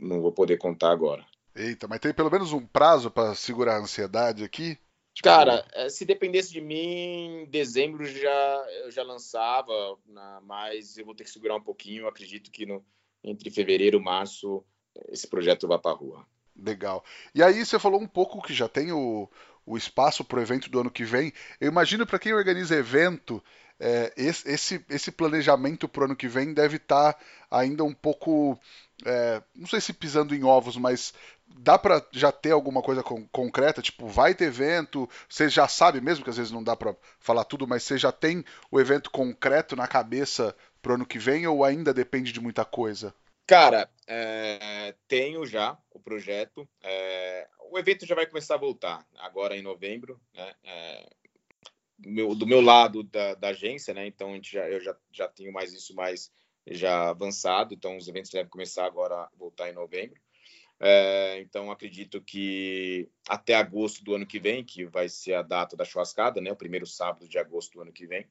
não 0.00 0.20
vou 0.20 0.32
poder 0.32 0.56
contar 0.56 0.90
agora. 0.90 1.26
Eita, 1.54 1.88
mas 1.88 1.98
tem 1.98 2.14
pelo 2.14 2.30
menos 2.30 2.52
um 2.52 2.64
prazo 2.64 3.10
para 3.10 3.34
segurar 3.34 3.76
a 3.76 3.80
ansiedade 3.80 4.44
aqui? 4.44 4.78
Tipo... 5.12 5.24
Cara, 5.24 5.66
eh, 5.72 5.88
se 5.88 6.04
dependesse 6.04 6.52
de 6.52 6.60
mim, 6.60 7.42
em 7.42 7.46
dezembro 7.46 8.04
já, 8.04 8.66
eu 8.84 8.90
já 8.92 9.02
lançava, 9.02 9.98
mas 10.42 10.96
eu 10.96 11.04
vou 11.04 11.14
ter 11.14 11.24
que 11.24 11.30
segurar 11.30 11.56
um 11.56 11.62
pouquinho. 11.62 12.04
Eu 12.04 12.08
acredito 12.08 12.52
que 12.52 12.64
no, 12.64 12.84
entre 13.24 13.50
fevereiro 13.50 13.98
e 13.98 14.02
março 14.02 14.64
esse 15.08 15.26
projeto 15.26 15.66
vá 15.66 15.78
para 15.78 15.90
a 15.90 15.94
rua. 15.94 16.26
Legal. 16.56 17.04
E 17.34 17.42
aí 17.42 17.64
você 17.64 17.78
falou 17.78 18.00
um 18.00 18.06
pouco 18.06 18.42
que 18.42 18.52
já 18.52 18.68
tem 18.68 18.92
o, 18.92 19.28
o 19.70 19.76
espaço 19.76 20.24
para 20.24 20.40
o 20.40 20.42
evento 20.42 20.68
do 20.68 20.80
ano 20.80 20.90
que 20.90 21.04
vem. 21.04 21.32
Eu 21.60 21.68
imagino 21.68 22.04
para 22.04 22.18
quem 22.18 22.34
organiza 22.34 22.74
evento, 22.74 23.42
é, 23.78 24.12
esse, 24.16 24.84
esse 24.90 25.12
planejamento 25.12 25.88
para 25.88 26.02
o 26.02 26.04
ano 26.06 26.16
que 26.16 26.26
vem 26.26 26.52
deve 26.52 26.76
estar 26.76 27.12
tá 27.12 27.20
ainda 27.50 27.84
um 27.84 27.94
pouco, 27.94 28.58
é, 29.04 29.40
não 29.54 29.68
sei 29.68 29.80
se 29.80 29.92
pisando 29.92 30.34
em 30.34 30.42
ovos, 30.42 30.76
mas 30.76 31.14
dá 31.46 31.78
para 31.78 32.04
já 32.10 32.32
ter 32.32 32.50
alguma 32.50 32.82
coisa 32.82 33.02
com, 33.02 33.26
concreta? 33.28 33.80
Tipo, 33.80 34.08
vai 34.08 34.34
ter 34.34 34.46
evento, 34.46 35.08
você 35.28 35.48
já 35.48 35.68
sabe 35.68 36.00
mesmo 36.00 36.24
que 36.24 36.30
às 36.30 36.36
vezes 36.36 36.52
não 36.52 36.64
dá 36.64 36.74
para 36.74 36.94
falar 37.20 37.44
tudo, 37.44 37.66
mas 37.66 37.84
você 37.84 37.96
já 37.96 38.10
tem 38.10 38.44
o 38.72 38.80
evento 38.80 39.08
concreto 39.08 39.76
na 39.76 39.86
cabeça 39.86 40.54
para 40.82 40.92
o 40.92 40.94
ano 40.96 41.06
que 41.06 41.18
vem 41.18 41.46
ou 41.46 41.64
ainda 41.64 41.94
depende 41.94 42.32
de 42.32 42.40
muita 42.40 42.64
coisa? 42.64 43.14
Cara, 43.46 43.88
é, 44.06 44.94
tenho 45.08 45.44
já 45.44 45.76
o 45.90 45.98
projeto. 45.98 46.68
É, 46.82 47.48
o 47.70 47.78
evento 47.78 48.04
já 48.06 48.14
vai 48.14 48.26
começar 48.26 48.54
a 48.54 48.58
voltar 48.58 49.06
agora 49.18 49.56
em 49.56 49.62
novembro, 49.62 50.20
né? 50.34 50.54
É, 50.64 51.10
do, 51.98 52.10
meu, 52.10 52.34
do 52.34 52.46
meu 52.46 52.60
lado 52.60 53.02
da, 53.02 53.34
da, 53.34 53.48
agência, 53.48 53.94
né? 53.94 54.06
Então 54.06 54.32
a 54.32 54.34
gente 54.34 54.52
já, 54.52 54.68
eu 54.68 54.80
já, 54.80 54.96
já 55.12 55.28
tenho 55.28 55.52
mais 55.52 55.72
isso 55.72 55.94
mais 55.94 56.32
já 56.66 57.10
avançado. 57.10 57.74
Então 57.74 57.96
os 57.96 58.08
eventos 58.08 58.30
devem 58.30 58.50
começar 58.50 58.86
agora 58.86 59.14
a 59.14 59.30
voltar 59.36 59.70
em 59.70 59.74
novembro. 59.74 60.20
É, 60.82 61.38
então 61.40 61.70
acredito 61.70 62.22
que 62.22 63.08
até 63.28 63.54
agosto 63.54 64.02
do 64.02 64.14
ano 64.14 64.26
que 64.26 64.40
vem, 64.40 64.64
que 64.64 64.86
vai 64.86 65.08
ser 65.08 65.34
a 65.34 65.42
data 65.42 65.76
da 65.76 65.84
churrascada, 65.84 66.40
né? 66.40 66.50
O 66.50 66.56
primeiro 66.56 66.86
sábado 66.86 67.28
de 67.28 67.38
agosto 67.38 67.74
do 67.74 67.82
ano 67.82 67.92
que 67.92 68.06
vem, 68.06 68.26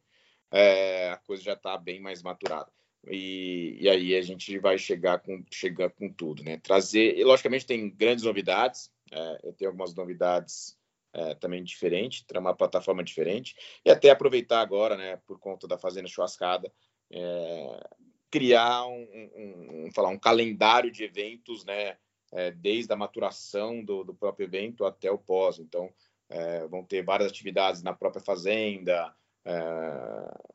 é, 0.51 1.11
a 1.11 1.17
coisa 1.17 1.43
já 1.43 1.53
está 1.53 1.77
bem 1.77 1.99
mais 1.99 2.23
maturada. 2.23 2.71
E, 3.07 3.77
e, 3.79 3.89
aí 3.89 4.15
a 4.15 4.21
gente 4.21 4.57
vai 4.59 4.77
chegar 4.77 5.19
com, 5.19 5.43
chegar 5.49 5.89
com 5.89 6.11
tudo, 6.11 6.43
né? 6.43 6.57
Trazer, 6.57 7.17
e 7.17 7.23
logicamente 7.23 7.65
tem 7.65 7.89
grandes 7.89 8.25
novidades, 8.25 8.91
é, 9.11 9.39
eu 9.43 9.53
tenho 9.53 9.69
algumas 9.69 9.93
novidades 9.93 10.77
é, 11.13 11.33
também 11.35 11.63
diferentes, 11.63 12.23
uma 12.35 12.55
plataforma 12.55 13.03
diferente, 13.03 13.55
e 13.83 13.89
até 13.89 14.09
aproveitar 14.09 14.61
agora, 14.61 14.95
né, 14.95 15.17
por 15.25 15.39
conta 15.39 15.67
da 15.67 15.77
Fazenda 15.77 16.07
Churrascada, 16.07 16.71
é, 17.11 17.87
criar 18.29 18.85
um, 18.85 19.07
um, 19.35 19.85
um, 19.85 19.91
falar, 19.91 20.09
um 20.09 20.19
calendário 20.19 20.91
de 20.91 21.03
eventos, 21.03 21.65
né, 21.65 21.97
é, 22.31 22.51
desde 22.51 22.93
a 22.93 22.95
maturação 22.95 23.83
do, 23.83 24.03
do, 24.03 24.13
próprio 24.13 24.45
evento 24.45 24.85
até 24.85 25.09
o 25.09 25.17
pós. 25.17 25.57
Então, 25.57 25.91
é, 26.29 26.67
vão 26.67 26.83
ter 26.83 27.03
várias 27.03 27.31
atividades 27.31 27.81
na 27.81 27.93
própria 27.93 28.21
fazenda, 28.21 29.13
é, 29.43 29.59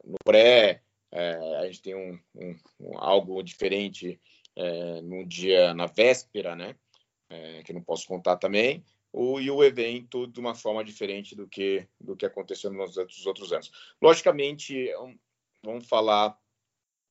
no 0.04 0.16
pré, 0.24 0.82
a 1.60 1.66
gente 1.66 1.80
tem 1.80 1.94
um, 1.94 2.18
algo 2.96 3.40
diferente 3.40 4.20
no 5.04 5.24
dia, 5.24 5.72
na 5.72 5.86
véspera, 5.86 6.56
né, 6.56 6.74
é, 7.34 7.62
que 7.62 7.72
não 7.72 7.82
posso 7.82 8.06
contar 8.06 8.36
também, 8.36 8.84
o, 9.12 9.40
e 9.40 9.50
o 9.50 9.62
evento 9.62 10.26
de 10.26 10.40
uma 10.40 10.54
forma 10.54 10.84
diferente 10.84 11.34
do 11.34 11.46
que 11.46 11.86
do 12.00 12.16
que 12.16 12.26
aconteceu 12.26 12.72
nos 12.72 12.96
outros, 12.96 13.26
outros 13.26 13.52
anos. 13.52 13.70
Logicamente, 14.00 14.90
vamos 15.62 15.86
falar, 15.86 16.36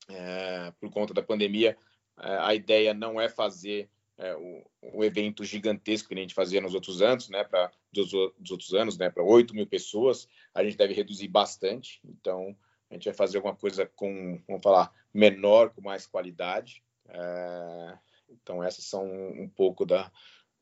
é, 0.08 0.72
por 0.80 0.90
conta 0.90 1.14
da 1.14 1.22
pandemia, 1.22 1.76
é, 2.20 2.36
a 2.38 2.54
ideia 2.54 2.94
não 2.94 3.20
é 3.20 3.28
fazer 3.28 3.90
é, 4.16 4.34
o, 4.36 4.64
o, 4.94 5.04
evento 5.04 5.44
gigantesco 5.44 6.08
que 6.08 6.14
a 6.14 6.18
gente 6.18 6.34
fazia 6.34 6.60
nos 6.60 6.74
outros 6.74 7.02
anos, 7.02 7.28
né, 7.28 7.42
para 7.42 7.72
dos, 7.92 8.10
dos, 8.10 8.50
outros 8.50 8.72
anos, 8.74 8.96
né, 8.96 9.10
para 9.10 9.24
8 9.24 9.54
mil 9.54 9.66
pessoas, 9.66 10.28
a 10.54 10.62
gente 10.62 10.76
deve 10.76 10.94
reduzir 10.94 11.28
bastante. 11.28 12.00
Então, 12.04 12.56
a 12.90 12.94
gente 12.94 13.06
vai 13.06 13.14
fazer 13.14 13.38
alguma 13.38 13.56
coisa 13.56 13.86
com, 13.96 14.40
vamos 14.46 14.62
falar, 14.62 14.92
menor, 15.12 15.70
com 15.70 15.80
mais 15.80 16.06
qualidade. 16.06 16.82
É, 17.08 17.98
então, 18.28 18.62
essas 18.62 18.84
são 18.84 19.04
um 19.04 19.48
pouco 19.48 19.84
da, 19.84 20.10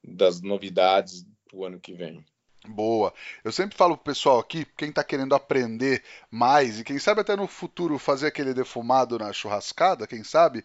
das 0.03 0.41
novidades 0.41 1.27
do 1.51 1.65
ano 1.65 1.81
que 1.81 1.93
vem. 1.93 2.25
Boa. 2.67 3.13
Eu 3.43 3.51
sempre 3.51 3.77
falo 3.77 3.97
pro 3.97 4.13
pessoal 4.13 4.39
aqui, 4.39 4.65
quem 4.77 4.91
está 4.91 5.03
querendo 5.03 5.35
aprender 5.35 6.03
mais 6.31 6.79
e 6.79 6.85
quem 6.85 6.99
sabe 6.99 7.21
até 7.21 7.35
no 7.35 7.49
futuro 7.49 7.99
fazer 7.99 8.29
aquele 8.29 8.55
defumado 8.55 9.19
na 9.19 9.33
churrascada, 9.33 10.07
quem 10.07 10.23
sabe, 10.23 10.65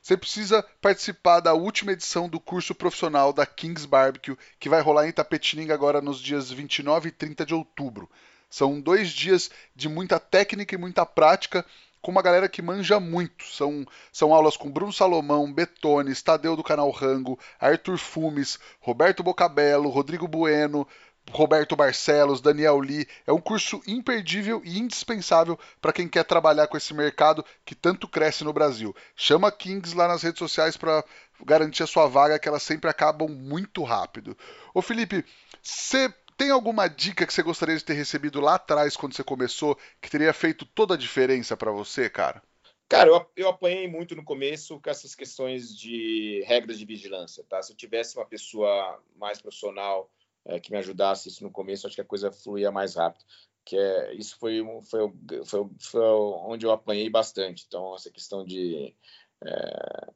você 0.00 0.16
precisa 0.16 0.62
participar 0.80 1.40
da 1.40 1.54
última 1.54 1.92
edição 1.92 2.28
do 2.28 2.40
curso 2.40 2.74
profissional 2.74 3.32
da 3.32 3.46
Kings 3.46 3.86
Barbecue, 3.86 4.36
que 4.58 4.68
vai 4.68 4.80
rolar 4.80 5.06
em 5.06 5.12
Tapetininga 5.12 5.74
agora 5.74 6.00
nos 6.00 6.20
dias 6.20 6.50
29 6.50 7.08
e 7.08 7.12
30 7.12 7.44
de 7.46 7.54
outubro. 7.54 8.10
São 8.48 8.80
dois 8.80 9.10
dias 9.10 9.50
de 9.74 9.88
muita 9.88 10.20
técnica 10.20 10.74
e 10.74 10.78
muita 10.78 11.04
prática 11.04 11.64
com 12.04 12.10
uma 12.10 12.20
galera 12.20 12.50
que 12.50 12.60
manja 12.60 13.00
muito. 13.00 13.46
São, 13.46 13.86
são 14.12 14.34
aulas 14.34 14.58
com 14.58 14.70
Bruno 14.70 14.92
Salomão, 14.92 15.50
Betones, 15.50 16.22
Tadeu 16.22 16.54
do 16.54 16.62
canal 16.62 16.90
Rango, 16.90 17.38
Arthur 17.58 17.96
Fumes, 17.96 18.58
Roberto 18.78 19.22
Bocabello, 19.22 19.88
Rodrigo 19.88 20.28
Bueno, 20.28 20.86
Roberto 21.30 21.74
Barcelos, 21.74 22.42
Daniel 22.42 22.78
Lee. 22.78 23.08
É 23.26 23.32
um 23.32 23.40
curso 23.40 23.80
imperdível 23.86 24.60
e 24.66 24.78
indispensável 24.78 25.58
para 25.80 25.94
quem 25.94 26.06
quer 26.06 26.24
trabalhar 26.24 26.66
com 26.66 26.76
esse 26.76 26.92
mercado 26.92 27.42
que 27.64 27.74
tanto 27.74 28.06
cresce 28.06 28.44
no 28.44 28.52
Brasil. 28.52 28.94
Chama 29.16 29.50
Kings 29.50 29.96
lá 29.96 30.06
nas 30.06 30.22
redes 30.22 30.38
sociais 30.38 30.76
para 30.76 31.02
garantir 31.42 31.84
a 31.84 31.86
sua 31.86 32.06
vaga, 32.06 32.38
que 32.38 32.46
elas 32.46 32.62
sempre 32.62 32.90
acabam 32.90 33.30
muito 33.30 33.82
rápido. 33.82 34.36
Ô 34.74 34.82
Felipe, 34.82 35.24
você 35.62 36.12
tem 36.36 36.50
alguma 36.50 36.88
dica 36.88 37.26
que 37.26 37.32
você 37.32 37.42
gostaria 37.42 37.76
de 37.76 37.84
ter 37.84 37.94
recebido 37.94 38.40
lá 38.40 38.56
atrás 38.56 38.96
quando 38.96 39.14
você 39.14 39.24
começou 39.24 39.78
que 40.00 40.10
teria 40.10 40.32
feito 40.32 40.64
toda 40.64 40.94
a 40.94 40.98
diferença 40.98 41.56
para 41.56 41.70
você, 41.70 42.08
cara? 42.10 42.42
Cara, 42.88 43.08
eu, 43.08 43.26
eu 43.36 43.48
apanhei 43.48 43.88
muito 43.88 44.14
no 44.14 44.24
começo 44.24 44.80
com 44.80 44.90
essas 44.90 45.14
questões 45.14 45.76
de 45.76 46.44
regras 46.46 46.78
de 46.78 46.84
vigilância, 46.84 47.44
tá? 47.48 47.62
Se 47.62 47.72
eu 47.72 47.76
tivesse 47.76 48.16
uma 48.16 48.26
pessoa 48.26 49.02
mais 49.16 49.40
profissional 49.40 50.10
é, 50.44 50.60
que 50.60 50.70
me 50.70 50.78
ajudasse 50.78 51.28
isso 51.28 51.42
no 51.42 51.50
começo, 51.50 51.86
acho 51.86 51.96
que 51.96 52.02
a 52.02 52.04
coisa 52.04 52.30
fluía 52.30 52.70
mais 52.70 52.94
rápido. 52.94 53.24
Que 53.64 53.76
é, 53.76 54.14
isso 54.14 54.36
foi, 54.38 54.62
foi, 54.84 55.12
foi, 55.46 55.66
foi 55.80 56.02
onde 56.02 56.66
eu 56.66 56.70
apanhei 56.70 57.08
bastante. 57.08 57.64
Então, 57.66 57.94
essa 57.94 58.10
questão 58.10 58.44
de, 58.44 58.94
é, 59.42 60.10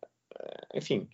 enfim, 0.74 1.08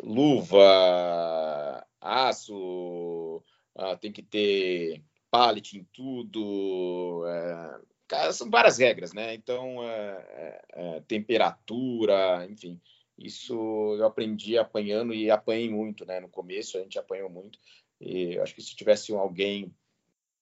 luva, 0.00 1.84
aço, 2.00 3.42
ah, 3.76 3.96
tem 3.96 4.12
que 4.12 4.22
ter 4.22 5.02
pallet 5.30 5.76
em 5.76 5.84
tudo. 5.92 7.24
É, 7.26 8.32
são 8.32 8.50
várias 8.50 8.78
regras, 8.78 9.12
né? 9.12 9.34
Então, 9.34 9.82
é, 9.82 10.62
é, 10.72 11.00
temperatura, 11.08 12.46
enfim, 12.48 12.80
isso 13.18 13.54
eu 13.98 14.06
aprendi 14.06 14.58
apanhando 14.58 15.14
e 15.14 15.30
apanhei 15.30 15.70
muito, 15.70 16.04
né? 16.04 16.20
No 16.20 16.28
começo 16.28 16.76
a 16.76 16.80
gente 16.80 16.98
apanhou 16.98 17.28
muito. 17.28 17.58
E 18.00 18.38
acho 18.38 18.54
que 18.54 18.62
se 18.62 18.76
tivesse 18.76 19.12
alguém 19.12 19.74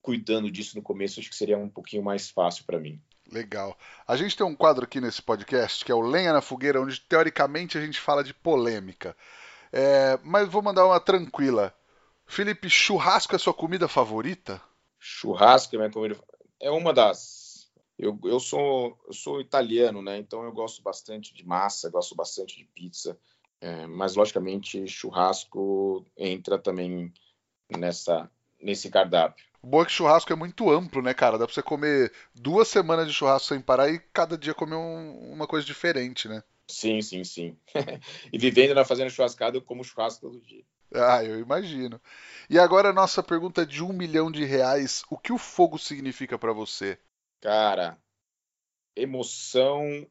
cuidando 0.00 0.50
disso 0.50 0.76
no 0.76 0.82
começo, 0.82 1.20
acho 1.20 1.30
que 1.30 1.36
seria 1.36 1.56
um 1.56 1.68
pouquinho 1.68 2.02
mais 2.02 2.28
fácil 2.30 2.64
para 2.64 2.80
mim. 2.80 3.00
Legal. 3.30 3.78
A 4.06 4.16
gente 4.16 4.36
tem 4.36 4.44
um 4.44 4.54
quadro 4.54 4.84
aqui 4.84 5.00
nesse 5.00 5.22
podcast 5.22 5.84
que 5.84 5.92
é 5.92 5.94
o 5.94 6.00
Lenha 6.00 6.32
na 6.32 6.42
Fogueira, 6.42 6.80
onde 6.80 7.00
teoricamente 7.00 7.78
a 7.78 7.80
gente 7.80 8.00
fala 8.00 8.24
de 8.24 8.34
polêmica. 8.34 9.16
É, 9.72 10.18
mas 10.22 10.48
vou 10.48 10.60
mandar 10.60 10.84
uma 10.84 11.00
tranquila. 11.00 11.74
Felipe, 12.26 12.68
churrasco 12.68 13.34
é 13.34 13.38
sua 13.38 13.54
comida 13.54 13.88
favorita? 13.88 14.60
Churrasco 14.98 15.74
é 15.74 15.78
minha 15.78 15.90
comida 15.90 16.16
é 16.62 16.70
uma 16.70 16.94
das. 16.94 17.68
Eu, 17.98 18.18
eu 18.24 18.40
sou 18.40 18.98
eu 19.06 19.12
sou 19.12 19.40
italiano, 19.40 20.00
né? 20.00 20.16
Então 20.16 20.44
eu 20.44 20.52
gosto 20.52 20.80
bastante 20.80 21.34
de 21.34 21.44
massa, 21.44 21.90
gosto 21.90 22.14
bastante 22.14 22.56
de 22.56 22.64
pizza, 22.64 23.18
é, 23.60 23.86
mas 23.86 24.14
logicamente 24.14 24.86
churrasco 24.86 26.06
entra 26.16 26.56
também 26.56 27.12
nessa 27.68 28.30
nesse 28.60 28.88
cardápio. 28.88 29.44
O 29.60 29.66
bom 29.66 29.82
é 29.82 29.84
que 29.84 29.92
churrasco 29.92 30.32
é 30.32 30.36
muito 30.36 30.70
amplo, 30.70 31.02
né, 31.02 31.12
cara? 31.12 31.36
Dá 31.36 31.46
pra 31.46 31.54
você 31.54 31.62
comer 31.62 32.12
duas 32.34 32.68
semanas 32.68 33.06
de 33.06 33.12
churrasco 33.12 33.48
sem 33.48 33.60
parar 33.60 33.90
e 33.90 33.98
cada 34.12 34.38
dia 34.38 34.54
comer 34.54 34.76
um, 34.76 35.32
uma 35.32 35.46
coisa 35.46 35.66
diferente, 35.66 36.28
né? 36.28 36.42
Sim, 36.68 37.02
sim, 37.02 37.22
sim. 37.24 37.56
e 38.32 38.38
vivendo 38.38 38.74
na 38.74 38.84
fazenda 38.84 39.10
churrascada, 39.10 39.56
eu 39.56 39.62
como 39.62 39.84
churrasco 39.84 40.20
todo 40.20 40.40
dia. 40.40 40.64
Ah, 40.94 41.24
eu 41.24 41.38
imagino. 41.38 42.00
E 42.50 42.58
agora 42.58 42.90
a 42.90 42.92
nossa 42.92 43.22
pergunta 43.22 43.64
de 43.64 43.82
um 43.82 43.92
milhão 43.92 44.30
de 44.30 44.44
reais. 44.44 45.04
O 45.10 45.16
que 45.16 45.32
o 45.32 45.38
fogo 45.38 45.78
significa 45.78 46.38
para 46.38 46.52
você? 46.52 46.98
Cara, 47.40 47.98
emoção 48.94 50.06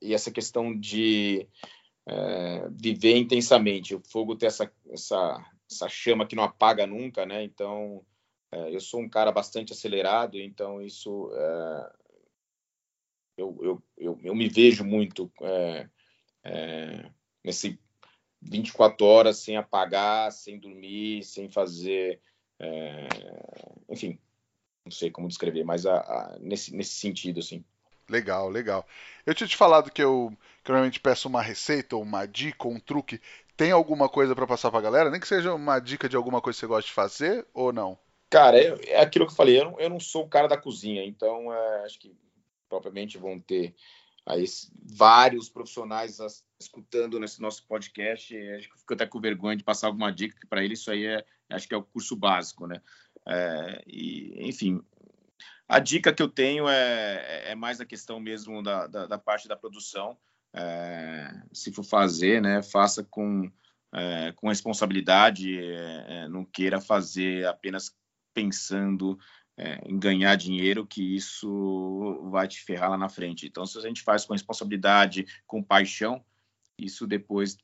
e 0.00 0.14
essa 0.14 0.30
questão 0.30 0.78
de 0.78 1.48
é, 2.06 2.68
viver 2.70 3.16
intensamente. 3.16 3.94
O 3.94 4.00
fogo 4.00 4.36
tem 4.36 4.46
essa, 4.46 4.70
essa, 4.90 5.44
essa 5.70 5.88
chama 5.88 6.26
que 6.26 6.36
não 6.36 6.44
apaga 6.44 6.86
nunca, 6.86 7.24
né? 7.24 7.42
Então, 7.42 8.04
é, 8.52 8.74
eu 8.74 8.80
sou 8.80 9.00
um 9.00 9.08
cara 9.08 9.32
bastante 9.32 9.72
acelerado, 9.72 10.38
então 10.38 10.80
isso 10.80 11.30
é, 11.34 11.92
eu, 13.36 13.58
eu, 13.62 13.82
eu, 13.96 14.20
eu, 14.22 14.34
me 14.34 14.48
vejo 14.48 14.84
muito 14.84 15.30
é, 15.42 15.88
é, 16.44 17.10
nesse 17.44 17.78
24 18.42 19.04
horas 19.04 19.38
sem 19.38 19.56
apagar, 19.56 20.30
sem 20.32 20.58
dormir, 20.58 21.24
sem 21.24 21.48
fazer, 21.48 22.20
é, 22.58 23.08
enfim, 23.88 24.18
não 24.84 24.92
sei 24.92 25.10
como 25.10 25.28
descrever, 25.28 25.64
mas 25.64 25.84
a, 25.84 25.96
a, 25.96 26.38
nesse, 26.40 26.74
nesse 26.74 26.94
sentido, 26.94 27.40
assim. 27.40 27.64
Legal, 28.08 28.48
legal. 28.48 28.86
Eu 29.24 29.34
tinha 29.34 29.48
te 29.48 29.56
falado 29.56 29.90
que 29.90 30.02
eu, 30.02 30.32
que 30.62 30.70
eu 30.70 30.74
normalmente 30.74 31.00
peço 31.00 31.28
uma 31.28 31.42
receita, 31.42 31.96
ou 31.96 32.02
uma 32.02 32.24
dica, 32.24 32.68
ou 32.68 32.74
um 32.74 32.78
truque. 32.78 33.20
Tem 33.56 33.72
alguma 33.72 34.08
coisa 34.08 34.34
para 34.34 34.46
passar 34.46 34.70
para 34.70 34.78
a 34.78 34.82
galera? 34.82 35.10
Nem 35.10 35.18
que 35.18 35.26
seja 35.26 35.52
uma 35.52 35.80
dica 35.80 36.08
de 36.08 36.16
alguma 36.16 36.40
coisa 36.40 36.56
que 36.56 36.60
você 36.60 36.66
gosta 36.66 36.86
de 36.86 36.94
fazer 36.94 37.46
ou 37.52 37.72
não? 37.72 37.98
Cara, 38.30 38.58
é, 38.58 38.90
é 38.90 39.00
aquilo 39.00 39.26
que 39.26 39.32
eu 39.32 39.36
falei. 39.36 39.58
Eu 39.58 39.64
não, 39.64 39.80
eu 39.80 39.90
não, 39.90 39.98
sou 39.98 40.24
o 40.24 40.28
cara 40.28 40.46
da 40.46 40.56
cozinha, 40.56 41.04
então 41.04 41.52
é, 41.52 41.84
acho 41.84 41.98
que 41.98 42.14
propriamente 42.68 43.18
vão 43.18 43.40
ter 43.40 43.74
aí 44.26 44.44
vários 44.82 45.48
profissionais 45.48 46.18
escutando 46.60 47.20
nesse 47.20 47.40
nosso 47.40 47.64
podcast. 47.66 48.36
Acho 48.36 48.68
que 48.68 48.78
fico 48.78 48.94
até 48.94 49.06
com 49.06 49.20
vergonha 49.20 49.56
de 49.56 49.64
passar 49.64 49.86
alguma 49.86 50.12
dica, 50.12 50.38
que 50.38 50.46
para 50.46 50.64
ele 50.64 50.74
isso 50.74 50.90
aí 50.90 51.06
é, 51.06 51.24
acho 51.50 51.68
que 51.68 51.74
é 51.74 51.76
o 51.76 51.84
curso 51.84 52.16
básico, 52.16 52.66
né? 52.66 52.82
É, 53.26 53.82
e, 53.86 54.48
enfim, 54.48 54.82
a 55.68 55.78
dica 55.78 56.12
que 56.12 56.22
eu 56.22 56.28
tenho 56.28 56.68
é, 56.68 57.50
é 57.50 57.54
mais 57.54 57.80
a 57.80 57.86
questão 57.86 58.20
mesmo 58.20 58.62
da, 58.62 58.86
da, 58.86 59.06
da 59.06 59.18
parte 59.18 59.48
da 59.48 59.56
produção. 59.56 60.16
É, 60.52 61.30
se 61.52 61.72
for 61.72 61.84
fazer, 61.84 62.40
né, 62.40 62.62
faça 62.62 63.04
com, 63.04 63.50
é, 63.92 64.32
com 64.32 64.48
responsabilidade, 64.48 65.58
é, 65.58 66.06
é, 66.08 66.28
não 66.28 66.44
queira 66.44 66.80
fazer 66.80 67.46
apenas 67.46 67.94
pensando 68.32 69.18
é, 69.56 69.80
ganhar 69.88 70.36
dinheiro, 70.36 70.86
que 70.86 71.02
isso 71.16 72.28
vai 72.30 72.46
te 72.46 72.60
ferrar 72.62 72.90
lá 72.90 72.98
na 72.98 73.08
frente. 73.08 73.46
Então, 73.46 73.64
se 73.64 73.78
a 73.78 73.82
gente 73.82 74.02
faz 74.02 74.24
com 74.24 74.34
responsabilidade, 74.34 75.26
com 75.46 75.62
paixão, 75.62 76.24
isso 76.78 77.06
depois 77.06 77.56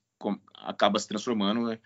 acaba 0.55 0.99
se 0.99 1.09
transformando 1.09 1.79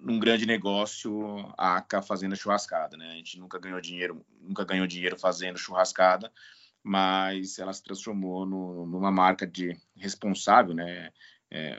num 0.00 0.18
grande 0.18 0.46
negócio 0.46 1.52
a 1.56 1.76
ACA 1.76 2.02
fazendo 2.02 2.36
churrascada, 2.36 2.96
né? 2.96 3.12
A 3.12 3.16
gente 3.16 3.38
nunca 3.38 3.58
ganhou 3.58 3.80
dinheiro, 3.80 4.24
nunca 4.40 4.64
ganhou 4.64 4.86
dinheiro 4.86 5.18
fazendo 5.18 5.58
churrascada, 5.58 6.32
mas 6.82 7.58
ela 7.58 7.72
se 7.72 7.82
transformou 7.82 8.46
no, 8.46 8.86
numa 8.86 9.10
marca 9.10 9.46
de 9.46 9.76
responsável, 9.96 10.74
né? 10.74 11.12
É, 11.50 11.78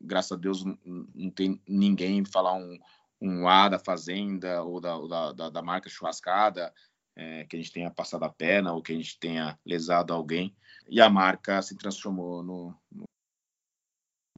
graças 0.00 0.32
a 0.32 0.36
Deus 0.36 0.64
não 0.64 1.30
tem 1.30 1.60
ninguém 1.66 2.24
falar 2.24 2.54
um, 2.54 2.78
um 3.22 3.48
A 3.48 3.68
da 3.68 3.78
fazenda 3.78 4.62
ou 4.62 4.80
da, 4.80 5.32
da, 5.32 5.50
da 5.50 5.62
marca 5.62 5.88
churrascada 5.88 6.74
é, 7.14 7.44
que 7.44 7.56
a 7.56 7.58
gente 7.58 7.72
tenha 7.72 7.90
passado 7.90 8.24
a 8.24 8.28
perna 8.28 8.72
ou 8.72 8.82
que 8.82 8.92
a 8.92 8.96
gente 8.96 9.18
tenha 9.18 9.58
lesado 9.64 10.12
alguém 10.12 10.54
e 10.88 11.00
a 11.00 11.08
marca 11.08 11.62
se 11.62 11.76
transformou 11.76 12.42
no, 12.42 12.74
no 12.90 13.04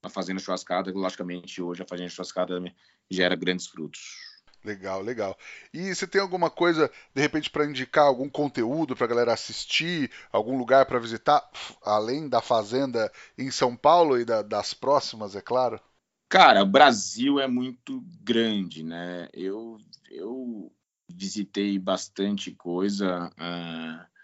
na 0.03 0.11
fazenda 0.11 0.39
churrascada. 0.39 0.93
Logicamente, 0.93 1.63
hoje 1.63 1.83
a 1.83 1.87
fazenda 1.87 2.11
churrascada 2.11 2.63
gera 3.11 3.35
grandes 3.35 3.67
frutos. 3.67 4.35
Legal, 4.63 5.01
legal. 5.01 5.37
E 5.73 5.95
você 5.95 6.07
tem 6.07 6.21
alguma 6.21 6.51
coisa, 6.51 6.91
de 7.15 7.21
repente, 7.21 7.51
para 7.51 7.67
indicar 7.67 8.07
algum 8.07 8.29
conteúdo 8.29 8.97
para 8.97 9.05
a 9.05 9.09
galera 9.09 9.33
assistir, 9.33 10.11
algum 10.33 10.59
lugar 10.59 10.87
para 10.87 10.99
visitar, 10.99 11.43
além 11.83 12.29
da 12.29 12.41
fazenda 12.41 13.11
em 13.37 13.51
São 13.51 13.77
Paulo 13.77 14.19
e 14.19 14.25
da, 14.25 14.43
das 14.43 14.73
próximas, 14.73 15.37
é 15.37 15.41
claro? 15.41 15.81
Cara, 16.29 16.63
o 16.63 16.67
Brasil 16.67 17.39
é 17.39 17.47
muito 17.47 18.05
grande, 18.23 18.83
né? 18.83 19.29
Eu, 19.33 19.79
eu 20.11 20.73
visitei 21.09 21.79
bastante 21.79 22.51
coisa. 22.51 23.31
Uh, 23.39 24.15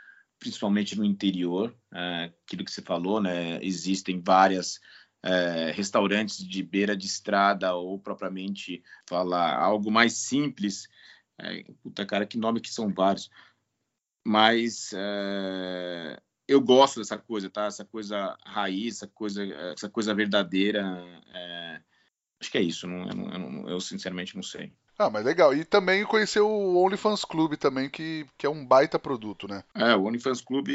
principalmente 0.40 0.96
no 0.96 1.05
interior, 1.05 1.76
é, 1.92 2.32
aquilo 2.46 2.64
que 2.64 2.72
você 2.72 2.80
falou, 2.80 3.20
né? 3.20 3.62
Existem 3.62 4.20
várias 4.20 4.80
é, 5.22 5.70
restaurantes 5.70 6.38
de 6.38 6.62
beira 6.62 6.96
de 6.96 7.07
estrada 7.07 7.74
ou 7.74 7.98
propriamente 7.98 8.82
falar 9.07 9.55
algo 9.55 9.90
mais 9.90 10.14
simples. 10.14 10.88
É, 11.38 11.62
puta 11.82 12.07
cara, 12.07 12.26
que 12.26 12.38
nome 12.38 12.61
que 12.61 12.72
são 12.72 12.92
vários. 12.92 13.30
Mas 14.26 14.92
é, 14.94 16.20
eu 16.48 16.61
gosto 16.61 17.01
dessa 17.01 17.18
coisa, 17.18 17.51
tá? 17.51 17.66
Essa 17.66 17.84
coisa 17.84 18.36
raiz, 18.44 18.96
essa 18.96 19.07
coisa, 19.07 19.44
essa 19.44 19.90
coisa 19.90 20.14
verdadeira. 20.14 20.82
Acho 22.41 22.51
que 22.51 22.59
é 22.59 22.62
isso. 22.62 22.86
Não, 22.86 23.09
eu, 23.09 23.14
não, 23.14 23.68
eu, 23.68 23.80
sinceramente 23.80 24.34
não 24.34 24.43
sei. 24.43 24.72
Ah, 24.99 25.11
mas 25.11 25.24
legal. 25.24 25.55
E 25.55 25.64
também 25.64 26.05
conhecer 26.05 26.41
o 26.41 26.76
OnlyFans 26.76 27.24
Club 27.24 27.57
também, 27.57 27.88
que, 27.88 28.26
que 28.36 28.47
é 28.47 28.51
um 28.51 28.64
baita 28.64 28.99
produto, 28.99 29.47
né? 29.49 29.64
É, 29.74 29.95
o 29.95 30.05
OnlyFans 30.05 30.41
Club 30.41 30.68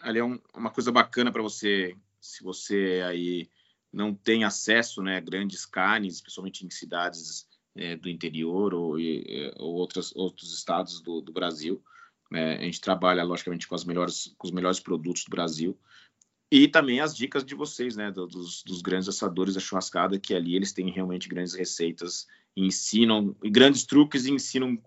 ali 0.00 0.18
é 0.18 0.24
um, 0.24 0.38
uma 0.54 0.70
coisa 0.70 0.92
bacana 0.92 1.32
para 1.32 1.42
você, 1.42 1.96
se 2.20 2.42
você 2.42 3.02
aí 3.06 3.48
não 3.92 4.12
tem 4.12 4.44
acesso 4.44 5.02
né, 5.02 5.16
a 5.16 5.20
grandes 5.20 5.64
carnes, 5.64 6.16
especialmente 6.16 6.66
em 6.66 6.70
cidades 6.70 7.46
é, 7.76 7.96
do 7.96 8.08
interior 8.08 8.74
ou, 8.74 8.98
e, 8.98 9.52
ou 9.56 9.74
outros, 9.74 10.12
outros 10.14 10.52
estados 10.52 11.00
do, 11.00 11.20
do 11.20 11.32
Brasil. 11.32 11.82
É, 12.32 12.56
a 12.56 12.62
gente 12.62 12.80
trabalha, 12.80 13.22
logicamente, 13.22 13.68
com, 13.68 13.76
melhores, 13.86 14.34
com 14.36 14.46
os 14.46 14.52
melhores 14.52 14.80
produtos 14.80 15.24
do 15.24 15.30
Brasil. 15.30 15.78
E 16.50 16.68
também 16.68 17.00
as 17.00 17.16
dicas 17.16 17.44
de 17.44 17.54
vocês, 17.54 17.96
né, 17.96 18.10
dos, 18.10 18.62
dos, 18.62 18.82
grandes 18.82 19.08
assadores 19.08 19.54
da 19.54 19.60
churrascada, 19.60 20.18
que 20.18 20.34
ali 20.34 20.54
eles 20.54 20.72
têm 20.72 20.90
realmente 20.90 21.28
grandes 21.28 21.54
receitas, 21.54 22.26
ensinam, 22.56 23.34
e 23.42 23.50
grandes 23.50 23.84
truques 23.84 24.26
e 24.26 24.30
ensinam 24.30 24.78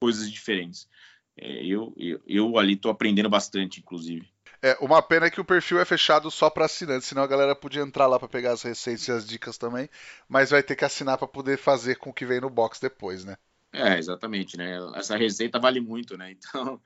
coisas 0.00 0.30
diferentes. 0.30 0.88
É, 1.36 1.64
eu, 1.64 1.94
eu, 1.96 2.20
eu 2.26 2.58
ali 2.58 2.74
estou 2.74 2.90
aprendendo 2.90 3.30
bastante, 3.30 3.80
inclusive. 3.80 4.28
É, 4.62 4.76
uma 4.80 5.00
pena 5.00 5.26
é 5.26 5.30
que 5.30 5.40
o 5.40 5.44
perfil 5.44 5.80
é 5.80 5.84
fechado 5.86 6.30
só 6.30 6.50
para 6.50 6.66
assinantes, 6.66 7.08
senão 7.08 7.22
a 7.22 7.26
galera 7.26 7.56
podia 7.56 7.80
entrar 7.80 8.06
lá 8.06 8.18
para 8.18 8.28
pegar 8.28 8.52
as 8.52 8.62
receitas 8.62 9.08
e 9.08 9.12
as 9.12 9.26
dicas 9.26 9.56
também, 9.56 9.88
mas 10.28 10.50
vai 10.50 10.62
ter 10.62 10.76
que 10.76 10.84
assinar 10.84 11.16
para 11.16 11.26
poder 11.26 11.56
fazer 11.56 11.96
com 11.96 12.10
o 12.10 12.12
que 12.12 12.26
vem 12.26 12.40
no 12.40 12.50
box 12.50 12.78
depois, 12.78 13.24
né? 13.24 13.36
É, 13.72 13.96
exatamente, 13.98 14.58
né? 14.58 14.76
Essa 14.96 15.16
receita 15.16 15.58
vale 15.58 15.80
muito, 15.80 16.18
né? 16.18 16.32
Então, 16.36 16.80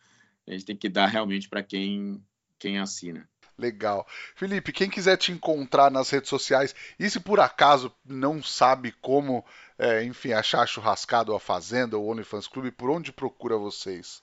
a 0.46 0.52
gente 0.52 0.66
tem 0.66 0.76
que 0.76 0.90
dar 0.90 1.06
realmente 1.06 1.48
para 1.48 1.62
quem 1.62 2.22
quem 2.58 2.78
assina. 2.78 3.28
Legal. 3.56 4.06
Felipe, 4.34 4.72
quem 4.72 4.90
quiser 4.90 5.16
te 5.16 5.30
encontrar 5.30 5.90
nas 5.90 6.10
redes 6.10 6.28
sociais 6.28 6.74
e 6.98 7.08
se 7.08 7.20
por 7.20 7.38
acaso 7.38 7.94
não 8.04 8.42
sabe 8.42 8.92
como, 9.00 9.44
é, 9.78 10.02
enfim, 10.02 10.32
achar 10.32 10.66
churrascado 10.66 11.30
ou 11.30 11.36
a 11.36 11.40
Fazenda 11.40 11.96
ou 11.96 12.08
OnlyFans 12.08 12.48
Clube, 12.48 12.72
por 12.72 12.90
onde 12.90 13.12
procura 13.12 13.56
vocês? 13.56 14.22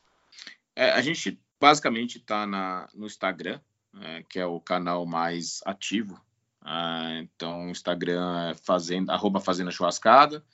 É, 0.76 0.92
a 0.92 1.02
gente 1.02 1.42
basicamente 1.60 2.18
está 2.18 2.46
no 2.94 3.06
Instagram, 3.06 3.60
é, 4.02 4.24
que 4.24 4.40
é 4.40 4.46
o 4.46 4.60
canal 4.60 5.06
mais 5.06 5.62
ativo. 5.66 6.20
Ah, 6.62 7.16
então, 7.20 7.68
o 7.68 7.70
Instagram 7.70 8.50
é 8.50 8.54
fazenda, 8.54 9.14
arroba 9.14 9.40
Fazenda 9.40 9.72
Churrascada, 9.72 10.46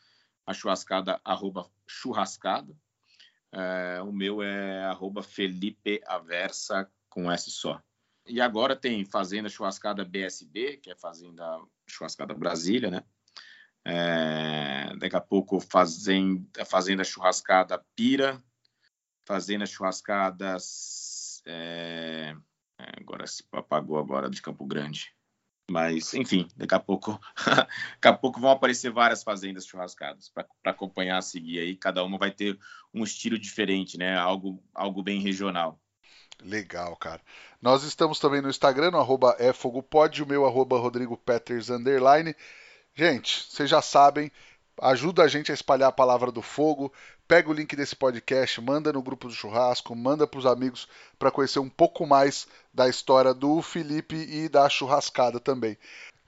a 0.46 0.54
churrascada, 0.54 1.20
arroba 1.24 1.70
churrascada. 1.86 2.74
É, 3.52 4.02
o 4.02 4.12
meu 4.12 4.42
é 4.42 4.86
arroba 4.86 5.22
Felipe 5.22 6.02
Aversa, 6.06 6.90
com 7.10 7.32
S 7.32 7.52
só. 7.52 7.82
E 8.28 8.42
agora 8.42 8.76
tem 8.76 9.06
Fazenda 9.06 9.50
Churrascada 9.50 10.04
BSB, 10.04 10.78
que 10.78 10.92
é 10.92 10.96
Fazenda 10.96 11.60
Churrascada 11.88 12.34
Brasília, 12.34 12.92
né? 12.92 13.04
É, 13.86 14.94
daqui 14.98 15.16
a 15.16 15.22
pouco 15.22 15.60
Fazenda, 15.62 16.66
Fazenda 16.66 17.04
Churrascada 17.04 17.84
Pira, 17.96 18.44
Fazenda 19.26 19.66
Churrascadas. 19.66 21.42
É, 21.46 22.36
é, 22.80 23.02
agora 23.02 23.26
se 23.26 23.44
apagou 23.52 23.98
agora 23.98 24.30
de 24.30 24.42
Campo 24.42 24.66
Grande. 24.66 25.16
Mas, 25.70 26.14
enfim, 26.14 26.48
daqui 26.56 26.76
a 26.76 26.80
pouco, 26.80 27.20
daqui 27.46 28.08
a 28.08 28.14
pouco 28.14 28.40
vão 28.40 28.52
aparecer 28.52 28.90
várias 28.90 29.22
fazendas 29.22 29.66
churrascadas 29.66 30.30
para 30.30 30.48
acompanhar, 30.66 31.22
seguir 31.22 31.60
aí. 31.60 31.76
Cada 31.76 32.04
uma 32.04 32.18
vai 32.18 32.32
ter 32.32 32.58
um 32.94 33.04
estilo 33.04 33.38
diferente, 33.38 33.98
né? 33.98 34.18
Algo, 34.18 34.64
algo 34.74 35.04
bem 35.04 35.20
regional. 35.20 35.82
Legal, 36.44 36.96
cara. 36.96 37.22
Nós 37.62 37.84
estamos 37.84 38.20
também 38.20 38.42
no 38.42 38.50
Instagram, 38.50 38.92
no 38.92 39.00
arroba 39.00 39.36
o 39.72 40.26
meu 40.28 40.46
arroba 40.46 40.78
Rodrigo 40.78 41.18
Peters, 41.18 41.70
underline. 41.70 42.36
Gente, 42.94 43.48
vocês 43.50 43.70
já 43.70 43.82
sabem, 43.82 44.32
ajuda 44.82 45.24
a 45.24 45.28
gente 45.28 45.52
a 45.52 45.56
espalhar 45.56 45.90
a 45.90 45.92
palavra 45.92 46.32
do 46.32 46.42
fogo. 46.42 46.94
Pega 47.28 47.50
o 47.50 47.54
link 47.54 47.76
desse 47.76 47.96
podcast, 47.96 48.62
manda 48.62 48.94
no 48.94 49.02
grupo 49.02 49.28
do 49.28 49.34
churrasco, 49.34 49.96
manda 49.96 50.26
para 50.26 50.40
os 50.40 50.46
amigos 50.46 50.88
para 51.20 51.32
conhecer 51.32 51.60
um 51.60 51.70
pouco 51.70 52.06
mais 52.08 52.48
da 52.74 52.88
história 52.88 53.34
do 53.34 53.62
Felipe 53.62 54.16
e 54.16 54.48
da 54.48 54.70
churrascada 54.70 55.40
também. 55.40 55.78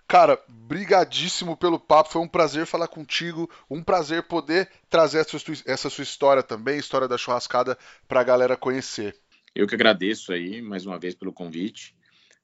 Cara, 0.08 0.42
brigadíssimo 0.48 1.56
pelo 1.56 1.80
papo, 1.80 2.10
foi 2.10 2.22
um 2.22 2.28
prazer 2.28 2.66
falar 2.66 2.88
contigo, 2.88 3.48
um 3.70 3.84
prazer 3.84 4.24
poder 4.24 4.70
trazer 4.90 5.26
essa 5.66 5.90
sua 5.90 6.04
história 6.04 6.42
também, 6.42 6.80
história 6.80 7.08
da 7.08 7.18
churrascada, 7.18 7.78
para 8.08 8.20
a 8.20 8.24
galera 8.24 8.58
conhecer. 8.58 9.16
Eu 9.56 9.68
que 9.68 9.76
agradeço 9.76 10.32
aí 10.32 10.62
mais 10.62 10.86
uma 10.86 11.00
vez 11.00 11.16
pelo 11.16 11.34
convite. 11.34 11.96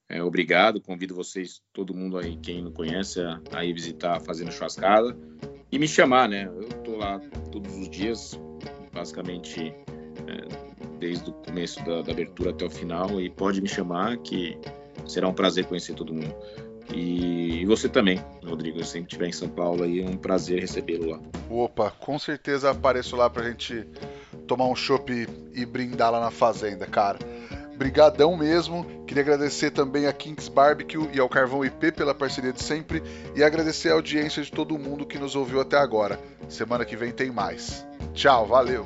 É, 0.07 0.21
obrigado, 0.21 0.79
convido 0.79 1.15
vocês, 1.15 1.61
todo 1.73 1.93
mundo 1.93 2.17
aí, 2.17 2.37
quem 2.37 2.61
não 2.61 2.71
conhece, 2.71 3.19
a 3.51 3.65
ir 3.65 3.73
visitar 3.73 4.17
a 4.17 4.19
Fazenda 4.19 4.51
Churrascada 4.51 5.17
e 5.71 5.79
me 5.79 5.87
chamar, 5.87 6.29
né? 6.29 6.45
Eu 6.45 6.69
tô 6.83 6.97
lá 6.97 7.19
todos 7.51 7.75
os 7.75 7.89
dias, 7.89 8.39
basicamente 8.93 9.73
é, 10.27 10.99
desde 10.99 11.29
o 11.29 11.33
começo 11.33 11.83
da, 11.83 12.03
da, 12.03 12.11
abertura 12.11 12.51
até 12.51 12.65
o 12.65 12.69
final, 12.69 13.19
e 13.19 13.29
pode 13.29 13.61
me 13.61 13.67
chamar 13.67 14.17
que 14.19 14.57
será 15.07 15.27
um 15.27 15.33
prazer 15.33 15.65
conhecer 15.65 15.95
todo 15.95 16.13
mundo. 16.13 16.35
E, 16.93 17.65
você 17.65 17.89
também, 17.89 18.23
Rodrigo, 18.43 18.83
se 18.83 18.99
estiver 18.99 19.27
em 19.27 19.31
São 19.31 19.49
Paulo 19.49 19.83
aí, 19.83 20.01
é 20.01 20.05
um 20.05 20.17
prazer 20.17 20.59
recebê-lo 20.59 21.09
lá. 21.09 21.19
Opa, 21.49 21.91
com 21.91 22.17
certeza 22.19 22.71
apareço 22.71 23.15
lá 23.15 23.29
pra 23.29 23.49
gente 23.49 23.85
tomar 24.47 24.65
um 24.67 24.75
chopp 24.75 25.27
e 25.53 25.65
brindar 25.65 26.11
lá 26.11 26.19
na 26.19 26.31
fazenda, 26.31 26.85
cara. 26.85 27.19
Brigadão 27.75 28.37
mesmo. 28.37 28.85
Queria 29.05 29.21
agradecer 29.21 29.71
também 29.71 30.07
a 30.07 30.13
Kings 30.13 30.49
Barbecue 30.49 31.09
e 31.13 31.19
ao 31.19 31.27
Carvão 31.27 31.65
IP 31.65 31.91
pela 31.91 32.15
parceria 32.15 32.53
de 32.53 32.63
sempre 32.63 33.03
e 33.35 33.43
agradecer 33.43 33.89
a 33.89 33.93
audiência 33.93 34.41
de 34.41 34.51
todo 34.51 34.77
mundo 34.79 35.05
que 35.05 35.19
nos 35.19 35.35
ouviu 35.35 35.59
até 35.59 35.77
agora. 35.77 36.19
Semana 36.47 36.85
que 36.85 36.95
vem 36.95 37.11
tem 37.11 37.29
mais. 37.29 37.85
Tchau, 38.13 38.47
valeu. 38.47 38.85